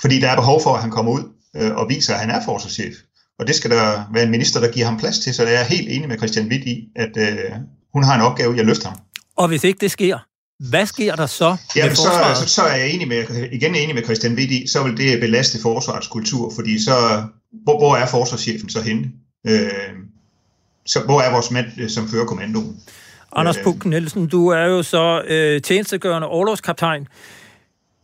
Fordi 0.00 0.20
der 0.20 0.28
er 0.28 0.36
behov 0.36 0.62
for, 0.62 0.74
at 0.74 0.82
han 0.82 0.90
kommer 0.90 1.12
ud 1.12 1.22
øh, 1.56 1.74
og 1.74 1.88
viser, 1.88 2.14
at 2.14 2.20
han 2.20 2.30
er 2.30 2.44
forsvarschef. 2.44 2.94
Og 3.38 3.46
det 3.46 3.54
skal 3.54 3.70
der 3.70 4.04
være 4.14 4.24
en 4.24 4.30
minister, 4.30 4.60
der 4.60 4.72
giver 4.72 4.86
ham 4.86 4.98
plads 4.98 5.18
til, 5.18 5.34
så 5.34 5.46
jeg 5.46 5.60
er 5.60 5.64
helt 5.64 5.88
enig 5.88 6.08
med 6.08 6.16
Christian 6.16 6.48
Witt 6.48 6.64
i, 6.64 6.84
at 6.96 7.16
øh, 7.16 7.50
hun 7.92 8.04
har 8.04 8.14
en 8.14 8.20
opgave 8.20 8.56
i 8.56 8.60
at 8.60 8.66
løfte 8.66 8.86
ham. 8.86 8.98
Og 9.36 9.48
hvis 9.48 9.64
ikke 9.64 9.78
det 9.80 9.90
sker, 9.90 10.18
hvad 10.68 10.86
sker 10.86 11.16
der 11.16 11.26
så 11.26 11.56
Jamen, 11.76 11.96
så, 11.96 12.02
så, 12.34 12.48
så 12.48 12.62
er 12.62 12.76
jeg 12.76 12.90
enig 12.90 13.08
med, 13.08 13.48
igen 13.52 13.74
enig 13.74 13.94
med 13.94 14.04
Christian 14.04 14.34
Witt 14.34 14.50
i, 14.50 14.66
så 14.66 14.82
vil 14.82 14.96
det 14.96 15.20
belaste 15.20 15.58
forsvarets 15.62 16.08
kultur, 16.08 16.52
fordi 16.54 16.84
så, 16.84 17.22
hvor, 17.64 17.78
hvor 17.78 17.96
er 17.96 18.06
forsvarschefen 18.06 18.68
så 18.68 18.80
henne? 18.80 19.10
Øh, 19.46 19.70
så 20.86 21.00
hvor 21.00 21.20
er 21.20 21.32
vores 21.32 21.50
mand, 21.50 21.66
øh, 21.78 21.88
som 21.88 22.08
fører 22.08 22.24
kommandoen? 22.24 22.80
Anders 23.32 23.56
øh, 23.56 23.64
Puk 23.64 23.84
Nielsen, 23.84 24.26
du 24.26 24.48
er 24.48 24.64
jo 24.64 24.82
så 24.82 25.22
øh, 25.26 25.62
tjenestegørende 25.62 26.28
overlovskaptajn. 26.28 27.06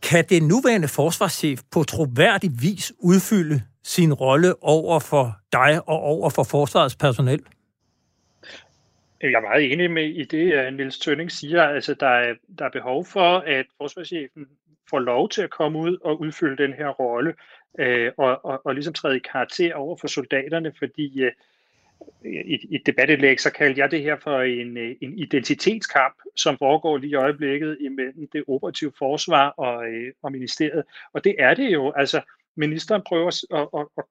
Kan 0.03 0.25
det 0.29 0.43
nuværende 0.43 0.87
forsvarschef 0.87 1.59
på 1.71 1.83
troværdig 1.83 2.51
vis 2.61 2.93
udfylde 2.99 3.61
sin 3.85 4.13
rolle 4.13 4.63
over 4.63 4.99
for 4.99 5.37
dig 5.53 5.81
og 5.87 5.99
over 5.99 6.29
for 6.29 6.43
forsvarets 6.43 6.95
personel? 6.95 7.39
Øh, 9.23 9.31
jeg 9.31 9.37
er 9.37 9.41
meget 9.41 9.71
enig 9.71 9.91
med 9.91 10.05
i 10.05 10.23
det, 10.23 10.53
øh, 10.53 10.73
Nils 10.73 10.99
Tønning 10.99 11.31
siger. 11.31 11.63
Altså, 11.63 11.93
der 11.93 12.07
er, 12.07 12.35
der 12.59 12.65
er 12.65 12.69
behov 12.69 13.05
for, 13.05 13.37
at 13.37 13.65
forsvarschefen 13.77 14.47
får 14.89 14.99
lov 14.99 15.29
til 15.29 15.41
at 15.41 15.49
komme 15.49 15.79
ud 15.79 15.97
og 16.03 16.21
udfylde 16.21 16.63
den 16.63 16.73
her 16.73 16.87
rolle, 16.87 17.33
øh, 17.79 18.11
og, 18.17 18.45
og, 18.45 18.61
og 18.65 18.73
ligesom 18.73 18.93
træde 18.93 19.17
i 19.17 19.27
karakter 19.31 19.75
over 19.75 19.97
for 19.97 20.07
soldaterne, 20.07 20.73
fordi 20.79 21.21
øh, 21.21 21.31
i, 22.25 22.55
i 22.69 22.75
et 22.75 22.85
debatindlæg, 22.85 23.39
så 23.39 23.51
kaldte 23.51 23.81
jeg 23.81 23.91
det 23.91 24.01
her 24.01 24.15
for 24.15 24.41
en, 24.41 24.77
øh, 24.77 24.95
en 25.01 25.19
identitetskamp, 25.19 26.15
som 26.35 26.57
foregår 26.57 26.97
lige 26.97 27.11
i 27.11 27.15
øjeblikket 27.15 27.77
imellem 27.81 28.27
det 28.33 28.43
operative 28.47 28.91
forsvar 28.97 29.49
og, 29.49 29.87
øh, 29.87 30.13
og 30.23 30.31
ministeriet. 30.31 30.83
Og 31.13 31.23
det 31.23 31.35
er 31.39 31.53
det 31.53 31.73
jo. 31.73 31.93
Altså, 31.95 32.21
ministeren 32.55 33.01
prøver 33.07 33.27
at, 33.27 33.79
at, 33.79 33.87
at 33.97 34.03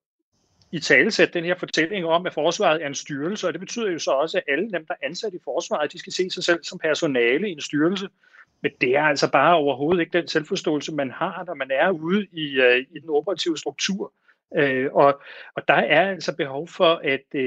i 0.77 0.81
talesæt 0.81 1.35
den 1.35 1.45
her 1.45 1.55
fortælling 1.55 2.07
om, 2.07 2.27
at 2.27 2.35
forsvaret 2.35 2.83
er 2.83 2.87
en 2.87 2.95
styrelse, 2.95 3.47
og 3.47 3.53
det 3.53 3.61
betyder 3.61 3.91
jo 3.91 3.99
så 3.99 4.11
også, 4.11 4.39
at 4.39 4.45
alle 4.49 4.71
dem, 4.71 4.87
der 4.87 4.95
er 4.95 5.07
ansat 5.07 5.35
i 5.35 5.39
forsvaret, 5.45 5.93
de 5.93 5.99
skal 5.99 6.13
se 6.13 6.31
sig 6.31 6.45
selv 6.45 6.65
som 6.65 6.79
personale 6.79 7.49
i 7.49 7.53
en 7.53 7.61
styrelse. 7.61 8.09
Men 8.63 8.73
det 8.81 8.97
er 8.97 9.03
altså 9.03 9.31
bare 9.31 9.55
overhovedet 9.55 10.01
ikke 10.01 10.19
den 10.19 10.29
selvforståelse, 10.29 10.95
man 10.95 11.11
har, 11.11 11.45
når 11.47 11.55
man 11.55 11.71
er 11.71 11.91
ude 11.91 12.27
i, 12.33 12.59
uh, 12.61 12.97
i 12.97 12.99
den 13.01 13.11
operative 13.11 13.59
struktur. 13.59 14.13
Uh, 14.51 14.87
og, 14.93 15.21
og 15.57 15.69
der 15.69 15.75
er 15.75 16.11
altså 16.11 16.37
behov 16.37 16.69
for 16.69 17.01
at, 17.05 17.25
uh, 17.35 17.41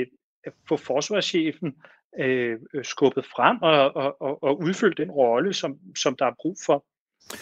at 0.43 0.53
få 0.67 0.77
forsvarschefen 0.77 1.75
uh, 2.19 2.83
skubbet 2.83 3.25
frem 3.25 3.61
og, 3.61 3.95
og, 3.95 4.21
og, 4.21 4.43
og 4.43 4.59
udfylde 4.59 5.03
den 5.03 5.11
rolle, 5.11 5.53
som, 5.53 5.77
som 5.95 6.15
der 6.15 6.25
er 6.25 6.33
brug 6.41 6.57
for. 6.65 6.85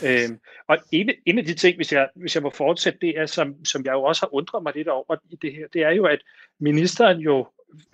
Øh, 0.03 0.29
og 0.67 0.77
en, 0.91 1.09
en 1.25 1.37
af 1.37 1.45
de 1.45 1.53
ting, 1.53 1.75
hvis 1.75 1.93
jeg, 1.93 2.09
hvis 2.15 2.35
jeg 2.35 2.43
må 2.43 2.49
fortsætte, 2.49 2.99
det 3.01 3.17
er, 3.19 3.25
som, 3.25 3.65
som 3.65 3.85
jeg 3.85 3.93
jo 3.93 4.03
også 4.03 4.21
har 4.21 4.33
undret 4.33 4.63
mig 4.63 4.73
lidt 4.75 4.87
over 4.87 5.15
i 5.29 5.35
det 5.41 5.53
her, 5.53 5.67
det 5.73 5.83
er 5.83 5.91
jo, 5.91 6.05
at 6.05 6.19
ministeren 6.59 7.19
jo 7.19 7.47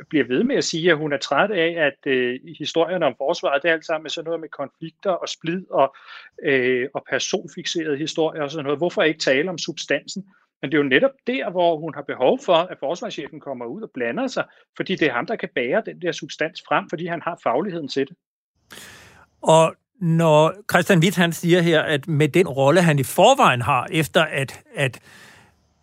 bliver 0.10 0.26
ved 0.26 0.44
med 0.44 0.56
at 0.56 0.64
sige, 0.64 0.92
at 0.92 0.98
hun 0.98 1.14
er 1.14 1.18
træt 1.18 1.52
af, 1.52 1.86
at 1.88 2.12
øh, 2.12 2.40
historierne 2.58 3.06
om 3.06 3.16
forsvaret, 3.18 3.64
det 3.64 3.70
er 3.70 3.74
alt 3.74 3.86
sammen 3.86 4.10
sådan 4.10 4.26
noget 4.26 4.42
med 4.42 4.50
konflikter 4.50 5.12
og 5.12 5.30
splid 5.30 5.62
og, 5.72 5.96
øh, 6.44 6.90
og 6.94 7.04
personfixerede 7.10 7.98
historier 7.98 8.42
og 8.42 8.52
sådan 8.52 8.64
noget. 8.64 8.80
Hvorfor 8.80 9.02
ikke 9.04 9.20
tale 9.20 9.50
om 9.50 9.58
substansen? 9.58 10.26
Men 10.62 10.72
det 10.72 10.78
er 10.78 10.84
jo 10.84 10.90
netop 10.90 11.12
der, 11.28 11.52
hvor 11.52 11.78
hun 11.78 11.94
har 11.94 12.02
behov 12.02 12.40
for, 12.46 12.56
at 12.56 12.78
forsvarschefen 12.80 13.40
kommer 13.40 13.66
ud 13.66 13.82
og 13.82 13.92
blander 13.94 14.28
sig, 14.28 14.46
fordi 14.78 14.96
det 14.96 15.08
er 15.08 15.14
ham, 15.14 15.26
der 15.26 15.36
kan 15.36 15.50
bære 15.56 15.84
den 15.86 16.02
der 16.02 16.12
substans 16.12 16.64
frem, 16.68 16.90
fordi 16.90 17.06
han 17.06 17.22
har 17.22 17.40
fagligheden 17.44 17.88
til 17.88 18.08
det. 18.08 18.18
Og 19.42 19.76
når 20.02 20.54
Christian 20.72 21.00
Witt 21.00 21.16
han 21.16 21.34
siger 21.34 21.62
her, 21.62 21.82
at 21.82 22.08
med 22.08 22.28
den 22.28 22.48
rolle, 22.48 22.82
han 22.82 23.00
i 23.00 23.04
forvejen 23.04 23.62
har, 23.62 23.88
efter 23.92 24.24
at, 24.24 24.60
at 24.76 25.00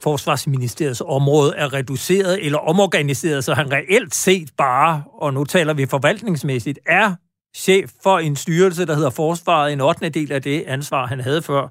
Forsvarsministeriets 0.03 1.03
område 1.07 1.55
er 1.57 1.73
reduceret 1.73 2.47
eller 2.47 2.59
omorganiseret, 2.59 3.45
så 3.45 3.55
han 3.55 3.73
reelt 3.73 4.15
set 4.15 4.51
bare, 4.57 5.03
og 5.13 5.35
nu 5.35 5.45
taler 5.45 5.75
vi 5.75 5.87
forvaltningsmæssigt, 5.87 6.79
er 6.87 7.15
chef 7.57 7.91
for 8.03 8.19
en 8.19 8.37
styrelse, 8.37 8.87
der 8.87 8.95
hedder 8.95 9.11
Forsvaret, 9.11 9.73
en 9.73 9.81
8. 9.81 10.09
del 10.09 10.33
af 10.33 10.43
det 10.43 10.65
ansvar, 10.67 11.07
han 11.07 11.21
havde 11.21 11.43
før, 11.43 11.69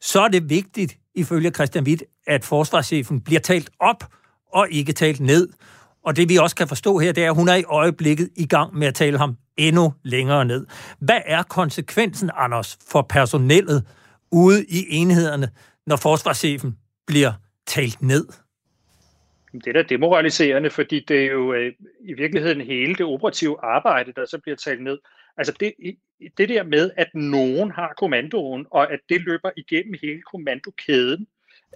så 0.00 0.20
er 0.20 0.28
det 0.28 0.50
vigtigt, 0.50 0.96
ifølge 1.14 1.50
Christian 1.50 1.84
Witt, 1.84 2.02
at 2.26 2.44
forsvarschefen 2.44 3.20
bliver 3.20 3.40
talt 3.40 3.70
op 3.80 4.04
og 4.52 4.66
ikke 4.70 4.92
talt 4.92 5.20
ned. 5.20 5.48
Og 6.04 6.16
det 6.16 6.28
vi 6.28 6.36
også 6.36 6.56
kan 6.56 6.68
forstå 6.68 6.98
her, 6.98 7.12
det 7.12 7.24
er, 7.24 7.30
at 7.30 7.36
hun 7.36 7.48
er 7.48 7.54
i 7.54 7.64
øjeblikket 7.64 8.30
i 8.36 8.46
gang 8.46 8.78
med 8.78 8.86
at 8.86 8.94
tale 8.94 9.18
ham 9.18 9.36
endnu 9.56 9.94
længere 10.02 10.44
ned. 10.44 10.66
Hvad 10.98 11.20
er 11.26 11.42
konsekvensen, 11.42 12.30
Anders, 12.34 12.78
for 12.90 13.02
personellet 13.02 13.86
ude 14.32 14.64
i 14.64 14.86
enhederne, 14.90 15.48
når 15.86 15.96
forsvarschefen 15.96 16.78
bliver 17.06 17.32
talt 17.66 18.02
ned? 18.02 18.26
Det 19.52 19.66
er 19.66 19.72
da 19.72 19.82
demoraliserende, 19.82 20.70
fordi 20.70 21.04
det 21.08 21.22
er 21.24 21.30
jo 21.32 21.52
øh, 21.52 21.72
i 22.00 22.12
virkeligheden 22.12 22.60
hele 22.60 22.94
det 22.94 23.06
operative 23.06 23.56
arbejde, 23.64 24.12
der 24.16 24.26
så 24.26 24.38
bliver 24.38 24.56
talt 24.56 24.82
ned. 24.82 24.98
Altså 25.36 25.54
det, 25.60 25.72
det 26.38 26.48
der 26.48 26.62
med, 26.62 26.90
at 26.96 27.14
nogen 27.14 27.70
har 27.70 27.94
kommandoen, 27.98 28.66
og 28.70 28.92
at 28.92 29.00
det 29.08 29.20
løber 29.20 29.50
igennem 29.56 29.94
hele 30.02 30.22
kommandokæden, 30.22 31.26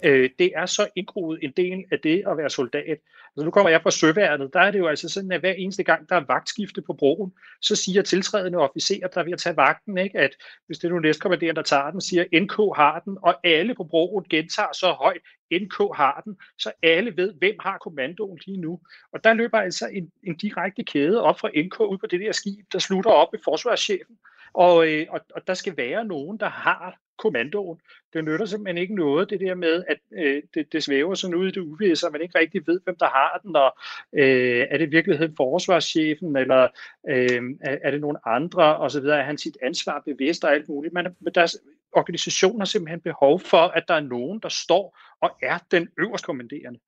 øh, 0.03 0.29
det 0.39 0.51
er 0.55 0.65
så 0.65 0.87
indgroet 0.95 1.39
en 1.41 1.51
del 1.57 1.83
af 1.91 1.99
det 1.99 2.23
at 2.27 2.37
være 2.37 2.49
soldat. 2.49 2.99
Altså 3.35 3.45
nu 3.45 3.51
kommer 3.51 3.69
jeg 3.69 3.81
fra 3.81 3.91
søværnet, 3.91 4.53
der 4.53 4.59
er 4.59 4.71
det 4.71 4.79
jo 4.79 4.87
altså 4.87 5.09
sådan, 5.09 5.31
at 5.31 5.39
hver 5.39 5.51
eneste 5.51 5.83
gang, 5.83 6.09
der 6.09 6.15
er 6.15 6.25
vagtskifte 6.27 6.81
på 6.81 6.93
broen, 6.93 7.33
så 7.61 7.75
siger 7.75 8.01
tiltrædende 8.01 8.57
officerer, 8.57 9.07
der 9.07 9.23
vil 9.23 9.37
tage 9.37 9.57
vagten, 9.57 9.97
ikke, 9.97 10.19
at 10.19 10.35
hvis 10.65 10.79
det 10.79 10.87
er 10.87 10.91
nu 10.91 10.99
næstkommanderende, 10.99 11.55
der 11.55 11.63
tager 11.63 11.91
den, 11.91 12.01
siger, 12.01 12.25
NK 12.41 12.77
har 12.77 12.99
den, 13.05 13.17
og 13.21 13.35
alle 13.43 13.75
på 13.75 13.83
broen 13.83 14.25
gentager 14.29 14.73
så 14.73 14.91
højt, 14.91 15.21
NK 15.53 15.77
har 15.95 16.21
den, 16.25 16.35
så 16.57 16.71
alle 16.83 17.17
ved, 17.17 17.33
hvem 17.33 17.55
har 17.59 17.77
kommandoen 17.77 18.39
lige 18.45 18.61
nu. 18.61 18.79
Og 19.13 19.23
der 19.23 19.33
løber 19.33 19.59
altså 19.59 19.87
en, 19.87 20.11
en 20.23 20.37
direkte 20.37 20.83
kæde 20.83 21.21
op 21.21 21.39
fra 21.39 21.49
NK 21.55 21.79
ud 21.79 21.97
på 21.97 22.07
det 22.07 22.19
der 22.19 22.31
skib, 22.31 22.65
der 22.73 22.79
slutter 22.79 23.11
op 23.11 23.33
ved 23.33 23.39
forsvarschefen. 23.43 24.15
Og, 24.53 24.87
øh, 24.87 25.07
og, 25.09 25.19
og 25.35 25.47
der 25.47 25.53
skal 25.53 25.77
være 25.77 26.05
nogen, 26.05 26.39
der 26.39 26.49
har 26.49 26.99
kommandoen. 27.17 27.79
Det 28.13 28.25
nytter 28.25 28.45
simpelthen 28.45 28.77
ikke 28.77 28.95
noget, 28.95 29.29
det 29.29 29.39
der 29.39 29.55
med, 29.55 29.83
at 29.87 29.97
øh, 30.17 30.43
det, 30.53 30.73
det 30.73 30.83
svæver 30.83 31.15
sådan 31.15 31.35
ud 31.35 31.47
i 31.47 31.51
det 31.51 31.61
uvisse, 31.61 32.07
og 32.07 32.11
man 32.11 32.21
ikke 32.21 32.39
rigtig 32.39 32.67
ved, 32.67 32.79
hvem 32.83 32.95
der 32.95 33.05
har 33.05 33.39
den, 33.43 33.55
og 33.55 33.77
øh, 34.13 34.67
er 34.69 34.77
det 34.77 34.87
i 34.87 34.89
virkeligheden 34.89 35.35
forsvarschefen, 35.35 36.35
eller 36.35 36.67
øh, 37.09 37.41
er 37.61 37.91
det 37.91 38.01
nogen 38.01 38.17
andre, 38.25 38.77
og 38.77 38.91
så 38.91 39.01
videre. 39.01 39.19
Er 39.19 39.23
han 39.23 39.37
sit 39.37 39.57
ansvar 39.61 40.01
bevidst 40.05 40.43
og 40.43 40.53
alt 40.53 40.69
muligt? 40.69 40.93
Man, 40.93 41.15
men 41.19 41.33
der, 41.33 41.55
organisationen 41.93 42.59
har 42.59 42.65
simpelthen 42.65 43.01
behov 43.01 43.39
for, 43.39 43.57
at 43.57 43.83
der 43.87 43.93
er 43.93 43.99
nogen, 43.99 44.39
der 44.39 44.49
står 44.49 44.97
og 45.21 45.31
er 45.41 45.57
den 45.71 45.89
øverst 45.97 46.25
kommanderende. 46.25 46.79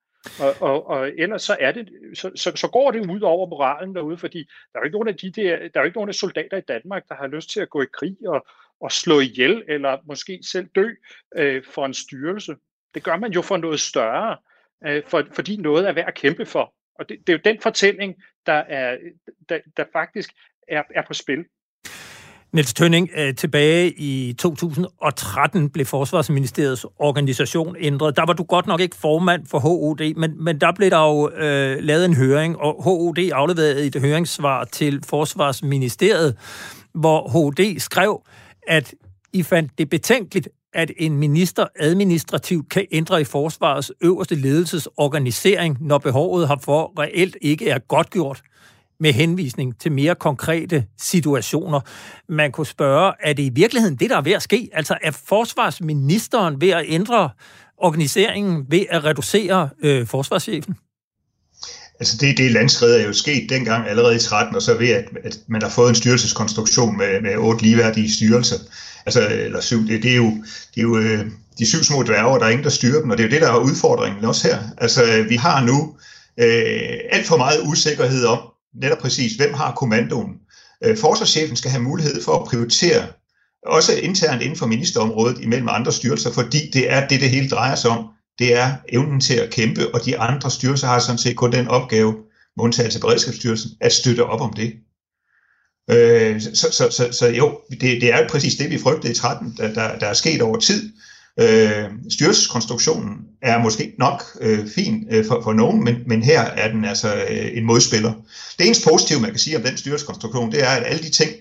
Og, 0.41 0.55
og, 0.59 0.87
og 0.87 1.11
ellers 1.17 1.41
så, 1.41 1.57
er 1.59 1.71
det, 1.71 1.89
så, 2.13 2.31
så, 2.35 2.51
så 2.55 2.67
går 2.67 2.91
det 2.91 3.09
ud 3.09 3.21
over 3.21 3.49
moralen 3.49 3.95
derude, 3.95 4.17
fordi 4.17 4.37
der 4.73 4.79
er 4.79 4.81
jo 4.81 4.85
ikke 4.85 4.95
nogen 4.95 5.07
af 5.07 5.15
de 5.15 5.31
der, 5.31 5.57
der 5.57 5.79
er 5.79 5.79
jo 5.79 5.85
ikke 5.85 5.97
nogen 5.97 6.09
af 6.09 6.15
soldater 6.15 6.57
i 6.57 6.61
Danmark, 6.61 7.03
der 7.09 7.15
har 7.15 7.27
lyst 7.27 7.49
til 7.49 7.59
at 7.59 7.69
gå 7.69 7.81
i 7.81 7.85
krig 7.93 8.17
og, 8.27 8.45
og 8.81 8.91
slå 8.91 9.19
ihjel, 9.19 9.63
eller 9.67 9.97
måske 10.07 10.39
selv 10.51 10.67
dø 10.75 10.89
øh, 11.37 11.63
for 11.73 11.85
en 11.85 11.93
styrelse. 11.93 12.55
Det 12.93 13.03
gør 13.03 13.17
man 13.17 13.31
jo 13.31 13.41
for 13.41 13.57
noget 13.57 13.79
større, 13.79 14.37
øh, 14.87 15.03
for, 15.07 15.23
fordi 15.33 15.57
noget 15.57 15.87
er 15.87 15.93
værd 15.93 16.07
at 16.07 16.15
kæmpe 16.15 16.45
for. 16.45 16.73
Og 16.99 17.09
det, 17.09 17.17
det 17.27 17.33
er 17.33 17.37
jo 17.37 17.53
den 17.53 17.61
fortælling, 17.61 18.15
der, 18.45 18.53
er, 18.53 18.97
der, 19.49 19.59
der 19.77 19.85
faktisk 19.93 20.29
er, 20.67 20.83
er 20.95 21.03
på 21.07 21.13
spil. 21.13 21.45
Niels 22.55 22.73
Tønning, 22.73 23.09
øh, 23.17 23.35
tilbage 23.35 23.93
i 23.97 24.33
2013 24.33 25.69
blev 25.69 25.85
Forsvarsministeriets 25.85 26.85
organisation 26.99 27.75
ændret. 27.79 28.15
Der 28.15 28.25
var 28.25 28.33
du 28.33 28.43
godt 28.43 28.67
nok 28.67 28.79
ikke 28.79 28.95
formand 28.95 29.45
for 29.47 29.59
HOD, 29.59 30.13
men, 30.15 30.43
men 30.43 30.61
der 30.61 30.71
blev 30.71 30.89
der 30.89 30.99
jo 30.99 31.29
øh, 31.29 31.77
lavet 31.79 32.05
en 32.05 32.15
høring, 32.15 32.57
og 32.57 32.83
HOD 32.83 33.29
afleverede 33.33 33.85
et 33.85 33.95
høringssvar 33.95 34.63
til 34.63 35.03
Forsvarsministeriet, 35.09 36.37
hvor 36.93 37.29
HOD 37.29 37.79
skrev, 37.79 38.21
at 38.67 38.93
I 39.33 39.43
fandt 39.43 39.71
det 39.77 39.89
betænkeligt, 39.89 40.49
at 40.73 40.91
en 40.97 41.17
minister 41.17 41.65
administrativt 41.79 42.69
kan 42.69 42.85
ændre 42.91 43.21
i 43.21 43.23
forsvarets 43.23 43.91
øverste 44.01 44.35
ledelsesorganisering, 44.35 45.77
når 45.81 45.97
behovet 45.97 46.47
herfor 46.47 46.99
reelt 46.99 47.37
ikke 47.41 47.69
er 47.69 47.79
godtgjort 47.79 48.41
med 48.99 49.13
henvisning 49.13 49.79
til 49.79 49.91
mere 49.91 50.15
konkrete 50.15 50.85
situationer. 50.97 51.79
Man 52.29 52.51
kunne 52.51 52.67
spørge, 52.67 53.13
er 53.19 53.33
det 53.33 53.43
i 53.43 53.51
virkeligheden 53.53 53.95
det, 53.95 54.09
der 54.09 54.17
er 54.17 54.21
ved 54.21 54.31
at 54.31 54.41
ske? 54.41 54.69
Altså 54.73 54.97
er 55.01 55.11
forsvarsministeren 55.11 56.61
ved 56.61 56.69
at 56.69 56.85
ændre 56.87 57.29
organiseringen 57.77 58.65
ved 58.69 58.85
at 58.89 59.03
reducere 59.03 59.69
øh, 59.79 60.07
forsvarschefen? 60.07 60.75
Altså 61.99 62.17
det, 62.17 62.37
det 62.37 62.51
landskred 62.51 62.95
er 62.95 63.05
jo 63.05 63.13
sket 63.13 63.49
dengang 63.49 63.87
allerede 63.87 64.15
i 64.15 64.19
13, 64.19 64.55
og 64.55 64.61
så 64.61 64.73
ved, 64.73 64.89
at, 64.89 65.05
at 65.23 65.37
man 65.47 65.61
har 65.61 65.69
fået 65.69 65.89
en 65.89 65.95
styrelseskonstruktion 65.95 66.97
med, 66.97 67.21
med 67.21 67.35
otte 67.37 67.63
ligeværdige 67.63 68.13
styrelser. 68.13 68.55
Altså, 69.05 69.27
eller 69.29 69.61
syv, 69.61 69.87
det, 69.87 70.03
det 70.03 70.11
er 70.11 70.15
jo, 70.15 70.31
det 70.75 70.77
er 70.77 70.81
jo 70.81 70.97
øh, 70.97 71.25
de 71.59 71.65
syv 71.65 71.83
små 71.83 72.03
dværger, 72.03 72.37
der 72.37 72.45
er 72.45 72.49
ingen, 72.49 72.63
der 72.63 72.69
styrer 72.69 73.01
dem, 73.01 73.09
og 73.09 73.17
det 73.17 73.23
er 73.23 73.27
jo 73.27 73.31
det, 73.31 73.41
der 73.41 73.51
er 73.51 73.57
udfordringen 73.57 74.25
også 74.25 74.47
her. 74.47 74.59
Altså, 74.77 75.25
vi 75.29 75.35
har 75.35 75.65
nu 75.65 75.95
øh, 76.39 76.99
alt 77.11 77.27
for 77.27 77.37
meget 77.37 77.61
usikkerhed 77.65 78.25
om, 78.25 78.39
netop 78.81 78.97
præcis, 78.97 79.33
hvem 79.33 79.53
har 79.53 79.71
kommandoen. 79.71 80.33
Øh, 80.83 80.97
forsvarschefen 80.97 81.55
skal 81.55 81.71
have 81.71 81.83
mulighed 81.83 82.23
for 82.23 82.39
at 82.39 82.47
prioritere, 82.47 83.07
også 83.65 83.93
internt 83.95 84.41
inden 84.41 84.57
for 84.57 84.65
ministerområdet, 84.65 85.39
imellem 85.41 85.67
andre 85.71 85.91
styrelser, 85.91 86.31
fordi 86.31 86.69
det 86.73 86.91
er 86.91 87.07
det, 87.07 87.21
det 87.21 87.29
hele 87.29 87.49
drejer 87.49 87.75
sig 87.75 87.91
om 87.91 88.05
det 88.39 88.55
er 88.55 88.75
evnen 88.89 89.21
til 89.21 89.33
at 89.33 89.49
kæmpe, 89.49 89.93
og 89.93 90.05
de 90.05 90.17
andre 90.17 90.51
styrelser 90.51 90.87
har 90.87 90.99
sådan 90.99 91.17
set 91.17 91.35
kun 91.35 91.51
den 91.51 91.67
opgave, 91.67 92.15
med 92.57 92.63
undtagelse 92.63 92.97
af 92.97 93.01
Beredskabsstyrelsen, 93.01 93.71
at 93.81 93.93
støtte 93.93 94.25
op 94.25 94.41
om 94.41 94.53
det. 94.53 94.73
Øh, 95.91 96.41
så, 96.41 96.71
så, 96.71 96.87
så, 96.91 97.09
så 97.11 97.27
jo, 97.27 97.59
det, 97.71 97.81
det 97.81 98.13
er 98.13 98.17
jo 98.17 98.27
præcis 98.29 98.55
det, 98.55 98.69
vi 98.69 98.77
frygtede 98.77 99.11
i 99.13 99.15
13, 99.15 99.55
der, 99.57 99.73
der, 99.73 99.99
der 99.99 100.07
er 100.07 100.13
sket 100.13 100.41
over 100.41 100.59
tid. 100.59 100.91
Øh, 101.39 101.89
styrelseskonstruktionen 102.09 103.17
er 103.41 103.57
måske 103.57 103.93
nok 103.99 104.23
øh, 104.41 104.67
fin 104.75 105.07
øh, 105.11 105.25
for, 105.25 105.41
for 105.43 105.53
nogen, 105.53 105.83
men, 105.83 105.95
men 106.07 106.23
her 106.23 106.41
er 106.41 106.71
den 106.71 106.85
altså 106.85 107.15
øh, 107.29 107.57
en 107.57 107.65
modspiller. 107.65 108.13
Det 108.57 108.65
eneste 108.65 108.89
positive, 108.89 109.19
man 109.19 109.29
kan 109.29 109.39
sige 109.39 109.57
om 109.57 109.63
den 109.63 109.77
styrelseskonstruktion, 109.77 110.51
det 110.51 110.63
er, 110.63 110.69
at 110.69 110.83
alle 110.85 111.03
de 111.03 111.09
ting, 111.09 111.31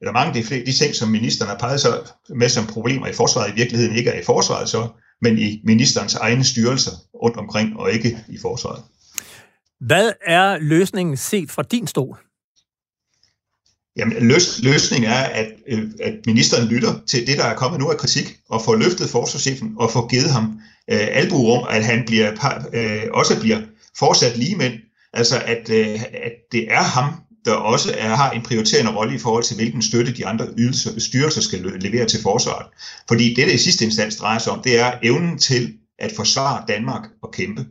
eller 0.00 0.12
mange 0.12 0.38
af 0.38 0.44
de, 0.44 0.66
de 0.66 0.72
ting, 0.72 0.94
som 0.94 1.08
ministeren 1.08 1.48
har 1.48 1.58
peget 1.58 1.80
sig 1.80 1.92
med 2.28 2.48
som 2.48 2.66
problemer 2.66 3.06
i 3.06 3.12
forsvaret, 3.12 3.50
i 3.50 3.54
virkeligheden 3.54 3.96
ikke 3.96 4.10
er 4.10 4.20
i 4.20 4.24
forsvaret 4.24 4.68
så, 4.68 4.88
men 5.22 5.38
i 5.38 5.60
ministerens 5.64 6.14
egne 6.14 6.44
styrelser 6.44 6.92
rundt 7.22 7.36
omkring, 7.36 7.76
og 7.76 7.92
ikke 7.92 8.18
i 8.28 8.38
forsvaret. 8.42 8.82
Hvad 9.80 10.12
er 10.26 10.58
løsningen 10.58 11.16
set 11.16 11.50
fra 11.50 11.62
din 11.62 11.86
stol? 11.86 12.18
Jamen, 13.96 14.28
løs, 14.28 14.62
løsningen 14.62 15.10
er, 15.10 15.22
at, 15.22 15.48
øh, 15.68 15.90
at 16.02 16.14
ministeren 16.26 16.68
lytter 16.68 17.00
til 17.06 17.26
det, 17.26 17.38
der 17.38 17.44
er 17.44 17.56
kommet 17.56 17.80
nu 17.80 17.90
af 17.90 17.96
kritik, 17.96 18.38
og 18.48 18.62
får 18.62 18.76
løftet 18.76 19.10
forsvarschefen 19.10 19.74
og 19.78 19.90
får 19.90 20.08
givet 20.08 20.30
ham 20.30 20.44
øh, 20.90 21.08
albuerum, 21.10 21.66
at 21.70 21.84
han 21.84 22.04
bliver, 22.06 22.30
øh, 22.72 23.02
også 23.12 23.40
bliver 23.40 23.60
fortsat 23.98 24.36
ligemænd 24.36 24.74
Altså, 25.12 25.42
at, 25.46 25.70
øh, 25.70 26.02
at 26.02 26.32
det 26.52 26.72
er 26.72 26.82
ham, 26.82 27.12
der 27.44 27.52
også 27.52 27.94
er, 27.98 28.14
har 28.14 28.30
en 28.30 28.42
prioriterende 28.42 28.96
rolle 28.96 29.14
i 29.14 29.18
forhold 29.18 29.44
til, 29.44 29.56
hvilken 29.56 29.82
støtte 29.82 30.16
de 30.16 30.26
andre 30.26 30.46
ydelser, 30.58 31.00
styrelser 31.00 31.40
skal 31.40 31.60
levere 31.80 32.06
til 32.06 32.22
forsvaret. 32.22 32.66
Fordi 33.08 33.34
det, 33.34 33.46
det 33.46 33.54
i 33.54 33.58
sidste 33.58 33.84
instans 33.84 34.16
drejer 34.16 34.38
sig 34.38 34.52
om, 34.52 34.62
det 34.62 34.80
er 34.80 34.92
evnen 35.02 35.38
til 35.38 35.78
at 35.98 36.12
forsvare 36.16 36.64
Danmark 36.68 37.02
og 37.22 37.32
kæmpe. 37.32 37.66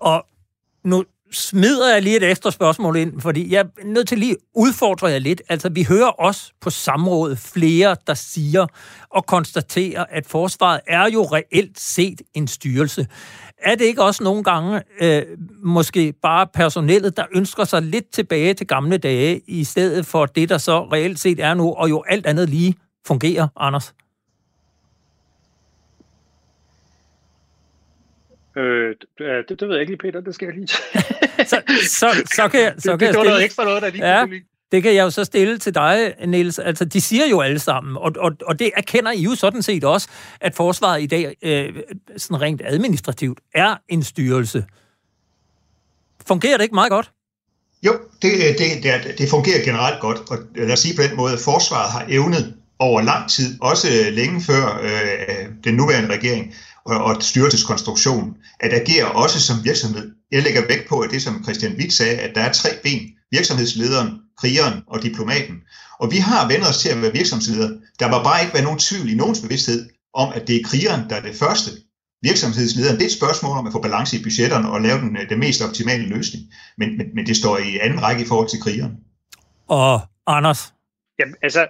Og 0.00 0.26
nu 0.84 1.04
smider 1.32 1.92
jeg 1.92 2.02
lige 2.02 2.16
et 2.16 2.30
ekstra 2.30 2.50
spørgsmål 2.50 2.96
ind, 2.96 3.20
fordi 3.20 3.52
jeg 3.52 3.60
er 3.60 3.84
nødt 3.84 4.08
til 4.08 4.18
lige 4.18 4.36
udfordre 4.54 5.06
jer 5.06 5.18
lidt. 5.18 5.42
Altså, 5.48 5.68
vi 5.68 5.82
hører 5.82 6.08
også 6.08 6.52
på 6.60 6.70
samrådet 6.70 7.38
flere, 7.38 7.96
der 8.06 8.14
siger 8.14 8.66
og 9.10 9.26
konstaterer, 9.26 10.04
at 10.10 10.26
forsvaret 10.26 10.80
er 10.86 11.10
jo 11.10 11.22
reelt 11.22 11.80
set 11.80 12.22
en 12.34 12.48
styrelse. 12.48 13.06
Er 13.58 13.74
det 13.74 13.84
ikke 13.84 14.02
også 14.02 14.24
nogle 14.24 14.44
gange 14.44 14.82
øh, 15.00 15.22
måske 15.62 16.12
bare 16.22 16.46
personellet, 16.54 17.16
der 17.16 17.24
ønsker 17.34 17.64
sig 17.64 17.82
lidt 17.82 18.12
tilbage 18.12 18.54
til 18.54 18.66
gamle 18.66 18.98
dage, 18.98 19.40
i 19.46 19.64
stedet 19.64 20.06
for 20.06 20.26
det, 20.26 20.48
der 20.48 20.58
så 20.58 20.84
reelt 20.84 21.20
set 21.20 21.40
er 21.40 21.54
nu, 21.54 21.72
og 21.72 21.90
jo 21.90 22.04
alt 22.08 22.26
andet 22.26 22.48
lige 22.48 22.74
fungerer, 23.06 23.48
Anders? 23.56 23.94
Øh, 28.60 28.94
det, 29.48 29.60
det 29.60 29.68
ved 29.68 29.74
jeg 29.74 29.80
ikke 29.80 29.92
lige, 29.92 29.98
Peter. 29.98 30.20
Det 30.20 30.34
skal 30.34 30.46
jeg 30.46 30.54
lige 30.54 30.66
så, 31.50 31.62
så, 31.82 32.30
så 32.34 32.48
kan 32.48 32.60
jeg, 32.60 32.74
så 32.78 32.92
det, 32.92 32.98
kan 32.98 33.00
det, 33.00 33.06
jeg 33.06 33.14
stille... 33.14 33.30
noget 33.30 33.44
ekstra 33.44 33.64
noget, 33.64 33.82
der 33.82 33.90
lige 33.90 34.18
ja, 34.18 34.26
det 34.72 34.82
kan 34.82 34.94
jeg 34.94 35.02
jo 35.02 35.10
så 35.10 35.24
stille 35.24 35.58
til 35.58 35.74
dig, 35.74 36.14
Niels. 36.26 36.58
Altså, 36.58 36.84
de 36.84 37.00
siger 37.00 37.26
jo 37.26 37.40
alle 37.40 37.58
sammen, 37.58 37.96
og, 37.96 38.12
og, 38.18 38.32
og 38.46 38.58
det 38.58 38.70
erkender 38.76 39.12
I 39.12 39.22
jo 39.22 39.34
sådan 39.34 39.62
set 39.62 39.84
også, 39.84 40.08
at 40.40 40.54
forsvaret 40.54 41.02
i 41.02 41.06
dag, 41.06 41.36
øh, 41.42 41.74
sådan 42.16 42.40
rent 42.40 42.62
administrativt, 42.64 43.40
er 43.54 43.76
en 43.88 44.02
styrelse. 44.02 44.64
Fungerer 46.26 46.56
det 46.56 46.64
ikke 46.64 46.74
meget 46.74 46.90
godt? 46.90 47.10
Jo, 47.86 47.92
det, 48.22 48.32
det, 48.58 48.82
det, 48.82 49.18
det 49.18 49.28
fungerer 49.30 49.64
generelt 49.64 50.00
godt, 50.00 50.18
og 50.30 50.38
lad 50.54 50.72
os 50.72 50.78
sige 50.78 50.96
på 50.96 51.02
den 51.02 51.16
måde, 51.16 51.32
at 51.32 51.38
forsvaret 51.38 51.92
har 51.92 52.04
evnet 52.08 52.54
over 52.78 53.02
lang 53.02 53.30
tid, 53.30 53.58
også 53.60 53.88
længe 54.10 54.40
før 54.40 54.80
øh, 54.82 55.46
den 55.64 55.74
nuværende 55.74 56.14
regering, 56.14 56.54
og, 56.86 57.04
og 57.04 57.22
styrelseskonstruktion, 57.22 58.36
at 58.60 58.72
agere 58.72 59.12
også 59.12 59.40
som 59.40 59.56
virksomhed. 59.64 60.10
Jeg 60.32 60.42
lægger 60.42 60.66
vægt 60.68 60.88
på, 60.88 61.00
at 61.00 61.10
det 61.10 61.22
som 61.22 61.42
Christian 61.42 61.76
Witt 61.78 61.92
sagde, 61.92 62.18
at 62.18 62.34
der 62.34 62.40
er 62.40 62.52
tre 62.52 62.68
ben. 62.82 63.00
Virksomhedslederen, 63.30 64.10
krigeren 64.38 64.82
og 64.86 65.02
diplomaten. 65.02 65.56
Og 65.98 66.10
vi 66.10 66.18
har 66.18 66.48
vendt 66.48 66.66
os 66.68 66.78
til 66.78 66.88
at 66.88 67.02
være 67.02 67.12
virksomhedsledere. 67.12 67.72
Der 67.98 68.06
var 68.06 68.22
bare 68.22 68.40
ikke 68.40 68.52
været 68.54 68.64
nogen 68.64 68.78
tvivl 68.78 69.10
i 69.10 69.14
nogens 69.14 69.40
bevidsthed 69.40 69.88
om, 70.14 70.32
at 70.34 70.48
det 70.48 70.56
er 70.56 70.64
krigeren, 70.64 71.10
der 71.10 71.16
er 71.16 71.22
det 71.22 71.36
første. 71.36 71.70
Virksomhedslederen, 72.22 72.96
det 72.96 73.02
er 73.02 73.06
et 73.06 73.12
spørgsmål 73.12 73.58
om 73.58 73.66
at 73.66 73.72
få 73.72 73.82
balance 73.82 74.16
i 74.16 74.22
budgetterne 74.22 74.70
og 74.70 74.80
lave 74.80 74.98
den, 74.98 75.16
den 75.28 75.38
mest 75.38 75.62
optimale 75.62 76.06
løsning. 76.08 76.44
Men, 76.78 76.96
men, 76.96 77.06
men 77.14 77.26
det 77.26 77.36
står 77.36 77.58
i 77.58 77.78
anden 77.78 78.02
række 78.02 78.22
i 78.22 78.26
forhold 78.26 78.48
til 78.48 78.60
krigeren. 78.60 78.96
Og 79.68 80.00
Anders? 80.26 80.72
Jamen, 81.18 81.34
altså, 81.42 81.66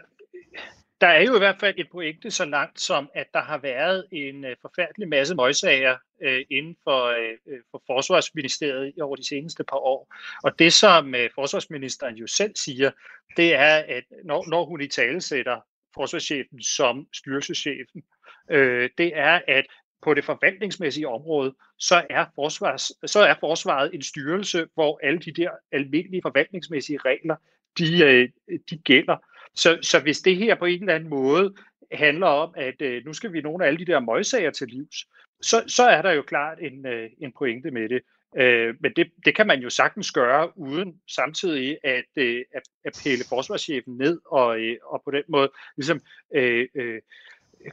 der 1.00 1.06
er 1.06 1.22
jo 1.22 1.34
i 1.34 1.38
hvert 1.38 1.56
fald 1.60 1.74
et 1.78 1.90
pointe 1.92 2.30
så 2.30 2.44
langt 2.44 2.80
som, 2.80 3.10
at 3.14 3.26
der 3.34 3.40
har 3.40 3.58
været 3.58 4.06
en 4.12 4.44
øh, 4.44 4.56
forfærdelig 4.62 5.08
masse 5.08 5.34
møgsager 5.34 5.96
øh, 6.22 6.44
inden 6.50 6.76
for, 6.84 7.06
øh, 7.06 7.36
øh 7.46 7.60
for 7.70 7.82
Forsvarsministeriet 7.86 9.02
over 9.02 9.16
de 9.16 9.28
seneste 9.28 9.64
par 9.64 9.76
år. 9.76 10.14
Og 10.42 10.58
det, 10.58 10.72
som 10.72 11.14
øh, 11.14 11.30
forsvarsministeren 11.34 12.14
jo 12.14 12.26
selv 12.26 12.56
siger, 12.56 12.90
det 13.36 13.54
er, 13.54 13.76
at 13.76 14.04
når, 14.24 14.48
når 14.48 14.64
hun 14.64 14.80
i 14.80 14.86
tale 14.86 15.20
sætter 15.20 15.60
forsvarschefen 15.94 16.62
som 16.62 17.06
styrelseschefen, 17.12 18.02
øh, 18.50 18.90
det 18.98 19.16
er, 19.16 19.40
at 19.48 19.66
på 20.02 20.14
det 20.14 20.24
forvaltningsmæssige 20.24 21.08
område, 21.08 21.54
så 21.78 22.06
er, 22.10 22.26
forsvars, 22.34 22.92
så 23.06 23.20
er 23.20 23.34
forsvaret 23.40 23.94
en 23.94 24.02
styrelse, 24.02 24.66
hvor 24.74 25.00
alle 25.02 25.18
de 25.18 25.32
der 25.32 25.50
almindelige 25.72 26.22
forvaltningsmæssige 26.22 26.98
regler, 27.04 27.36
de, 27.78 28.04
øh, 28.04 28.28
de 28.70 28.78
gælder. 28.78 29.16
Så, 29.54 29.78
så 29.82 30.00
hvis 30.00 30.20
det 30.20 30.36
her 30.36 30.54
på 30.54 30.64
en 30.64 30.80
eller 30.80 30.94
anden 30.94 31.10
måde 31.10 31.54
handler 31.92 32.26
om, 32.26 32.54
at 32.56 32.82
øh, 32.82 33.04
nu 33.04 33.12
skal 33.12 33.32
vi 33.32 33.40
nogle 33.40 33.64
af 33.64 33.68
alle 33.68 33.78
de 33.78 33.92
der 33.92 34.00
møgsager 34.00 34.50
til 34.50 34.68
livs, 34.68 35.06
så, 35.42 35.64
så 35.66 35.82
er 35.82 36.02
der 36.02 36.12
jo 36.12 36.22
klart 36.22 36.58
en, 36.60 36.86
øh, 36.86 37.10
en 37.18 37.32
pointe 37.38 37.70
med 37.70 37.88
det. 37.88 38.00
Øh, 38.36 38.74
men 38.80 38.92
det, 38.96 39.10
det 39.24 39.36
kan 39.36 39.46
man 39.46 39.60
jo 39.60 39.70
sagtens 39.70 40.12
gøre, 40.12 40.58
uden 40.58 40.94
samtidig 41.08 41.78
at, 41.84 42.04
øh, 42.16 42.44
at, 42.54 42.62
at 42.84 42.92
pille 43.02 43.24
forsvarschefen 43.28 43.96
ned, 43.96 44.20
og, 44.30 44.60
øh, 44.60 44.76
og 44.84 45.02
på 45.04 45.10
den 45.10 45.22
måde 45.28 45.50
ligesom 45.76 46.00
øh, 46.34 46.68
øh, 46.74 47.00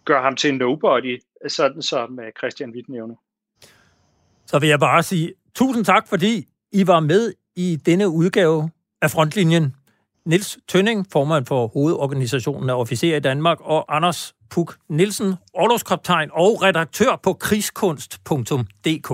gøre 0.05 0.21
ham 0.21 0.35
til 0.35 0.49
en 0.49 0.57
nobody, 0.57 1.19
sådan 1.47 1.81
som 1.81 2.19
øh, 2.19 2.31
Christian 2.37 2.71
Witt 2.71 2.89
nævner. 2.89 3.15
Så 4.45 4.59
vil 4.59 4.69
jeg 4.69 4.79
bare 4.79 5.03
sige 5.03 5.33
tusind 5.55 5.85
tak, 5.85 6.07
fordi 6.07 6.47
I 6.71 6.87
var 6.87 6.99
med 6.99 7.33
i 7.55 7.75
denne 7.85 8.09
udgave 8.09 8.69
af 9.01 9.11
Frontlinjen. 9.11 9.75
Nils 10.27 10.57
Tønning, 10.67 11.05
formand 11.11 11.45
for 11.45 11.67
hovedorganisationen 11.67 12.69
af 12.69 12.73
officerer 12.73 13.17
i 13.17 13.19
Danmark, 13.19 13.57
og 13.61 13.95
Anders 13.95 14.33
Puk 14.49 14.77
Nielsen, 14.89 15.35
overlovskaptajn 15.53 16.29
og 16.33 16.61
redaktør 16.61 17.19
på 17.23 17.33
krigskunst.dk. 17.33 19.09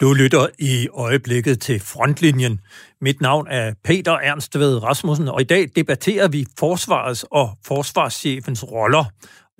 Du 0.00 0.12
lytter 0.12 0.46
i 0.58 0.88
øjeblikket 0.92 1.60
til 1.60 1.80
Frontlinjen. 1.80 2.60
Mit 3.00 3.20
navn 3.20 3.46
er 3.50 3.74
Peter 3.84 4.12
Ernst 4.12 4.58
ved 4.58 4.82
Rasmussen, 4.82 5.28
og 5.28 5.40
i 5.40 5.44
dag 5.44 5.68
debatterer 5.76 6.28
vi 6.28 6.46
forsvarets 6.58 7.24
og 7.30 7.50
forsvarschefens 7.66 8.64
roller. 8.72 9.04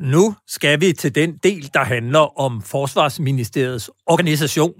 Nu 0.01 0.35
skal 0.47 0.81
vi 0.81 0.93
til 0.93 1.15
den 1.15 1.37
del, 1.43 1.71
der 1.75 1.85
handler 1.85 2.41
om 2.41 2.63
Forsvarsministeriets 2.63 3.91
organisation. 4.07 4.75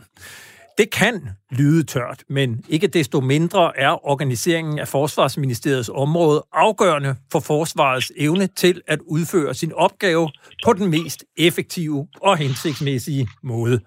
Det 0.79 0.91
kan 0.91 1.29
lyde 1.51 1.85
tørt, 1.85 2.25
men 2.29 2.65
ikke 2.69 2.87
desto 2.87 3.21
mindre 3.21 3.79
er 3.79 4.09
organiseringen 4.09 4.79
af 4.79 4.89
Forsvarsministeriets 4.89 5.91
område 5.95 6.45
afgørende 6.53 7.17
for 7.33 7.41
forsvarets 7.41 8.13
evne 8.17 8.47
til 8.47 8.81
at 8.87 8.99
udføre 9.01 9.55
sin 9.55 9.73
opgave 9.73 10.31
på 10.65 10.73
den 10.73 10.91
mest 10.91 11.25
effektive 11.37 12.07
og 12.21 12.37
hensigtsmæssige 12.37 13.29
måde. 13.43 13.81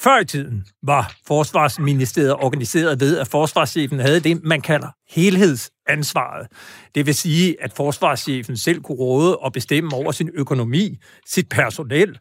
Før 0.00 0.20
i 0.20 0.24
tiden 0.24 0.64
var 0.82 1.12
Forsvarsministeriet 1.26 2.34
organiseret 2.34 3.00
ved, 3.00 3.18
at 3.18 3.28
forsvarschefen 3.28 3.98
havde 3.98 4.20
det, 4.20 4.44
man 4.44 4.60
kalder 4.60 4.88
helhedsansvaret. 5.10 6.46
Det 6.94 7.06
vil 7.06 7.14
sige, 7.14 7.62
at 7.62 7.72
forsvarschefen 7.72 8.56
selv 8.56 8.80
kunne 8.80 8.98
råde 8.98 9.38
og 9.38 9.52
bestemme 9.52 9.94
over 9.94 10.12
sin 10.12 10.30
økonomi, 10.34 10.98
sit 11.26 11.48
personel, 11.48 12.18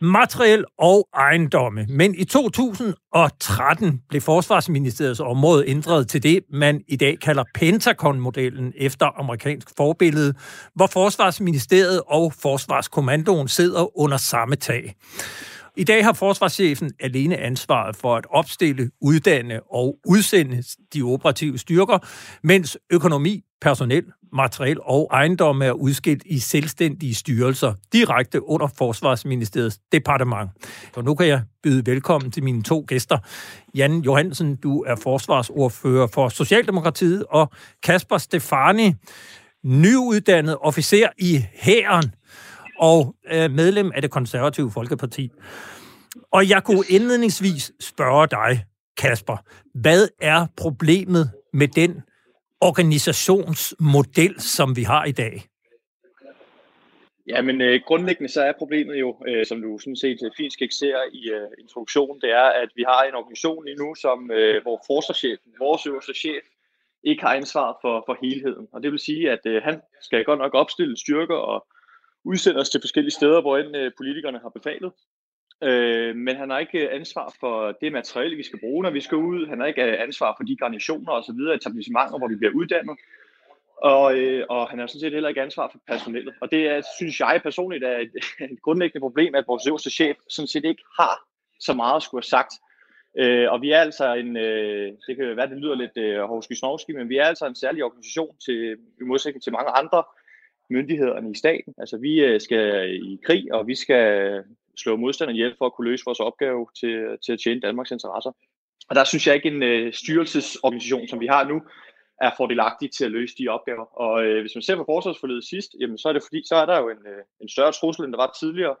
materiel 0.00 0.64
og 0.78 1.08
ejendomme. 1.14 1.86
Men 1.88 2.14
i 2.14 2.24
2013 2.24 4.00
blev 4.08 4.20
Forsvarsministeriets 4.20 5.20
område 5.20 5.68
ændret 5.68 6.08
til 6.08 6.22
det, 6.22 6.40
man 6.52 6.80
i 6.88 6.96
dag 6.96 7.18
kalder 7.20 7.44
Pentagon-modellen 7.54 8.72
efter 8.76 9.20
amerikansk 9.20 9.68
forbillede, 9.76 10.34
hvor 10.74 10.86
Forsvarsministeriet 10.86 12.00
og 12.06 12.32
Forsvarskommandoen 12.32 13.48
sidder 13.48 13.98
under 13.98 14.16
samme 14.16 14.56
tag. 14.56 14.94
I 15.76 15.84
dag 15.84 16.04
har 16.04 16.12
forsvarschefen 16.12 16.92
alene 17.00 17.36
ansvaret 17.36 17.96
for 17.96 18.16
at 18.16 18.26
opstille, 18.30 18.90
uddanne 19.00 19.60
og 19.72 19.96
udsende 20.06 20.62
de 20.94 21.02
operative 21.02 21.58
styrker, 21.58 21.98
mens 22.42 22.78
økonomi, 22.92 23.42
personel, 23.60 24.04
materiel 24.34 24.78
og 24.82 25.08
ejendomme 25.12 25.64
er 25.64 25.72
udskilt 25.72 26.22
i 26.26 26.38
selvstændige 26.38 27.14
styrelser 27.14 27.74
direkte 27.92 28.48
under 28.48 28.66
Forsvarsministeriets 28.78 29.78
departement. 29.92 30.50
Og 30.96 31.04
nu 31.04 31.14
kan 31.14 31.26
jeg 31.26 31.42
byde 31.62 31.86
velkommen 31.86 32.30
til 32.30 32.44
mine 32.44 32.62
to 32.62 32.84
gæster. 32.88 33.18
Jan 33.74 34.00
Johansen, 34.00 34.56
du 34.56 34.82
er 34.82 34.96
forsvarsordfører 34.96 36.06
for 36.06 36.28
Socialdemokratiet, 36.28 37.24
og 37.30 37.50
Kasper 37.82 38.18
Stefani, 38.18 38.92
nyuddannet 39.64 40.56
officer 40.60 41.08
i 41.18 41.44
Hæren 41.54 42.14
og 42.78 43.14
øh, 43.32 43.50
medlem 43.50 43.92
af 43.94 44.02
det 44.02 44.10
konservative 44.10 44.70
Folkeparti. 44.70 45.30
Og 46.32 46.48
jeg 46.48 46.64
kunne 46.64 46.84
indledningsvis 46.88 47.72
spørge 47.80 48.26
dig, 48.26 48.64
Kasper, 48.96 49.36
hvad 49.74 50.08
er 50.20 50.46
problemet 50.56 51.30
med 51.52 51.68
den 51.68 52.02
organisationsmodel, 52.64 54.40
som 54.40 54.76
vi 54.76 54.82
har 54.82 55.04
i 55.04 55.12
dag? 55.12 55.42
Ja, 57.26 57.42
men 57.42 57.60
øh, 57.60 57.80
grundlæggende 57.86 58.32
så 58.32 58.42
er 58.42 58.52
problemet 58.58 59.00
jo, 59.00 59.16
øh, 59.28 59.46
som 59.46 59.62
du 59.62 59.78
sådan 59.78 59.96
set 59.96 60.18
øh, 60.24 60.30
fint 60.36 60.52
skitserer 60.52 61.04
i 61.12 61.30
øh, 61.30 61.48
introduktionen, 61.58 62.20
det 62.20 62.30
er, 62.30 62.48
at 62.62 62.68
vi 62.76 62.84
har 62.88 63.02
en 63.02 63.14
organisation 63.14 63.64
lige 63.64 63.76
nu, 63.76 63.94
som, 63.94 64.30
øh, 64.30 64.62
hvor 64.62 64.82
forsvarschefen, 64.86 65.50
vores 65.58 65.86
øverste 65.86 66.14
chef, 66.14 66.44
ikke 67.04 67.22
har 67.22 67.34
ansvar 67.34 67.78
for, 67.82 68.02
for 68.06 68.16
helheden. 68.22 68.66
Og 68.72 68.82
det 68.82 68.90
vil 68.92 68.98
sige, 68.98 69.30
at 69.30 69.42
øh, 69.46 69.62
han 69.62 69.80
skal 70.00 70.24
godt 70.24 70.38
nok 70.38 70.54
opstille 70.54 70.96
styrker 70.96 71.34
og 71.34 71.66
udsende 72.24 72.60
os 72.60 72.70
til 72.70 72.80
forskellige 72.80 73.18
steder, 73.18 73.40
hvor 73.40 73.58
end 73.58 73.76
øh, 73.76 73.92
politikerne 73.96 74.38
har 74.38 74.48
befalet. 74.48 74.92
Øh, 75.62 76.16
men 76.16 76.36
han 76.36 76.50
har 76.50 76.58
ikke 76.58 76.78
øh, 76.78 76.94
ansvar 76.94 77.34
for 77.40 77.72
det 77.80 77.92
materiale, 77.92 78.36
vi 78.36 78.42
skal 78.42 78.60
bruge, 78.60 78.82
når 78.82 78.90
vi 78.90 79.00
skal 79.00 79.18
ud. 79.18 79.46
Han 79.46 79.60
har 79.60 79.66
ikke 79.66 79.82
øh, 79.82 80.02
ansvar 80.02 80.34
for 80.38 80.44
de 80.44 80.56
garnitioner 80.56 81.12
og 81.12 81.24
så 81.24 81.32
videre, 81.32 81.54
etablissementer, 81.54 82.18
hvor 82.18 82.28
vi 82.28 82.36
bliver 82.36 82.52
uddannet. 82.54 82.98
og, 83.76 84.18
øh, 84.18 84.46
og 84.48 84.68
han 84.70 84.78
har 84.78 84.86
sådan 84.86 85.00
set 85.00 85.12
heller 85.12 85.28
ikke 85.28 85.42
ansvar 85.42 85.68
for 85.72 85.78
personellet. 85.88 86.34
Og 86.40 86.50
det 86.50 86.68
er, 86.68 86.80
synes 86.98 87.20
jeg 87.20 87.40
personligt 87.42 87.84
er 87.84 87.98
et, 87.98 88.12
et 88.52 88.62
grundlæggende 88.62 89.00
problem, 89.00 89.34
at 89.34 89.44
vores 89.48 89.66
øverste 89.66 89.90
chef 89.90 90.16
sådan 90.28 90.48
set 90.48 90.64
ikke 90.64 90.82
har 91.00 91.14
så 91.60 91.74
meget 91.74 91.96
at 91.96 92.02
skulle 92.02 92.22
have 92.24 92.36
sagt. 92.38 92.52
Øh, 93.18 93.52
og 93.52 93.62
vi 93.62 93.70
er 93.70 93.80
altså 93.80 94.14
en, 94.14 94.36
øh, 94.36 94.92
det 95.06 95.16
kan 95.16 95.36
være, 95.36 95.48
det 95.48 95.58
lyder 95.58 95.74
lidt 95.74 95.96
øh, 95.96 96.20
hovski 96.20 96.92
men 96.92 97.08
vi 97.08 97.16
er 97.16 97.24
altså 97.24 97.46
en 97.46 97.54
særlig 97.54 97.84
organisation 97.84 98.36
til, 98.44 98.76
i 99.00 99.04
modsætning 99.04 99.42
til 99.42 99.52
mange 99.52 99.70
andre 99.70 100.04
myndighederne 100.70 101.30
i 101.30 101.34
staten. 101.34 101.74
Altså 101.78 101.98
vi 101.98 102.24
øh, 102.24 102.40
skal 102.40 102.94
i 102.94 103.20
krig, 103.24 103.52
og 103.52 103.66
vi 103.66 103.74
skal 103.74 104.42
slå 104.76 104.96
modstanderen 104.96 105.36
ihjel 105.36 105.54
for 105.58 105.66
at 105.66 105.74
kunne 105.74 105.90
løse 105.90 106.04
vores 106.06 106.20
opgave 106.20 106.66
til, 106.80 107.18
til 107.24 107.32
at 107.32 107.40
tjene 107.44 107.60
Danmarks 107.60 107.90
interesser. 107.90 108.32
Og 108.88 108.94
der 108.94 109.04
synes 109.04 109.26
jeg 109.26 109.34
ikke, 109.34 109.48
en 109.48 109.62
øh, 109.62 109.92
styrelsesorganisation, 109.92 111.08
som 111.08 111.20
vi 111.20 111.26
har 111.26 111.44
nu, 111.44 111.62
er 112.20 112.30
fordelagtig 112.36 112.92
til 112.92 113.04
at 113.04 113.10
løse 113.10 113.34
de 113.38 113.48
opgaver. 113.48 113.84
Og 114.00 114.24
øh, 114.24 114.40
hvis 114.40 114.54
man 114.54 114.62
ser 114.62 114.76
på 114.76 114.84
forsvarsforledet 114.88 115.44
sidst, 115.44 115.70
jamen, 115.80 115.98
så 115.98 116.08
er 116.08 116.12
det 116.12 116.22
fordi, 116.22 116.42
så 116.46 116.56
er 116.56 116.66
der 116.66 116.78
jo 116.80 116.88
en, 116.88 117.06
øh, 117.06 117.22
en 117.40 117.48
større 117.48 117.72
trussel, 117.72 118.04
end 118.04 118.12
der 118.12 118.18
var 118.18 118.36
tidligere. 118.40 118.76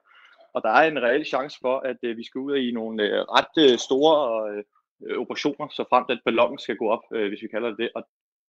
Og 0.54 0.62
der 0.62 0.70
er 0.70 0.88
en 0.88 1.02
reel 1.02 1.24
chance 1.24 1.58
for, 1.60 1.78
at 1.78 1.96
øh, 2.02 2.16
vi 2.16 2.24
skal 2.24 2.38
ud 2.38 2.56
i 2.56 2.70
nogle 2.72 3.02
øh, 3.02 3.20
ret 3.36 3.54
øh, 3.64 3.78
store 3.78 4.16
øh, 4.50 4.62
øh 5.06 5.18
operationer, 5.20 5.68
så 5.68 5.84
frem 5.90 6.04
at 6.08 6.20
ballonen 6.24 6.58
skal 6.58 6.76
gå 6.76 6.88
op, 6.88 7.04
øh, 7.14 7.28
hvis 7.28 7.42
vi 7.42 7.48
kalder 7.48 7.68
det 7.68 7.78
det. 7.78 7.90
Og 7.94 8.02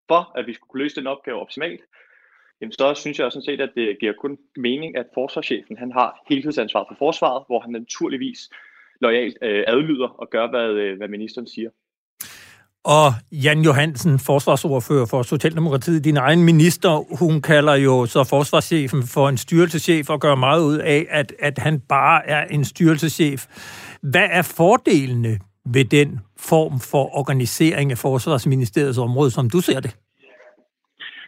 for 0.08 0.32
at 0.38 0.48
vi 0.48 0.54
skulle 0.54 0.70
kunne 0.70 0.84
løse 0.84 0.96
den 0.96 1.08
opgave 1.08 1.40
optimalt, 1.40 1.82
jamen 2.62 2.72
så 2.72 2.94
synes 2.94 3.20
jeg 3.20 3.32
sådan 3.32 3.46
set, 3.46 3.62
at 3.62 3.72
det 3.76 3.98
giver 4.00 4.14
kun 4.22 4.38
mening, 4.58 4.98
at 4.98 5.06
forsvarschefen 5.14 5.78
han 5.78 5.92
har 5.92 6.10
helhedsansvar 6.30 6.86
for 6.90 6.96
forsvaret, 6.98 7.44
hvor 7.48 7.60
han 7.60 7.72
naturligvis 7.72 8.50
lojalt 9.02 9.38
øh, 9.42 9.64
adlyder 9.68 10.08
og 10.08 10.30
gør, 10.30 10.50
hvad, 10.50 10.70
øh, 10.70 10.98
hvad 10.98 11.08
ministeren 11.08 11.48
siger. 11.48 11.70
Og 12.86 13.14
Jan 13.32 13.62
Johansen, 13.62 14.20
forsvarsordfører 14.20 15.06
for 15.06 15.24
Socialdemokratiet, 15.24 16.04
din 16.04 16.18
egen 16.18 16.44
minister, 16.44 17.18
hun 17.20 17.42
kalder 17.42 17.76
jo 17.76 18.06
så 18.06 18.24
forsvarschefen 18.24 19.04
for 19.04 19.30
en 19.30 19.38
styrelseschef 19.38 20.10
og 20.10 20.20
gør 20.22 20.36
meget 20.36 20.64
ud 20.64 20.78
af, 20.78 21.06
at, 21.10 21.34
at 21.40 21.58
han 21.58 21.80
bare 21.80 22.28
er 22.28 22.46
en 22.48 22.66
styrelseschef. 22.66 23.46
Hvad 24.02 24.28
er 24.32 24.42
fordelene 24.42 25.40
ved 25.66 25.86
den 25.86 26.20
form 26.38 26.80
for 26.80 27.18
organisering 27.18 27.92
af 27.92 27.98
Forsvarsministeriets 27.98 28.98
område, 28.98 29.32
som 29.32 29.50
du 29.50 29.62
ser 29.62 29.80
det? 29.80 29.96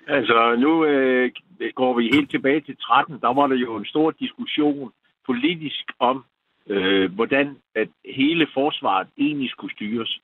Altså, 0.09 0.55
nu 0.55 0.85
øh, 0.85 1.31
går 1.75 1.93
vi 1.97 2.09
helt 2.13 2.31
tilbage 2.31 2.61
til 2.61 2.77
13. 2.77 3.19
Der 3.21 3.33
var 3.33 3.47
der 3.47 3.55
jo 3.55 3.75
en 3.75 3.85
stor 3.85 4.11
diskussion 4.11 4.91
politisk 5.25 5.91
om, 5.99 6.25
øh, 6.67 7.11
hvordan 7.13 7.57
at 7.75 7.87
hele 8.05 8.47
forsvaret 8.53 9.07
egentlig 9.17 9.49
skulle 9.49 9.75
styres. 9.75 10.19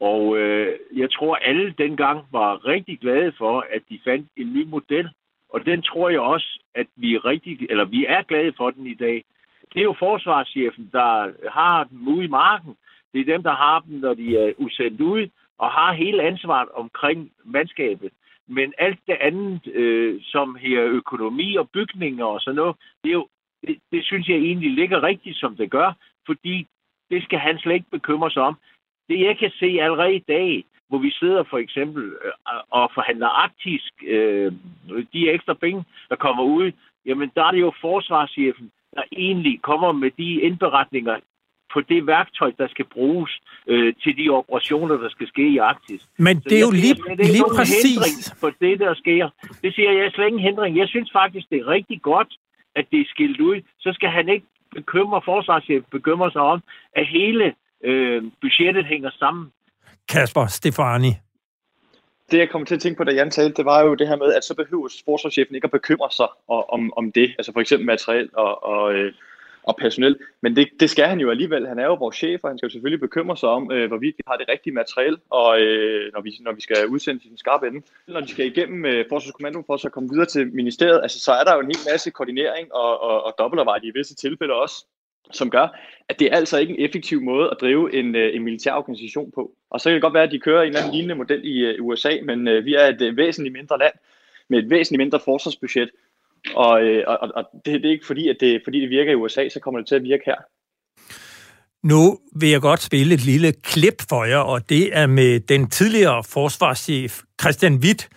Og 0.00 0.38
øh, 0.38 0.78
jeg 0.96 1.12
tror, 1.12 1.34
alle 1.34 1.74
dengang 1.78 2.24
var 2.32 2.66
rigtig 2.66 2.98
glade 3.00 3.32
for, 3.38 3.66
at 3.70 3.82
de 3.88 4.00
fandt 4.04 4.28
en 4.36 4.52
ny 4.52 4.64
model. 4.66 5.10
Og 5.48 5.66
den 5.66 5.82
tror 5.82 6.08
jeg 6.08 6.20
også, 6.20 6.60
at 6.74 6.86
vi 6.96 7.14
er, 7.14 7.24
rigtig, 7.24 7.66
eller 7.70 7.84
vi 7.84 8.06
er 8.08 8.22
glade 8.22 8.52
for 8.56 8.70
den 8.70 8.86
i 8.86 8.94
dag. 8.94 9.24
Det 9.72 9.80
er 9.80 9.84
jo 9.84 9.96
forsvarschefen, 9.98 10.90
der 10.92 11.32
har 11.50 11.84
dem 11.84 12.08
ude 12.08 12.24
i 12.24 12.28
marken. 12.28 12.74
Det 13.12 13.20
er 13.20 13.32
dem, 13.32 13.42
der 13.42 13.54
har 13.54 13.80
dem, 13.80 13.98
når 13.98 14.14
de 14.14 14.38
er 14.38 14.52
usendt 14.58 15.00
ud, 15.00 15.28
og 15.58 15.70
har 15.70 15.92
hele 15.92 16.22
ansvaret 16.22 16.68
omkring 16.68 17.30
mandskabet. 17.44 18.12
Men 18.48 18.72
alt 18.78 18.98
det 19.06 19.16
andet, 19.20 19.66
øh, 19.66 20.20
som 20.22 20.54
her 20.54 20.82
økonomi 20.84 21.56
og 21.56 21.70
bygninger 21.70 22.24
og 22.24 22.40
sådan 22.40 22.56
noget, 22.56 22.76
det, 23.04 23.10
er 23.10 23.14
jo, 23.14 23.28
det, 23.66 23.78
det 23.92 24.04
synes 24.04 24.28
jeg 24.28 24.36
egentlig 24.36 24.70
ligger 24.70 25.02
rigtigt, 25.02 25.36
som 25.36 25.56
det 25.56 25.70
gør, 25.70 25.92
fordi 26.26 26.66
det 27.10 27.22
skal 27.22 27.38
han 27.38 27.58
slet 27.58 27.74
ikke 27.74 27.90
bekymre 27.90 28.30
sig 28.30 28.42
om. 28.42 28.56
Det 29.08 29.20
jeg 29.20 29.38
kan 29.38 29.50
se 29.50 29.66
allerede 29.80 30.14
i 30.14 30.24
dag, 30.28 30.64
hvor 30.88 30.98
vi 30.98 31.10
sidder 31.10 31.42
for 31.42 31.58
eksempel 31.58 32.04
øh, 32.24 32.32
og 32.70 32.90
forhandler 32.94 33.28
arktisk, 33.28 33.92
øh, 34.06 34.52
de 35.12 35.30
ekstra 35.30 35.54
penge, 35.54 35.84
der 36.08 36.16
kommer 36.16 36.44
ud, 36.44 36.72
jamen 37.06 37.30
der 37.34 37.44
er 37.44 37.50
det 37.50 37.60
jo 37.60 37.72
forsvarschefen, 37.80 38.70
der 38.94 39.02
egentlig 39.12 39.62
kommer 39.62 39.92
med 39.92 40.10
de 40.10 40.40
indberetninger 40.40 41.16
på 41.74 41.80
det 41.80 42.06
værktøj, 42.06 42.50
der 42.58 42.68
skal 42.68 42.84
bruges 42.84 43.32
øh, 43.66 43.94
til 44.02 44.12
de 44.16 44.30
operationer, 44.30 44.96
der 44.96 45.08
skal 45.08 45.26
ske 45.28 45.48
i 45.48 45.58
Arktis. 45.58 46.02
Men 46.18 46.34
det 46.40 46.56
er 46.60 46.64
jo 46.68 46.70
lige, 46.70 46.94
det 46.94 47.26
er 47.28 47.32
lige 47.38 47.50
præcis... 47.56 48.34
på 48.40 48.50
det, 48.60 48.74
der 48.80 48.94
sker. 48.94 49.24
Det 49.62 49.74
siger 49.74 49.92
jeg 49.92 50.10
slet 50.14 50.26
ingen 50.26 50.42
hindring. 50.48 50.78
Jeg 50.78 50.88
synes 50.88 51.10
faktisk, 51.12 51.46
det 51.50 51.58
er 51.58 51.66
rigtig 51.66 52.02
godt, 52.02 52.30
at 52.76 52.84
det 52.90 53.00
er 53.00 53.04
skilt 53.14 53.40
ud. 53.40 53.56
Så 53.78 53.90
skal 53.92 54.10
han 54.10 54.28
ikke 54.28 54.46
bekymre 54.74 55.20
forsvarschefen, 55.24 55.86
bekymre 55.90 56.30
sig 56.30 56.40
om, 56.40 56.60
at 56.96 57.06
hele 57.06 57.54
øh, 57.84 58.22
budgettet 58.40 58.84
hænger 58.86 59.10
sammen. 59.18 59.52
Kasper 60.08 60.46
Stefani. 60.46 61.12
Det, 62.30 62.38
jeg 62.38 62.50
kommer 62.50 62.66
til 62.66 62.74
at 62.74 62.80
tænke 62.80 62.98
på, 62.98 63.04
da 63.04 63.12
Jan 63.12 63.30
talte, 63.30 63.56
det 63.56 63.64
var 63.64 63.80
jo 63.84 63.94
det 63.94 64.08
her 64.08 64.16
med, 64.16 64.32
at 64.32 64.44
så 64.44 64.54
behøver 64.54 64.88
forsvarschefen 65.04 65.54
ikke 65.54 65.64
at 65.64 65.70
bekymre 65.70 66.10
sig 66.10 66.28
om, 66.48 66.92
om 66.96 67.12
det, 67.12 67.34
altså 67.38 67.52
for 67.52 67.60
eksempel 67.60 67.86
materiel 67.86 68.28
og, 68.32 68.64
og, 68.64 68.94
øh, 68.94 69.12
og 69.64 69.76
personel. 69.76 70.16
Men 70.40 70.56
det, 70.56 70.68
det 70.80 70.90
skal 70.90 71.06
han 71.06 71.20
jo 71.20 71.30
alligevel. 71.30 71.66
Han 71.66 71.78
er 71.78 71.84
jo 71.84 71.94
vores 71.94 72.16
chef, 72.16 72.40
og 72.42 72.50
han 72.50 72.58
skal 72.58 72.66
jo 72.66 72.70
selvfølgelig 72.70 73.00
bekymre 73.00 73.36
sig 73.36 73.48
om, 73.48 73.72
øh, 73.72 73.88
hvorvidt 73.88 74.16
vi 74.18 74.22
har 74.26 74.36
det 74.36 74.48
rigtige 74.48 74.74
materiel, 74.74 75.16
og 75.30 75.60
øh, 75.60 76.12
når, 76.12 76.20
vi, 76.20 76.30
når 76.40 76.52
vi 76.52 76.60
skal 76.60 76.86
udsende 76.86 77.22
til 77.22 77.30
den 77.30 77.38
skarpe 77.38 77.66
ende. 77.66 77.82
Når 78.08 78.20
de 78.20 78.28
skal 78.28 78.46
igennem 78.46 78.84
øh, 78.84 79.04
Forsvarskommandoen 79.08 79.64
for 79.66 79.74
at 79.74 79.80
så 79.80 79.88
komme 79.88 80.08
videre 80.10 80.26
til 80.26 80.52
ministeriet, 80.52 81.00
altså, 81.02 81.20
så 81.20 81.32
er 81.32 81.44
der 81.44 81.54
jo 81.54 81.60
en 81.60 81.66
hel 81.66 81.92
masse 81.92 82.10
koordinering 82.10 82.74
og, 82.74 83.00
og, 83.00 83.24
og 83.24 83.34
dobbeltarbejde 83.38 83.86
i 83.86 83.92
visse 83.94 84.14
tilfælde 84.14 84.54
også 84.54 84.86
som 85.32 85.50
gør, 85.50 85.68
at 86.08 86.18
det 86.18 86.32
er 86.32 86.36
altså 86.36 86.58
ikke 86.58 86.78
en 86.78 86.84
effektiv 86.84 87.20
måde 87.20 87.50
at 87.50 87.56
drive 87.60 87.94
en, 87.94 88.14
øh, 88.14 88.36
en 88.36 88.44
militær 88.44 88.72
organisation 88.72 89.32
på. 89.34 89.52
Og 89.70 89.80
så 89.80 89.88
kan 89.88 89.94
det 89.94 90.02
godt 90.02 90.14
være, 90.14 90.22
at 90.22 90.30
de 90.30 90.40
kører 90.40 90.62
en 90.62 90.68
eller 90.68 90.80
anden 90.80 90.94
lignende 90.94 91.14
model 91.14 91.44
i 91.44 91.58
øh, 91.58 91.84
USA, 91.84 92.10
men 92.22 92.48
øh, 92.48 92.64
vi 92.64 92.74
er 92.74 92.86
et 92.86 93.16
væsentligt 93.16 93.52
mindre 93.52 93.78
land 93.78 93.94
med 94.48 94.58
et 94.58 94.70
væsentligt 94.70 95.00
mindre 95.00 95.20
forsvarsbudget. 95.20 95.90
Og, 96.54 96.82
uh, 96.82 97.02
og, 97.06 97.30
og 97.34 97.44
det, 97.64 97.82
det 97.82 97.88
er 97.88 97.92
ikke 97.92 98.06
fordi, 98.06 98.28
at 98.28 98.36
det, 98.40 98.60
fordi 98.64 98.80
det 98.80 98.90
virker 98.90 99.12
i 99.12 99.14
USA, 99.14 99.48
så 99.48 99.60
kommer 99.60 99.80
det 99.80 99.88
til 99.88 99.94
at 99.94 100.02
virke 100.02 100.22
her. 100.26 100.36
Nu 101.84 102.18
vil 102.40 102.50
jeg 102.50 102.60
godt 102.60 102.82
spille 102.82 103.14
et 103.14 103.24
lille 103.24 103.52
klip 103.52 104.02
for 104.08 104.24
jer, 104.24 104.38
og 104.38 104.68
det 104.68 104.96
er 104.96 105.06
med 105.06 105.40
den 105.40 105.70
tidligere 105.70 106.24
forsvarschef 106.24 107.20
Christian 107.40 107.74
Witt, 107.74 108.08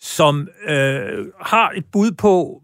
som 0.00 0.48
øh, 0.68 1.26
har 1.40 1.72
et 1.76 1.84
bud 1.92 2.10
på, 2.10 2.62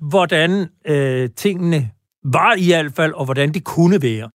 hvordan 0.00 0.66
øh, 0.86 1.30
tingene 1.36 1.90
var 2.24 2.54
i 2.58 2.66
hvert 2.66 2.92
fald, 2.92 3.12
og 3.12 3.24
hvordan 3.24 3.54
det 3.54 3.64
kunne 3.64 4.02
være. 4.02 4.30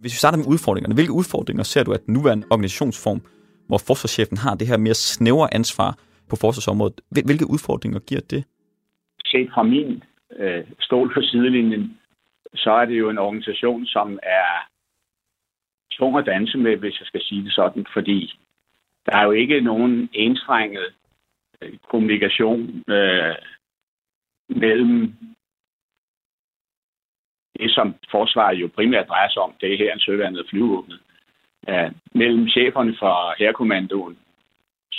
Hvis 0.00 0.12
vi 0.12 0.16
starter 0.16 0.38
med 0.38 0.46
udfordringerne, 0.46 0.94
hvilke 0.94 1.12
udfordringer 1.12 1.62
ser 1.62 1.82
du, 1.82 1.92
at 1.92 2.06
den 2.06 2.14
nuværende 2.14 2.46
organisationsform, 2.50 3.20
hvor 3.66 3.78
forsvarschefen 3.78 4.36
har 4.36 4.54
det 4.54 4.66
her 4.66 4.76
mere 4.76 4.94
snævre 4.94 5.54
ansvar 5.54 5.98
på 6.30 6.36
forsvarsområdet, 6.40 7.00
hvilke 7.10 7.50
udfordringer 7.54 8.00
giver 8.08 8.20
det? 8.30 8.44
Set 9.26 9.48
fra 9.54 9.62
min 9.62 10.02
øh, 10.36 10.64
stol 10.80 11.14
på 11.14 11.20
sidelinjen, 11.22 11.98
så 12.54 12.70
er 12.70 12.84
det 12.84 12.98
jo 12.98 13.10
en 13.10 13.18
organisation, 13.18 13.86
som 13.86 14.18
er 14.22 14.68
tung 15.92 16.18
at 16.18 16.26
danse 16.26 16.58
med, 16.58 16.76
hvis 16.76 17.00
jeg 17.00 17.06
skal 17.06 17.22
sige 17.22 17.44
det 17.44 17.52
sådan, 17.52 17.86
fordi 17.92 18.40
der 19.06 19.16
er 19.16 19.24
jo 19.24 19.30
ikke 19.30 19.60
nogen 19.60 20.08
enstrenget 20.12 20.94
øh, 21.62 21.78
kommunikation 21.90 22.84
øh, 22.88 23.36
mellem 24.48 25.14
det, 27.58 27.70
som 27.70 27.94
forsvaret 28.10 28.56
jo 28.60 28.70
primært 28.74 29.08
drejer 29.08 29.28
sig 29.30 29.42
om, 29.42 29.54
det 29.60 29.72
er 29.72 29.78
her 29.78 29.92
en 29.92 30.00
søværnet 30.00 30.46
flyvåbnet, 30.50 31.00
øh, 31.68 31.90
mellem 32.14 32.48
cheferne 32.48 32.96
fra 32.96 33.34
herrekommandoen, 33.38 34.18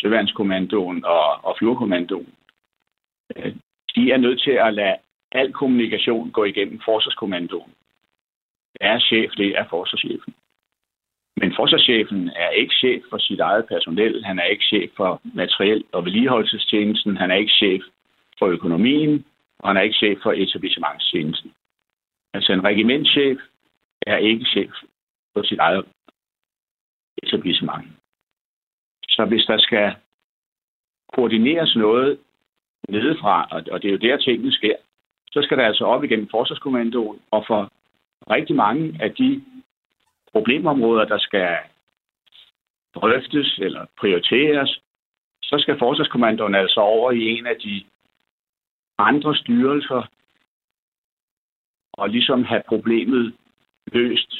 søværnskommandoen 0.01 1.05
og, 1.05 1.45
og 1.45 1.55
flyverkommandoen. 1.59 2.33
Øh, 3.35 3.55
de 3.95 4.11
er 4.11 4.17
nødt 4.17 4.41
til 4.41 4.51
at 4.51 4.73
lade 4.73 4.97
al 5.31 5.53
kommunikation 5.53 6.31
gå 6.31 6.43
igennem 6.43 6.79
forsvarskommandoen. 6.85 7.71
Er 8.81 8.99
chef, 8.99 9.31
det 9.37 9.57
er 9.57 9.65
forsvarschefen. 9.69 10.33
Men 11.37 11.53
forsvarschefen 11.55 12.29
er 12.35 12.49
ikke 12.49 12.75
chef 12.75 13.01
for 13.09 13.17
sit 13.17 13.39
eget 13.39 13.65
personel, 13.67 14.25
han 14.25 14.39
er 14.39 14.43
ikke 14.43 14.63
chef 14.63 14.89
for 14.97 15.21
materiel 15.23 15.83
og 15.91 16.05
vedligeholdelsestjenesten, 16.05 17.17
han 17.17 17.31
er 17.31 17.35
ikke 17.35 17.51
chef 17.51 17.81
for 18.39 18.47
økonomien, 18.47 19.25
og 19.59 19.69
han 19.69 19.77
er 19.77 19.81
ikke 19.81 19.95
chef 19.95 20.17
for 20.23 20.31
etablissementstjenesten. 20.31 21.53
Altså 22.33 22.53
en 22.53 22.63
regimentschef 22.63 23.37
er 24.07 24.17
ikke 24.17 24.45
chef 24.45 24.71
for 25.33 25.43
sit 25.43 25.59
eget 25.59 25.85
etablissement. 27.23 27.98
Så 29.19 29.25
hvis 29.25 29.45
der 29.45 29.57
skal 29.57 29.95
koordineres 31.13 31.75
noget 31.75 32.19
nedefra, 32.89 33.47
og 33.51 33.81
det 33.81 33.87
er 33.87 33.91
jo 33.91 33.97
der 33.97 34.17
tingene 34.17 34.51
sker, 34.51 34.75
så 35.31 35.41
skal 35.41 35.57
der 35.57 35.65
altså 35.65 35.85
op 35.85 36.03
igennem 36.03 36.27
forsvarskommandoen, 36.31 37.19
og 37.31 37.43
for 37.47 37.71
rigtig 38.29 38.55
mange 38.55 38.97
af 39.01 39.15
de 39.15 39.43
problemområder, 40.31 41.05
der 41.05 41.17
skal 41.17 41.57
drøftes 42.95 43.59
eller 43.59 43.85
prioriteres, 43.99 44.81
så 45.43 45.55
skal 45.59 45.79
forsvarskommandoen 45.79 46.55
altså 46.55 46.79
over 46.79 47.11
i 47.11 47.23
en 47.23 47.45
af 47.47 47.55
de 47.63 47.83
andre 48.97 49.35
styrelser 49.35 50.03
og 51.93 52.09
ligesom 52.09 52.43
have 52.43 52.63
problemet 52.67 53.35
løst. 53.91 54.35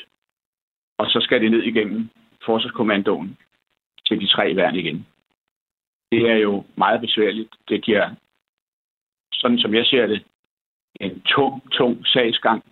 Og 0.98 1.06
så 1.08 1.20
skal 1.22 1.42
det 1.42 1.52
ned 1.52 1.64
igennem 1.64 2.10
forsvarskommandoen 2.46 3.38
til 4.10 4.22
de 4.22 4.28
tre 4.28 4.56
værn 4.56 4.76
igen. 4.76 5.08
det 6.12 6.30
er 6.30 6.36
jo 6.36 6.66
meget 6.76 7.02
besværligt. 7.02 7.56
Det 7.70 7.84
giver, 7.84 8.16
sådan 9.34 9.60
som 9.60 9.74
jeg 9.74 9.86
ser 9.86 10.08
det, 10.08 10.26
en 11.02 11.22
tung, 11.22 11.72
tung 11.72 12.08
sagsgang. 12.08 12.64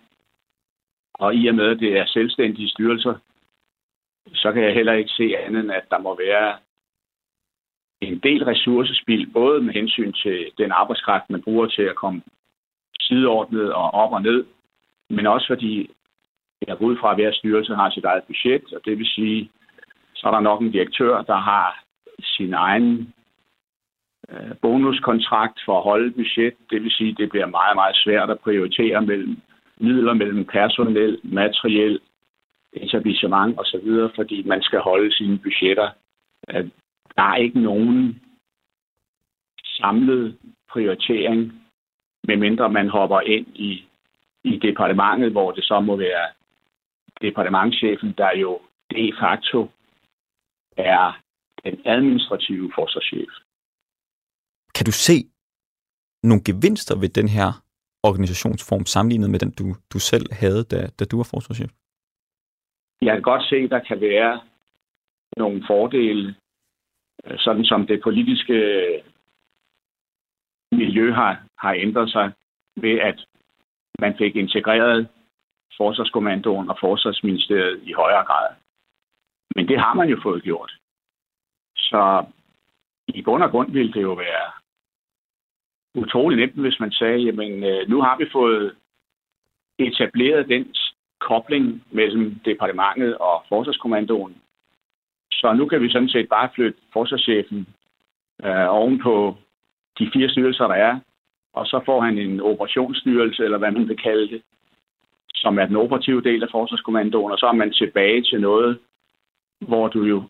Og 1.14 1.34
i 1.34 1.46
og 1.46 1.54
med, 1.54 1.66
at 1.66 1.78
det 1.78 1.98
er 1.98 2.06
selvstændige 2.06 2.68
styrelser, 2.68 3.14
så 4.34 4.52
kan 4.52 4.62
jeg 4.62 4.74
heller 4.74 4.92
ikke 4.92 5.10
se 5.10 5.36
andet 5.36 5.60
end, 5.60 5.72
at 5.72 5.90
der 5.90 5.98
må 5.98 6.16
være 6.16 6.58
en 8.00 8.18
del 8.18 8.44
ressourcespil, 8.44 9.30
både 9.32 9.62
med 9.62 9.74
hensyn 9.74 10.12
til 10.12 10.52
den 10.58 10.72
arbejdskraft, 10.72 11.30
man 11.30 11.42
bruger 11.42 11.66
til 11.66 11.82
at 11.82 11.96
komme 11.96 12.22
sideordnet 13.00 13.72
og 13.72 13.90
op 13.94 14.12
og 14.12 14.22
ned, 14.22 14.46
men 15.10 15.26
også 15.26 15.46
fordi 15.46 15.90
jeg 16.66 16.78
går 16.78 16.86
ud 16.86 16.96
fra, 16.96 17.10
at 17.10 17.16
hver 17.16 17.32
styrelse 17.32 17.74
har 17.74 17.90
sit 17.90 18.04
eget 18.04 18.24
budget, 18.24 18.72
og 18.72 18.80
det 18.84 18.98
vil 18.98 19.06
sige, 19.06 19.50
så 20.18 20.26
er 20.26 20.30
der 20.30 20.40
nok 20.40 20.60
en 20.60 20.72
direktør, 20.72 21.22
der 21.22 21.36
har 21.36 21.84
sin 22.22 22.54
egen 22.54 23.14
øh, 24.30 24.56
bonuskontrakt 24.62 25.60
for 25.64 25.76
at 25.78 25.84
holde 25.84 26.10
budget. 26.10 26.54
Det 26.70 26.82
vil 26.82 26.90
sige, 26.90 27.10
at 27.10 27.18
det 27.18 27.30
bliver 27.30 27.46
meget, 27.46 27.76
meget 27.76 27.96
svært 27.96 28.30
at 28.30 28.40
prioritere 28.40 29.02
mellem 29.02 29.40
midler 29.80 30.14
mellem 30.14 30.44
personel, 30.44 31.20
materiel, 31.22 32.00
etablissement 32.72 33.60
osv., 33.60 33.88
fordi 34.14 34.42
man 34.42 34.62
skal 34.62 34.80
holde 34.80 35.16
sine 35.16 35.38
budgetter. 35.38 35.90
Øh, 36.50 36.68
der 37.16 37.22
er 37.22 37.36
ikke 37.36 37.60
nogen 37.60 38.20
samlet 39.64 40.38
prioritering, 40.70 41.62
medmindre 42.24 42.68
man 42.70 42.88
hopper 42.88 43.20
ind 43.20 43.46
i, 43.54 43.84
i 44.44 44.56
departementet, 44.56 45.32
hvor 45.32 45.50
det 45.50 45.64
så 45.64 45.80
må 45.80 45.96
være 45.96 46.26
departementchefen, 47.22 48.14
der 48.18 48.36
jo 48.36 48.60
de 48.90 49.12
facto 49.20 49.70
er 50.78 51.20
den 51.64 51.80
administrative 51.84 52.72
forsvarschef. 52.74 53.32
Kan 54.74 54.86
du 54.86 54.92
se 54.92 55.16
nogle 56.22 56.42
gevinster 56.44 56.94
ved 57.00 57.08
den 57.08 57.28
her 57.28 57.50
organisationsform 58.02 58.86
sammenlignet 58.86 59.30
med 59.30 59.38
den, 59.38 59.50
du, 59.50 59.64
du 59.92 59.98
selv 59.98 60.26
havde, 60.32 60.64
da, 60.64 60.86
da 60.98 61.04
du 61.04 61.16
var 61.16 61.28
forsvarschef? 61.30 61.70
Jeg 63.02 63.12
kan 63.14 63.22
godt 63.22 63.44
se, 63.48 63.56
at 63.56 63.70
der 63.70 63.78
kan 63.88 64.00
være 64.00 64.40
nogle 65.36 65.64
fordele, 65.66 66.34
øh, 67.24 67.38
sådan 67.38 67.64
som 67.64 67.86
det 67.86 68.00
politiske 68.02 68.58
miljø 70.72 71.12
har, 71.12 71.42
har 71.58 71.72
ændret 71.72 72.10
sig 72.10 72.32
ved, 72.76 72.98
at 73.00 73.26
man 73.98 74.14
fik 74.18 74.36
integreret 74.36 75.08
Forsvarskommandoen 75.76 76.70
og 76.70 76.76
Forsvarsministeriet 76.80 77.80
i 77.82 77.92
højere 77.92 78.24
grad. 78.24 78.48
Men 79.56 79.68
det 79.68 79.78
har 79.80 79.94
man 79.94 80.08
jo 80.08 80.20
fået 80.22 80.42
gjort. 80.42 80.72
Så 81.76 82.24
i 83.08 83.22
bund 83.22 83.42
og 83.42 83.50
grund 83.50 83.72
ville 83.72 83.92
det 83.92 84.02
jo 84.02 84.12
være 84.12 84.50
utrolig 85.94 86.38
nemt, 86.38 86.60
hvis 86.60 86.80
man 86.80 86.92
sagde, 86.92 87.18
jamen 87.18 87.64
øh, 87.64 87.88
nu 87.88 88.00
har 88.00 88.16
vi 88.18 88.26
fået 88.32 88.76
etableret 89.78 90.48
den 90.48 90.74
kobling 91.20 91.84
mellem 91.90 92.34
departementet 92.44 93.18
og 93.18 93.44
Forsvarskommandoen. 93.48 94.36
Så 95.32 95.52
nu 95.52 95.66
kan 95.66 95.82
vi 95.82 95.90
sådan 95.90 96.08
set 96.08 96.28
bare 96.28 96.50
flytte 96.54 96.78
forsvarschefen 96.92 97.66
øh, 98.44 98.66
oven 98.68 98.98
på 99.02 99.36
de 99.98 100.10
fire 100.12 100.28
styrelser, 100.28 100.66
der 100.66 100.74
er, 100.74 101.00
og 101.52 101.66
så 101.66 101.80
får 101.84 102.00
han 102.00 102.18
en 102.18 102.40
operationsstyrelse, 102.40 103.44
eller 103.44 103.58
hvad 103.58 103.70
man 103.70 103.88
vil 103.88 103.98
kalde 103.98 104.28
det, 104.28 104.42
som 105.34 105.58
er 105.58 105.66
den 105.66 105.76
operative 105.76 106.22
del 106.22 106.42
af 106.42 106.48
Forsvarskommandoen, 106.50 107.32
og 107.32 107.38
så 107.38 107.46
er 107.46 107.52
man 107.52 107.72
tilbage 107.72 108.22
til 108.22 108.40
noget, 108.40 108.78
hvor 109.60 109.88
du 109.88 110.04
jo 110.04 110.22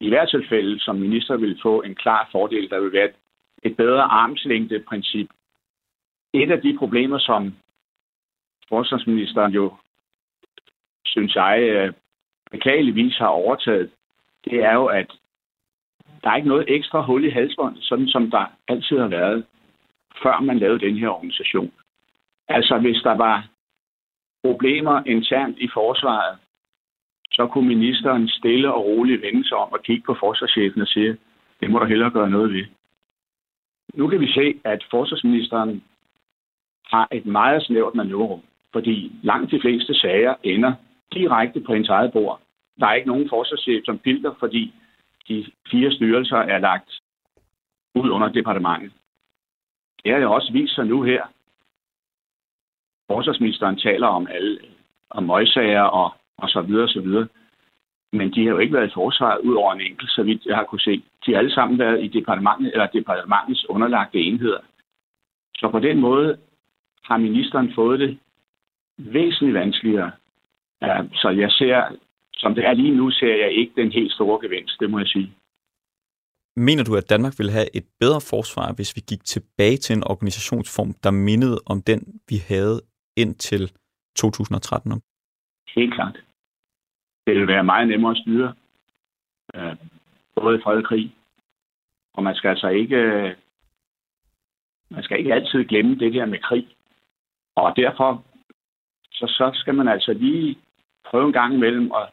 i 0.00 0.08
hvert 0.08 0.28
tilfælde 0.28 0.80
som 0.80 0.96
minister 0.96 1.36
vil 1.36 1.58
få 1.62 1.82
en 1.82 1.94
klar 1.94 2.28
fordel. 2.32 2.70
Der 2.70 2.80
vil 2.80 2.92
være 2.92 3.10
et 3.62 3.76
bedre 3.76 4.02
armslængdeprincip. 4.02 5.30
Et 6.32 6.50
af 6.50 6.60
de 6.60 6.78
problemer, 6.78 7.18
som 7.18 7.54
forsvarsministeren 8.68 9.52
jo, 9.52 9.76
synes 11.06 11.34
jeg, 11.34 11.60
øh, 11.62 11.92
beklageligvis 12.50 13.16
har 13.16 13.26
overtaget, 13.26 13.90
det 14.44 14.64
er 14.64 14.74
jo, 14.74 14.86
at 14.86 15.12
der 16.24 16.30
er 16.30 16.36
ikke 16.36 16.48
noget 16.48 16.64
ekstra 16.68 17.00
hul 17.02 17.24
i 17.24 17.30
halsbåndet, 17.30 17.84
sådan 17.84 18.08
som 18.08 18.30
der 18.30 18.46
altid 18.68 18.98
har 18.98 19.08
været, 19.08 19.46
før 20.22 20.40
man 20.40 20.58
lavede 20.58 20.86
den 20.86 20.96
her 20.96 21.08
organisation. 21.08 21.72
Altså, 22.48 22.78
hvis 22.78 23.02
der 23.02 23.14
var 23.14 23.48
problemer 24.44 25.02
internt 25.06 25.58
i 25.58 25.68
forsvaret, 25.74 26.38
så 27.38 27.46
kunne 27.46 27.68
ministeren 27.68 28.28
stille 28.28 28.74
og 28.74 28.84
roligt 28.84 29.22
vende 29.22 29.48
sig 29.48 29.56
om 29.56 29.72
og 29.72 29.82
kigge 29.82 30.02
på 30.06 30.14
forsvarschefen 30.20 30.80
og 30.80 30.88
sige, 30.88 31.16
det 31.60 31.70
må 31.70 31.78
der 31.78 31.86
hellere 31.86 32.10
gøre 32.10 32.30
noget 32.30 32.52
ved. 32.52 32.64
Nu 33.94 34.08
kan 34.08 34.20
vi 34.20 34.32
se, 34.32 34.60
at 34.64 34.86
forsvarsministeren 34.90 35.84
har 36.84 37.08
et 37.12 37.26
meget 37.26 37.62
snævert 37.62 37.94
manøvrerum, 37.94 38.42
fordi 38.72 39.12
langt 39.22 39.50
de 39.50 39.60
fleste 39.60 39.94
sager 39.94 40.34
ender 40.42 40.72
direkte 41.12 41.60
på 41.60 41.72
hendes 41.72 41.88
eget 41.88 42.12
bord. 42.12 42.40
Der 42.80 42.86
er 42.86 42.94
ikke 42.94 43.08
nogen 43.08 43.28
forsvarschef 43.28 43.84
som 43.84 43.98
filter, 43.98 44.34
fordi 44.38 44.74
de 45.28 45.46
fire 45.70 45.92
styrelser 45.92 46.36
er 46.36 46.58
lagt 46.58 46.90
ud 47.94 48.10
under 48.10 48.28
departementet. 48.28 48.92
Det 50.04 50.12
har 50.12 50.18
jo 50.18 50.32
også 50.32 50.52
vist 50.52 50.74
sig 50.74 50.86
nu 50.86 51.02
her. 51.02 51.22
Forsvarsministeren 53.10 53.76
taler 53.76 54.06
om 54.06 54.26
alle 54.30 54.58
om 55.10 55.22
møgsager 55.24 55.82
og, 55.82 56.17
og 56.38 56.48
så 56.48 56.60
videre 56.62 56.82
og 56.82 56.88
så 56.88 57.00
videre. 57.00 57.28
Men 58.12 58.34
de 58.34 58.44
har 58.44 58.50
jo 58.50 58.58
ikke 58.58 58.74
været 58.74 58.90
i 58.90 58.94
forsvaret 58.94 59.40
ud 59.40 59.54
over 59.54 59.72
en 59.72 59.80
enkelt, 59.80 60.10
så 60.10 60.22
vidt 60.22 60.46
jeg 60.46 60.56
har 60.56 60.64
kunne 60.64 60.80
se. 60.80 61.02
De 61.26 61.32
har 61.32 61.38
alle 61.38 61.54
sammen 61.54 61.78
været 61.78 62.04
i 62.04 62.08
departementet 62.08 62.72
eller 62.72 62.86
departementets 62.86 63.68
underlagte 63.68 64.18
enheder. 64.18 64.60
Så 65.56 65.68
på 65.70 65.78
den 65.78 66.00
måde 66.00 66.38
har 67.02 67.16
ministeren 67.16 67.72
fået 67.74 68.00
det 68.00 68.18
væsentligt 68.98 69.54
vanskeligere. 69.54 70.10
Ja, 70.82 71.02
så 71.14 71.28
jeg 71.28 71.50
ser, 71.50 71.96
som 72.34 72.54
det 72.54 72.64
er 72.64 72.72
lige 72.72 72.96
nu, 72.96 73.10
ser 73.10 73.36
jeg 73.36 73.52
ikke 73.52 73.72
den 73.76 73.92
helt 73.92 74.12
store 74.12 74.48
gevinst, 74.48 74.80
det 74.80 74.90
må 74.90 74.98
jeg 74.98 75.08
sige. 75.08 75.34
Mener 76.56 76.84
du, 76.84 76.96
at 76.96 77.10
Danmark 77.10 77.32
ville 77.38 77.52
have 77.52 77.76
et 77.76 77.86
bedre 78.00 78.20
forsvar, 78.30 78.72
hvis 78.76 78.96
vi 78.96 79.00
gik 79.08 79.24
tilbage 79.24 79.76
til 79.76 79.96
en 79.96 80.04
organisationsform, 80.12 80.94
der 81.04 81.10
mindede 81.10 81.58
om 81.66 81.82
den, 81.82 82.00
vi 82.28 82.36
havde 82.48 82.80
indtil 83.16 83.72
2013? 84.16 85.02
Helt 85.76 85.94
klart. 85.94 86.27
Det 87.28 87.36
vil 87.36 87.48
være 87.48 87.64
meget 87.64 87.88
nemmere 87.88 88.10
at 88.10 88.16
styre, 88.16 88.54
øh, 89.54 89.76
både 90.34 90.58
i 90.58 90.62
fred 90.62 90.76
og 90.76 90.84
krig. 90.84 91.14
Og 92.14 92.22
man 92.22 92.34
skal 92.34 92.48
altså 92.48 92.68
ikke, 92.68 92.96
øh, 92.96 93.34
man 94.90 95.02
skal 95.02 95.18
ikke 95.18 95.34
altid 95.34 95.64
glemme 95.64 95.94
det 95.94 96.14
der 96.14 96.26
med 96.26 96.38
krig. 96.38 96.68
Og 97.56 97.76
derfor 97.76 98.24
så, 99.10 99.26
så 99.26 99.50
skal 99.54 99.74
man 99.74 99.88
altså 99.88 100.12
lige 100.12 100.58
prøve 101.04 101.26
en 101.26 101.32
gang 101.32 101.54
imellem 101.54 101.92
at 101.92 102.08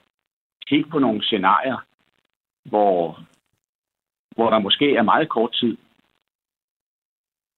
kigge 0.67 0.89
på 0.89 0.99
nogle 0.99 1.23
scenarier, 1.23 1.77
hvor, 2.63 3.19
hvor 4.35 4.49
der 4.49 4.59
måske 4.59 4.95
er 4.95 5.03
meget 5.03 5.29
kort 5.29 5.53
tid. 5.53 5.77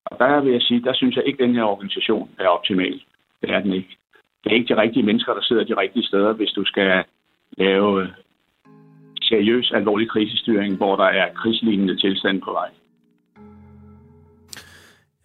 Og 0.05 0.20
der 0.20 0.41
vil 0.41 0.51
jeg 0.51 0.62
sige, 0.62 0.84
der 0.84 0.93
synes 0.93 1.16
jeg 1.16 1.26
ikke, 1.26 1.43
at 1.43 1.47
den 1.47 1.55
her 1.55 1.64
organisation 1.64 2.30
er 2.39 2.47
optimal. 2.47 3.01
Det 3.41 3.49
er 3.49 3.60
den 3.60 3.74
ikke. 3.74 3.97
Det 4.43 4.51
er 4.51 4.55
ikke 4.55 4.76
de 4.76 4.82
rigtige 4.82 5.05
mennesker, 5.05 5.34
der 5.34 5.41
sidder 5.41 5.64
de 5.64 5.78
rigtige 5.78 6.08
steder, 6.08 6.34
hvis 6.34 6.51
du 6.51 6.66
skal 6.66 7.05
lave 7.58 8.08
seriøs, 9.22 9.72
alvorlig 9.72 10.10
krisestyring, 10.10 10.78
hvor 10.78 10.95
der 10.95 11.03
er 11.03 11.34
krigslignende 11.34 11.95
tilstand 11.95 12.41
på 12.41 12.51
vej. 12.51 12.70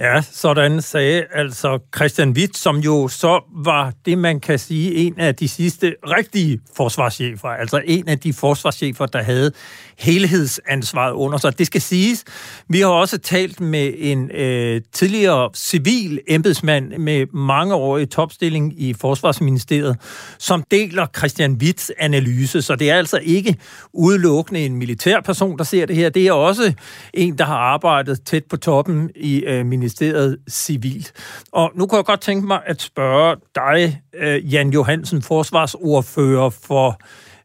Ja, 0.01 0.23
sådan 0.23 0.83
sagde 0.83 1.25
altså 1.35 1.79
Christian 1.97 2.31
Witt, 2.31 2.57
som 2.57 2.77
jo 2.77 3.09
så 3.09 3.41
var 3.65 3.93
det, 4.07 4.19
man 4.19 4.41
kan 4.41 4.59
sige, 4.59 4.95
en 4.95 5.21
af 5.21 5.35
de 5.35 5.49
sidste 5.49 5.95
rigtige 6.07 6.61
forsvarschefer, 6.77 7.49
altså 7.49 7.83
en 7.85 8.09
af 8.09 8.19
de 8.19 8.33
forsvarschefer, 8.33 9.07
der 9.07 9.23
havde 9.23 9.53
helhedsansvaret 9.99 11.13
under 11.13 11.39
sig. 11.39 11.59
Det 11.59 11.67
skal 11.67 11.81
siges, 11.81 12.25
vi 12.69 12.81
har 12.81 12.87
også 12.87 13.19
talt 13.19 13.61
med 13.61 13.95
en 13.97 14.31
øh, 14.31 14.81
tidligere 14.93 15.51
civil 15.55 16.21
embedsmand 16.29 16.99
med 16.99 17.27
mange 17.33 17.75
år 17.75 17.99
i 17.99 18.07
topstilling 18.07 18.83
i 18.83 18.95
Forsvarsministeriet, 18.95 19.97
som 20.39 20.65
deler 20.71 21.07
Christian 21.17 21.53
Witts 21.53 21.93
analyse, 21.99 22.63
så 22.63 22.77
det 22.77 22.91
er 22.91 22.95
altså 22.95 23.19
ikke 23.23 23.57
udelukkende 23.93 24.61
en 24.67 24.77
militær 24.77 25.21
person, 25.21 25.59
der 25.59 25.65
ser 25.65 25.87
det 25.87 25.97
her. 25.97 26.09
Det 26.09 26.27
er 26.27 26.33
også 26.33 26.73
en, 27.15 27.39
der 27.39 27.45
har 27.45 27.57
arbejdet 27.59 28.23
tæt 28.25 28.45
på 28.45 28.57
toppen 28.57 29.11
i 29.17 29.39
øh, 29.41 29.67
ministeriet 29.83 30.39
civilt. 30.51 31.13
Og 31.53 31.71
nu 31.75 31.87
kan 31.87 31.97
jeg 31.97 32.05
godt 32.05 32.21
tænke 32.21 32.47
mig 32.47 32.61
at 32.67 32.83
spørge 32.83 33.37
dig, 33.55 34.01
øh, 34.15 34.53
Jan 34.53 34.71
Johansen, 34.71 35.23
forsvarsordfører 35.23 36.51
for 36.51 37.01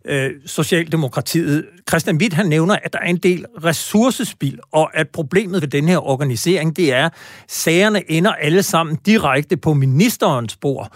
øh, 0.05 0.31
Socialdemokratiet. 0.45 1.65
Christian 1.89 2.17
Witt, 2.17 2.33
han 2.33 2.45
nævner, 2.45 2.75
at 2.83 2.93
der 2.93 2.99
er 2.99 3.09
en 3.09 3.17
del 3.17 3.45
ressourcespil, 3.63 4.59
og 4.71 4.97
at 4.97 5.09
problemet 5.09 5.61
ved 5.61 5.67
den 5.67 5.87
her 5.87 6.07
organisering, 6.07 6.75
det 6.75 6.93
er, 6.93 7.05
at 7.05 7.13
sagerne 7.47 8.11
ender 8.11 8.31
alle 8.31 8.63
sammen 8.63 8.95
direkte 9.05 9.57
på 9.57 9.73
ministerens 9.73 10.55
bord, 10.55 10.91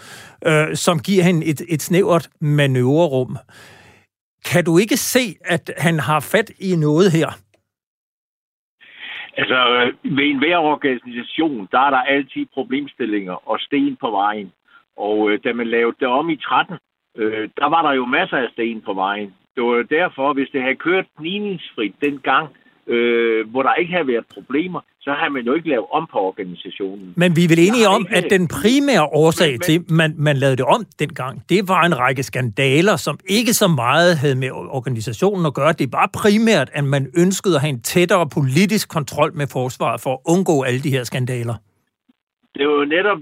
øh, 0.46 0.76
som 0.76 0.98
giver 0.98 1.24
hende 1.24 1.46
et, 1.46 1.62
et 1.68 1.82
snævert 1.82 2.28
manøvrerum. 2.40 3.36
Kan 4.44 4.64
du 4.64 4.78
ikke 4.78 4.96
se, 4.96 5.36
at 5.44 5.70
han 5.78 6.00
har 6.00 6.20
fat 6.20 6.50
i 6.58 6.76
noget 6.76 7.12
her? 7.12 7.38
Altså, 9.36 9.58
øh, 9.76 10.16
ved 10.16 10.24
enhver 10.24 10.56
organisation, 10.56 11.68
der 11.72 11.78
er 11.78 11.90
der 11.90 11.98
altid 11.98 12.46
problemstillinger 12.54 13.48
og 13.48 13.60
sten 13.60 13.96
på 13.96 14.10
vejen. 14.10 14.52
Og 14.96 15.30
øh, 15.30 15.38
da 15.44 15.52
man 15.52 15.66
lavede 15.66 15.96
det 16.00 16.08
om 16.08 16.30
i 16.30 16.36
13, 16.36 16.76
øh, 17.16 17.48
der 17.56 17.68
var 17.68 17.82
der 17.82 17.92
jo 17.92 18.04
masser 18.06 18.36
af 18.36 18.48
sten 18.52 18.80
på 18.80 18.92
vejen. 18.92 19.34
Det 19.54 19.62
var 19.64 19.82
derfor, 19.82 20.32
hvis 20.32 20.50
det 20.52 20.62
havde 20.62 20.74
kørt 20.74 21.06
gnidningsfrit 21.18 21.94
dengang, 22.00 22.48
øh, 22.86 23.50
hvor 23.50 23.62
der 23.62 23.74
ikke 23.74 23.92
havde 23.92 24.06
været 24.06 24.24
problemer, 24.34 24.80
så 25.00 25.10
har 25.10 25.28
man 25.28 25.42
jo 25.44 25.54
ikke 25.54 25.68
lavet 25.68 25.86
om 25.92 26.08
på 26.12 26.18
organisationen. 26.18 27.12
Men 27.16 27.36
vi 27.36 27.44
er 27.44 27.48
vel 27.48 27.58
enige 27.58 27.88
om, 27.88 28.02
ikke... 28.02 28.16
at 28.16 28.30
den 28.30 28.48
primære 28.48 29.04
årsag 29.04 29.46
men, 29.46 29.52
men... 29.52 29.60
til, 29.60 29.78
at 29.78 29.90
man, 29.90 30.14
man 30.18 30.36
lavede 30.36 30.56
det 30.56 30.64
om 30.64 30.84
dengang, 30.98 31.42
det 31.48 31.68
var 31.68 31.82
en 31.82 31.98
række 31.98 32.22
skandaler, 32.22 32.96
som 32.96 33.18
ikke 33.28 33.52
så 33.52 33.68
meget 33.68 34.16
havde 34.16 34.36
med 34.36 34.50
organisationen 34.50 35.46
at 35.46 35.54
gøre. 35.54 35.72
Det 35.72 35.92
var 35.92 36.10
primært, 36.22 36.70
at 36.72 36.84
man 36.84 37.10
ønskede 37.16 37.54
at 37.54 37.60
have 37.60 37.74
en 37.76 37.82
tættere 37.82 38.28
politisk 38.28 38.88
kontrol 38.88 39.30
med 39.34 39.46
forsvaret 39.52 40.00
for 40.00 40.12
at 40.12 40.20
undgå 40.34 40.62
alle 40.62 40.80
de 40.80 40.90
her 40.90 41.04
skandaler. 41.04 41.54
Det 42.54 42.60
er 42.60 42.64
jo 42.64 42.84
netop 42.84 43.18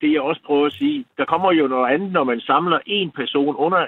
det, 0.00 0.12
jeg 0.12 0.20
også 0.20 0.40
prøver 0.46 0.66
at 0.66 0.72
sige. 0.72 1.04
Der 1.18 1.24
kommer 1.24 1.52
jo 1.52 1.66
noget 1.66 1.94
andet, 1.94 2.12
når 2.12 2.24
man 2.24 2.40
samler 2.40 2.78
en 2.86 3.10
person 3.10 3.54
under 3.56 3.86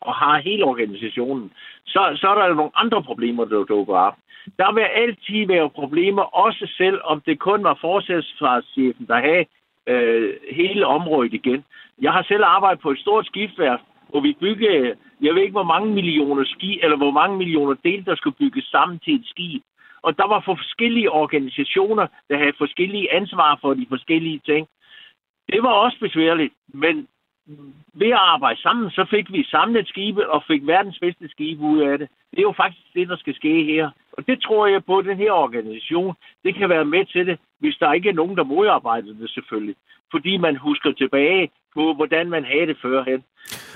og 0.00 0.14
har 0.14 0.38
hele 0.38 0.64
organisationen. 0.64 1.52
Så, 1.86 2.18
så 2.20 2.28
er 2.28 2.34
der 2.34 2.48
jo 2.48 2.54
nogle 2.54 2.70
andre 2.74 3.02
problemer, 3.02 3.44
der 3.44 3.64
dukker 3.64 3.94
op. 3.94 4.16
Der 4.58 4.72
vil 4.72 4.82
altid 4.82 5.46
være 5.46 5.70
problemer, 5.70 6.22
også 6.22 6.72
selv 6.76 7.00
om 7.04 7.20
det 7.20 7.38
kun 7.38 7.64
var 7.64 7.78
forsvarschefen, 7.80 9.06
der 9.06 9.20
havde 9.20 9.44
øh, 9.86 10.34
hele 10.52 10.86
området 10.86 11.34
igen. 11.34 11.64
Jeg 12.02 12.12
har 12.12 12.22
selv 12.22 12.44
arbejdet 12.44 12.80
på 12.82 12.90
et 12.90 12.98
stort 12.98 13.26
skibsværk, 13.26 13.80
hvor 14.08 14.20
vi 14.20 14.36
byggede, 14.40 14.94
jeg 15.20 15.34
ved 15.34 15.42
ikke 15.42 15.58
hvor 15.60 15.72
mange 15.74 15.94
millioner 15.94 16.44
ski, 16.44 16.80
eller 16.82 16.96
hvor 16.96 17.10
mange 17.10 17.36
millioner 17.36 17.74
dele, 17.84 18.04
der 18.04 18.16
skulle 18.16 18.36
bygges 18.36 18.64
sammen 18.64 18.98
til 18.98 19.14
et 19.14 19.26
skib. 19.26 19.62
Og 20.02 20.18
der 20.18 20.26
var 20.26 20.40
forskellige 20.40 21.10
organisationer, 21.10 22.06
der 22.28 22.36
havde 22.38 22.52
forskellige 22.58 23.12
ansvar 23.12 23.58
for 23.60 23.74
de 23.74 23.86
forskellige 23.88 24.40
ting. 24.46 24.68
Det 25.52 25.62
var 25.62 25.72
også 25.72 25.98
besværligt, 26.00 26.54
men 26.68 27.08
ved 27.94 28.08
at 28.08 28.24
arbejde 28.34 28.60
sammen, 28.60 28.90
så 28.90 29.06
fik 29.10 29.32
vi 29.32 29.44
samlet 29.44 29.88
skibe 29.88 30.30
og 30.30 30.42
fik 30.46 30.66
verdens 30.66 30.98
bedste 30.98 31.28
skibe 31.28 31.62
ud 31.62 31.80
af 31.80 31.98
det. 31.98 32.08
Det 32.30 32.38
er 32.38 32.42
jo 32.42 32.54
faktisk 32.56 32.94
det, 32.94 33.08
der 33.08 33.16
skal 33.16 33.34
ske 33.34 33.64
her. 33.64 33.90
Og 34.12 34.26
det 34.26 34.42
tror 34.42 34.66
jeg 34.66 34.84
på, 34.84 34.98
at 34.98 35.04
den 35.04 35.16
her 35.16 35.32
organisation, 35.32 36.14
det 36.44 36.54
kan 36.54 36.68
være 36.68 36.84
med 36.84 37.04
til 37.04 37.26
det, 37.26 37.38
hvis 37.58 37.76
der 37.76 37.92
ikke 37.92 38.08
er 38.08 38.14
nogen, 38.20 38.36
der 38.36 38.44
modarbejder 38.44 39.12
det 39.12 39.30
selvfølgelig. 39.30 39.76
Fordi 40.10 40.36
man 40.36 40.56
husker 40.56 40.92
tilbage 40.92 41.50
på, 41.74 41.94
hvordan 41.94 42.30
man 42.30 42.44
havde 42.44 42.66
det 42.66 42.78
førhen. 42.82 43.24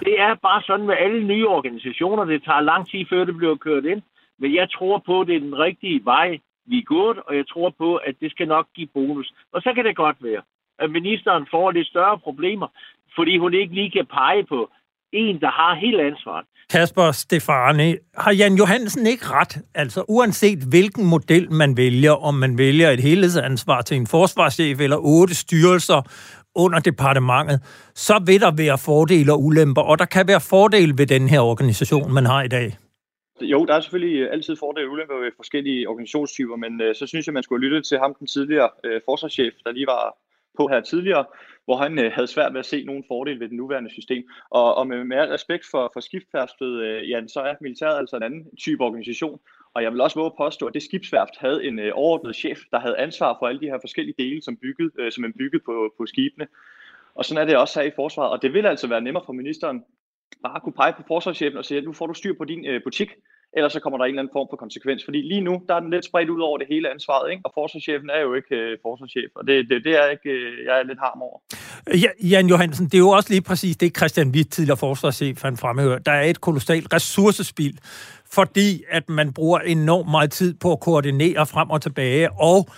Det 0.01 0.21
er 0.21 0.35
bare 0.35 0.63
sådan 0.63 0.87
med 0.87 0.97
alle 0.99 1.25
nye 1.25 1.49
organisationer. 1.49 2.25
Det 2.25 2.45
tager 2.45 2.61
lang 2.61 2.89
tid, 2.91 3.05
før 3.11 3.25
det 3.25 3.37
bliver 3.37 3.57
kørt 3.57 3.85
ind. 3.85 4.03
Men 4.39 4.55
jeg 4.55 4.71
tror 4.71 4.99
på, 4.99 5.21
at 5.21 5.27
det 5.27 5.37
er 5.37 5.41
den 5.41 5.59
rigtige 5.59 6.05
vej, 6.05 6.39
vi 6.67 6.79
er 6.79 6.83
gået, 6.83 7.19
og 7.27 7.37
jeg 7.37 7.49
tror 7.49 7.71
på, 7.79 7.97
at 7.97 8.15
det 8.21 8.31
skal 8.31 8.49
nok 8.49 8.67
give 8.75 8.89
bonus. 8.95 9.33
Og 9.53 9.63
så 9.63 9.73
kan 9.75 9.85
det 9.85 9.97
godt 9.97 10.17
være, 10.21 10.43
at 10.81 10.91
ministeren 10.91 11.47
får 11.51 11.71
lidt 11.71 11.87
større 11.87 12.19
problemer, 12.19 12.69
fordi 13.17 13.39
hun 13.39 13.55
ikke 13.55 13.75
lige 13.75 13.91
kan 13.91 14.07
pege 14.07 14.45
på 14.45 14.71
en, 15.13 15.41
der 15.41 15.51
har 15.51 15.75
helt 15.75 16.01
ansvaret. 16.01 16.47
Kasper 16.71 17.13
Stefani, 17.13 17.95
har 18.17 18.33
Jan 18.33 18.55
Johansen 18.55 19.07
ikke 19.07 19.25
ret? 19.27 19.59
Altså 19.75 20.05
uanset 20.09 20.59
hvilken 20.71 21.05
model 21.07 21.53
man 21.53 21.77
vælger, 21.77 22.13
om 22.13 22.35
man 22.35 22.59
vælger 22.59 22.91
et 22.91 23.01
helhedsansvar 23.01 23.81
til 23.83 23.97
en 23.97 24.07
forsvarschef 24.07 24.81
eller 24.81 24.97
otte 24.97 25.35
styrelser 25.35 26.01
under 26.55 26.79
departementet, 26.81 27.59
så 27.95 28.23
vil 28.27 28.41
der 28.41 28.53
være 28.57 28.79
fordele 28.79 29.33
og 29.33 29.43
ulemper, 29.43 29.83
og 29.83 29.99
der 29.99 30.05
kan 30.05 30.29
være 30.29 30.41
fordele 30.51 30.93
ved 30.99 31.07
den 31.07 31.29
her 31.29 31.41
organisation, 31.41 32.13
man 32.13 32.27
har 32.27 32.43
i 32.43 32.49
dag. 32.49 32.77
Jo, 33.41 33.67
der 33.67 33.75
er 33.75 33.81
selvfølgelig 33.81 34.31
altid 34.33 34.57
fordele 34.57 34.87
og 34.87 34.93
ulemper 34.93 35.15
ved 35.15 35.31
forskellige 35.37 35.89
organisationstyper, 35.89 36.57
men 36.57 36.81
øh, 36.81 36.95
så 36.95 37.07
synes 37.07 37.27
jeg, 37.27 37.35
man 37.35 37.43
skulle 37.43 37.69
lytte 37.69 37.83
til 37.83 37.99
ham, 37.99 38.15
den 38.19 38.27
tidligere 38.27 38.69
øh, 38.85 39.01
forsvarschef, 39.05 39.55
der 39.65 39.73
lige 39.73 39.87
var 39.87 40.17
på 40.57 40.69
her 40.69 40.81
tidligere, 40.81 41.25
hvor 41.65 41.77
han 41.77 41.99
øh, 41.99 42.13
havde 42.13 42.27
svært 42.27 42.53
ved 42.53 42.61
at 42.61 42.67
se 42.67 42.85
nogen 42.85 43.05
fordel 43.09 43.41
ved 43.41 43.49
det 43.49 43.57
nuværende 43.57 43.91
system. 43.91 44.29
Og, 44.51 44.75
og 44.75 44.87
med, 44.87 45.05
med 45.05 45.17
al 45.17 45.29
respekt 45.29 45.65
for, 45.71 45.91
for 45.93 46.01
skibsværftet, 46.01 46.73
øh, 46.87 47.11
ja, 47.11 47.27
så 47.27 47.41
er 47.41 47.55
militæret 47.61 47.99
altså 47.99 48.17
en 48.17 48.23
anden 48.23 48.57
type 48.57 48.85
organisation. 48.85 49.41
Og 49.75 49.83
jeg 49.83 49.93
vil 49.93 50.01
også 50.01 50.19
våge 50.19 50.27
at 50.27 50.37
påstå, 50.39 50.67
at 50.67 50.75
det 50.75 50.83
skibsværft 50.83 51.37
havde 51.39 51.65
en 51.65 51.79
øh, 51.79 51.93
overordnet 51.95 52.37
chef, 52.37 52.59
der 52.71 52.79
havde 52.79 52.99
ansvar 52.99 53.37
for 53.39 53.47
alle 53.47 53.61
de 53.61 53.67
her 53.67 53.79
forskellige 53.81 54.15
dele, 54.19 54.43
som, 54.43 54.57
bygget, 54.57 54.91
øh, 54.99 55.13
som 55.13 55.23
man 55.23 55.33
byggede 55.33 55.63
på, 55.67 55.95
på 55.99 56.07
skibene. 56.07 56.47
Og 57.15 57.25
sådan 57.25 57.43
er 57.43 57.47
det 57.47 57.57
også 57.57 57.81
her 57.81 57.87
i 57.87 57.93
forsvaret. 57.97 58.31
Og 58.31 58.43
det 58.43 58.53
vil 58.53 58.67
altså 58.67 58.87
være 58.87 59.01
nemmere 59.01 59.25
for 59.27 59.33
ministeren 59.33 59.85
bare 60.43 60.57
at 60.57 60.63
kunne 60.63 60.73
pege 60.73 60.93
på 60.93 61.03
forsvarschefen 61.09 61.59
og 61.59 61.65
sige, 61.65 61.79
at 61.79 61.85
nu 61.85 61.93
får 61.93 62.07
du 62.07 62.15
styr 62.15 62.35
på 62.39 62.45
din 62.45 62.67
øh, 62.67 62.83
butik, 62.85 63.11
ellers 63.57 63.73
så 63.73 63.81
kommer 63.81 63.99
der 63.99 64.05
en 64.05 64.09
eller 64.09 64.23
anden 64.23 64.37
form 64.39 64.49
for 64.51 64.57
konsekvens. 64.57 65.05
Fordi 65.05 65.21
lige 65.33 65.41
nu, 65.41 65.55
der 65.69 65.75
er 65.75 65.81
den 65.81 65.91
lidt 65.91 66.05
spredt 66.05 66.31
ud 66.31 66.41
over 66.41 66.59
det 66.59 66.67
hele 66.71 66.91
ansvaret, 66.95 67.31
ikke? 67.31 67.43
og 67.45 67.51
forsvarschefen 67.55 68.11
er 68.11 68.21
jo 68.21 68.35
ikke 68.35 68.55
øh, 68.57 68.79
forsvarschef, 68.83 69.31
og 69.35 69.47
det, 69.47 69.57
det, 69.71 69.85
det 69.85 69.95
er 70.03 70.07
ikke, 70.17 70.31
øh, 70.31 70.65
jeg 70.67 70.75
er 70.81 70.83
lidt 70.83 70.99
harm 70.99 71.23
over. 71.23 71.39
Ja, 72.05 72.11
Jan 72.31 72.47
Johansen, 72.47 72.85
det 72.87 72.95
er 72.95 73.05
jo 73.09 73.09
også 73.09 73.31
lige 73.31 73.43
præcis 73.43 73.77
det, 73.77 73.97
Christian 73.97 74.29
Witt, 74.29 74.53
tidligere 74.53 74.77
forsvarschef, 74.77 75.43
han 75.43 75.57
fremhører. 75.57 75.99
Der 75.99 76.13
er 76.13 76.23
et 76.23 76.41
kolossalt 76.41 76.95
ressourcespil, 76.95 77.79
fordi 78.33 78.83
at 78.91 79.09
man 79.09 79.33
bruger 79.33 79.59
enormt 79.59 80.11
meget 80.11 80.31
tid 80.31 80.55
på 80.55 80.73
at 80.73 80.81
koordinere 80.81 81.47
frem 81.47 81.71
og 81.71 81.83
tilbage, 81.83 82.33
og 82.33 82.69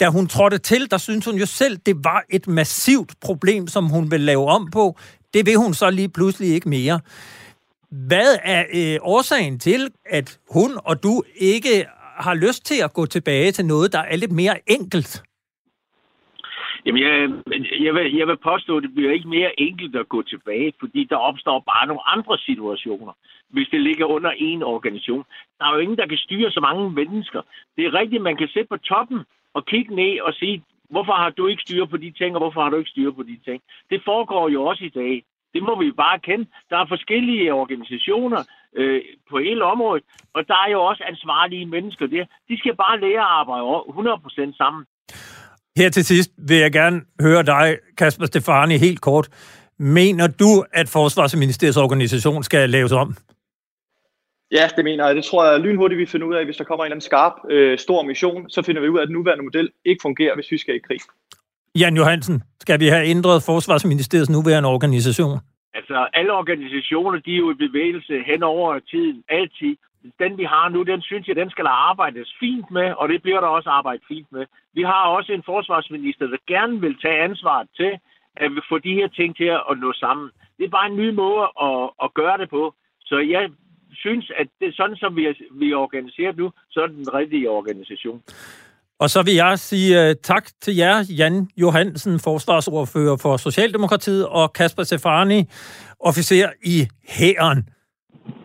da 0.00 0.08
hun 0.08 0.26
trådte 0.26 0.58
til, 0.58 0.90
der 0.90 0.96
synes 0.96 1.24
hun 1.24 1.34
jo 1.34 1.46
selv, 1.46 1.76
det 1.76 1.96
var 2.04 2.24
et 2.30 2.48
massivt 2.48 3.12
problem, 3.20 3.66
som 3.66 3.84
hun 3.88 4.10
vil 4.10 4.20
lave 4.20 4.46
om 4.46 4.70
på. 4.70 4.96
Det 5.34 5.46
vil 5.46 5.56
hun 5.56 5.74
så 5.74 5.90
lige 5.90 6.08
pludselig 6.08 6.54
ikke 6.54 6.68
mere. 6.68 7.00
Hvad 7.92 8.30
er 8.42 8.62
øh, 8.78 8.98
årsagen 9.02 9.58
til, 9.58 9.90
at 10.04 10.38
hun 10.54 10.70
og 10.84 11.02
du 11.02 11.22
ikke 11.36 11.86
har 12.26 12.34
lyst 12.34 12.66
til 12.66 12.78
at 12.84 12.92
gå 12.92 13.06
tilbage 13.06 13.52
til 13.52 13.64
noget, 13.66 13.92
der 13.92 13.98
er 13.98 14.16
lidt 14.16 14.32
mere 14.32 14.56
enkelt? 14.66 15.22
Jamen, 16.86 17.02
jeg, 17.02 17.30
jeg, 17.86 17.94
vil, 17.94 18.16
jeg 18.16 18.26
vil 18.26 18.36
påstå, 18.36 18.76
at 18.76 18.82
det 18.82 18.94
bliver 18.94 19.12
ikke 19.12 19.28
mere 19.28 19.60
enkelt 19.60 19.96
at 19.96 20.08
gå 20.08 20.22
tilbage, 20.22 20.72
fordi 20.80 21.04
der 21.04 21.16
opstår 21.16 21.58
bare 21.72 21.86
nogle 21.86 22.08
andre 22.14 22.38
situationer, 22.38 23.12
hvis 23.50 23.68
det 23.72 23.80
ligger 23.80 24.06
under 24.06 24.32
en 24.36 24.62
organisation. 24.62 25.24
Der 25.58 25.64
er 25.66 25.74
jo 25.74 25.78
ingen, 25.78 25.98
der 25.98 26.06
kan 26.06 26.18
styre 26.18 26.50
så 26.50 26.60
mange 26.60 26.90
mennesker. 26.90 27.42
Det 27.76 27.86
er 27.86 27.94
rigtigt, 28.00 28.22
man 28.22 28.36
kan 28.36 28.48
sætte 28.48 28.68
på 28.68 28.76
toppen 28.76 29.20
og 29.54 29.66
kigge 29.66 29.94
ned 29.94 30.20
og 30.20 30.34
sige, 30.34 30.64
hvorfor 30.90 31.12
har 31.12 31.30
du 31.30 31.46
ikke 31.46 31.62
styr 31.66 31.84
på 31.84 31.96
de 31.96 32.10
ting, 32.10 32.34
og 32.36 32.40
hvorfor 32.40 32.62
har 32.62 32.70
du 32.70 32.76
ikke 32.76 32.90
styr 32.90 33.10
på 33.10 33.22
de 33.22 33.38
ting? 33.44 33.62
Det 33.90 34.02
foregår 34.04 34.48
jo 34.48 34.64
også 34.64 34.84
i 34.84 34.88
dag. 34.88 35.24
Det 35.54 35.62
må 35.62 35.72
vi 35.82 35.90
bare 36.04 36.18
kende. 36.28 36.44
Der 36.70 36.76
er 36.82 36.86
forskellige 36.94 37.54
organisationer 37.62 38.42
øh, 38.76 39.00
på 39.30 39.38
hele 39.38 39.64
området, 39.64 40.04
og 40.34 40.40
der 40.48 40.58
er 40.66 40.70
jo 40.70 40.80
også 40.90 41.02
ansvarlige 41.12 41.66
mennesker 41.66 42.06
der. 42.06 42.24
De 42.48 42.58
skal 42.58 42.74
bare 42.76 43.00
lære 43.00 43.22
at 43.28 43.32
arbejde 43.40 43.64
100% 44.52 44.56
sammen. 44.56 44.84
Her 45.76 45.90
til 45.90 46.04
sidst 46.04 46.30
vil 46.48 46.56
jeg 46.56 46.72
gerne 46.72 47.00
høre 47.20 47.42
dig, 47.42 47.78
Kasper 47.98 48.26
Stefani, 48.26 48.76
helt 48.76 49.00
kort. 49.00 49.28
Mener 49.78 50.26
du, 50.26 50.64
at 50.72 50.88
Forsvarsministeriets 50.88 51.76
organisation 51.76 52.42
skal 52.42 52.70
laves 52.70 52.92
om? 52.92 53.14
Ja, 54.50 54.68
det 54.76 54.84
mener 54.84 55.06
jeg. 55.06 55.16
Det 55.16 55.24
tror 55.24 55.44
jeg 55.44 55.60
lynhurtigt, 55.60 55.98
vi 55.98 56.06
finder 56.06 56.26
ud 56.26 56.34
af, 56.34 56.44
hvis 56.44 56.56
der 56.56 56.64
kommer 56.64 56.84
en 56.84 56.86
eller 56.86 56.94
anden 56.94 57.10
skarp, 57.10 57.32
øh, 57.50 57.78
stor 57.78 58.02
mission, 58.02 58.50
så 58.50 58.62
finder 58.62 58.80
vi 58.82 58.88
ud 58.88 58.98
af, 58.98 59.02
at 59.02 59.08
den 59.08 59.14
nuværende 59.14 59.44
model 59.44 59.70
ikke 59.84 60.02
fungerer, 60.02 60.34
hvis 60.34 60.50
vi 60.50 60.58
skal 60.58 60.74
i 60.74 60.78
krig. 60.78 61.00
Jan 61.80 61.96
Johansen, 61.96 62.42
skal 62.60 62.80
vi 62.80 62.86
have 62.86 63.06
ændret 63.06 63.42
Forsvarsministeriets 63.42 64.30
nuværende 64.30 64.68
organisation? 64.68 65.38
Altså, 65.74 66.08
alle 66.12 66.32
organisationer, 66.32 67.18
de 67.18 67.32
er 67.34 67.38
jo 67.38 67.50
i 67.50 67.54
bevægelse 67.54 68.22
hen 68.30 68.42
over 68.42 68.78
tiden, 68.78 69.24
altid. 69.28 69.76
Den, 70.18 70.38
vi 70.38 70.44
har 70.44 70.68
nu, 70.68 70.82
den 70.82 71.02
synes 71.02 71.28
jeg, 71.28 71.36
den 71.36 71.50
skal 71.50 71.64
der 71.64 71.76
arbejdes 71.90 72.34
fint 72.40 72.70
med, 72.70 72.88
og 73.00 73.08
det 73.08 73.22
bliver 73.22 73.40
der 73.40 73.46
også 73.46 73.70
arbejdet 73.70 74.04
fint 74.08 74.32
med. 74.32 74.44
Vi 74.74 74.82
har 74.82 75.02
også 75.16 75.32
en 75.32 75.42
forsvarsminister, 75.46 76.26
der 76.26 76.36
gerne 76.46 76.80
vil 76.80 76.96
tage 77.02 77.22
ansvaret 77.28 77.68
til, 77.76 77.92
at 78.36 78.50
vi 78.54 78.60
får 78.68 78.78
de 78.78 78.94
her 78.94 79.08
ting 79.08 79.36
til 79.36 79.50
at 79.70 79.78
nå 79.78 79.92
sammen. 79.92 80.30
Det 80.58 80.64
er 80.64 80.76
bare 80.78 80.90
en 80.90 80.96
ny 80.96 81.08
måde 81.22 81.42
at, 81.68 81.90
at 82.04 82.14
gøre 82.14 82.38
det 82.38 82.50
på. 82.50 82.74
Så 83.00 83.18
jeg 83.18 83.50
synes, 83.92 84.32
at 84.36 84.46
det 84.60 84.68
er 84.68 84.72
sådan, 84.72 84.96
som 84.96 85.16
vi 85.16 85.26
er, 85.26 85.34
vi 85.52 85.72
er 85.72 85.76
organiseret 85.76 86.36
nu, 86.36 86.52
så 86.70 86.80
er 86.80 86.86
det 86.86 86.96
den 86.96 87.14
rigtige 87.14 87.50
organisation. 87.50 88.22
Og 89.02 89.10
så 89.10 89.22
vil 89.22 89.34
jeg 89.34 89.58
sige 89.58 90.10
uh, 90.10 90.16
tak 90.22 90.48
til 90.60 90.76
jer, 90.76 91.04
Jan 91.08 91.48
Johansen, 91.56 92.18
forsvarsordfører 92.20 93.16
for 93.16 93.36
Socialdemokratiet, 93.36 94.26
og 94.26 94.52
Kasper 94.52 94.82
Sefani, 94.82 95.48
officer 96.00 96.50
i 96.64 96.88
Hæren. 97.08 97.68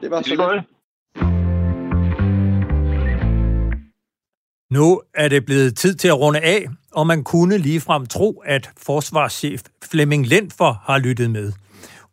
Det 0.01 0.11
var 0.11 0.21
så 0.21 0.35
godt. 0.35 0.63
Nu 4.71 5.01
er 5.15 5.27
det 5.27 5.45
blevet 5.45 5.77
tid 5.77 5.95
til 5.95 6.07
at 6.07 6.19
runde 6.19 6.39
af, 6.39 6.67
og 6.91 7.07
man 7.07 7.23
kunne 7.23 7.57
ligefrem 7.57 8.05
tro, 8.05 8.43
at 8.45 8.69
forsvarschef 8.77 9.61
Flemming 9.91 10.27
Lentfor 10.27 10.81
har 10.85 10.97
lyttet 10.99 11.31
med. 11.31 11.53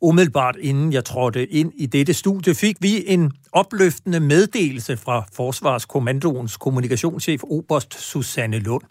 Umiddelbart 0.05 0.57
inden 0.61 0.93
jeg 0.93 1.05
trådte 1.05 1.47
ind 1.47 1.73
i 1.77 1.87
dette 1.87 2.15
studie, 2.15 2.55
fik 2.55 2.77
vi 2.81 3.05
en 3.07 3.33
opløftende 3.53 4.21
meddelelse 4.21 4.97
fra 4.97 5.25
Forsvarskommandoens 5.33 6.57
kommunikationschef 6.57 7.43
Oberst 7.43 7.95
Susanne 8.01 8.59
Lund. 8.59 8.83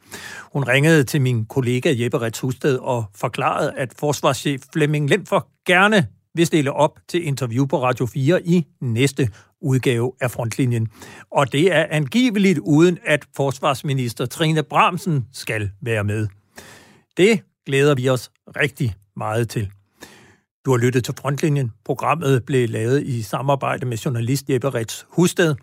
Hun 0.54 0.64
ringede 0.64 1.04
til 1.04 1.22
min 1.22 1.46
kollega 1.46 1.94
Jeppe 1.98 2.22
Rets 2.22 2.40
Husted 2.40 2.78
og 2.78 3.06
forklarede, 3.16 3.74
at 3.78 3.94
forsvarschef 4.00 4.62
Flemming 4.74 5.10
Lemfer 5.10 5.48
gerne 5.66 6.08
vil 6.36 6.46
stille 6.46 6.74
op 6.74 7.00
til 7.08 7.28
interview 7.28 7.66
på 7.66 7.84
Radio 7.84 8.06
4 8.06 8.48
i 8.48 8.66
næste 8.82 9.30
udgave 9.62 10.12
af 10.22 10.32
Frontlinjen. 10.32 10.88
Og 11.32 11.52
det 11.52 11.76
er 11.76 11.86
angiveligt 11.90 12.60
uden, 12.60 12.98
at 13.06 13.26
forsvarsminister 13.36 14.26
Trine 14.26 14.64
Bramsen 14.64 15.26
skal 15.34 15.70
være 15.82 16.04
med. 16.04 16.28
Det 17.18 17.40
glæder 17.66 17.96
vi 17.96 18.10
os 18.10 18.32
rigtig 18.48 18.94
meget 19.16 19.50
til. 19.50 19.70
Du 20.66 20.72
har 20.72 20.78
lyttet 20.78 21.04
til 21.04 21.14
Frontlinjen. 21.20 21.72
Programmet 21.86 22.46
blev 22.46 22.70
lavet 22.70 23.04
i 23.04 23.22
samarbejde 23.22 23.86
med 23.86 23.98
journalist 23.98 24.50
Jeppe 24.50 24.70
Rets 24.70 25.06
Husted. 25.10 25.56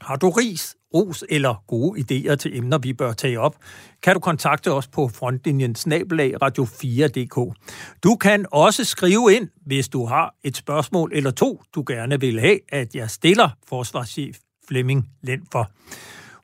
Har 0.00 0.16
du 0.16 0.30
ris, 0.30 0.76
ros 0.94 1.24
eller 1.28 1.64
gode 1.66 2.00
idéer 2.00 2.34
til 2.34 2.58
emner, 2.58 2.78
vi 2.78 2.92
bør 2.92 3.12
tage 3.12 3.40
op, 3.40 3.56
kan 4.02 4.14
du 4.14 4.20
kontakte 4.20 4.72
os 4.72 4.88
på 4.88 5.08
frontlinjen 5.08 5.74
snabelag 5.74 6.34
radio4.dk. 6.42 7.56
Du 8.04 8.16
kan 8.16 8.46
også 8.52 8.84
skrive 8.84 9.34
ind, 9.34 9.48
hvis 9.66 9.88
du 9.88 10.06
har 10.06 10.34
et 10.44 10.56
spørgsmål 10.56 11.10
eller 11.14 11.30
to, 11.30 11.62
du 11.74 11.84
gerne 11.86 12.20
vil 12.20 12.40
have, 12.40 12.58
at 12.68 12.94
jeg 12.94 13.10
stiller 13.10 13.48
forsvarschef 13.68 14.36
Flemming 14.68 15.08
Lendfer. 15.22 15.64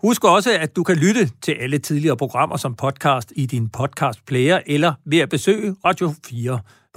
Husk 0.02 0.24
også, 0.24 0.58
at 0.58 0.76
du 0.76 0.82
kan 0.82 0.96
lytte 0.96 1.30
til 1.42 1.52
alle 1.52 1.78
tidligere 1.78 2.16
programmer 2.16 2.56
som 2.56 2.74
podcast 2.74 3.32
i 3.36 3.46
din 3.46 3.68
podcast-player 3.68 4.60
eller 4.66 4.92
ved 5.04 5.18
at 5.18 5.28
besøge 5.28 5.76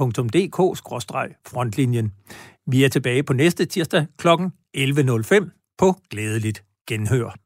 dk-frontlinjen. 0.10 2.12
Vi 2.68 2.84
er 2.84 2.90
tilbage 2.90 3.24
på 3.24 3.34
næste 3.34 3.66
tirsdag 3.66 4.06
kl. 4.18 4.28
11.05 4.78 5.76
på 5.78 5.96
Glædeligt 6.10 6.64
Genhør. 6.88 7.41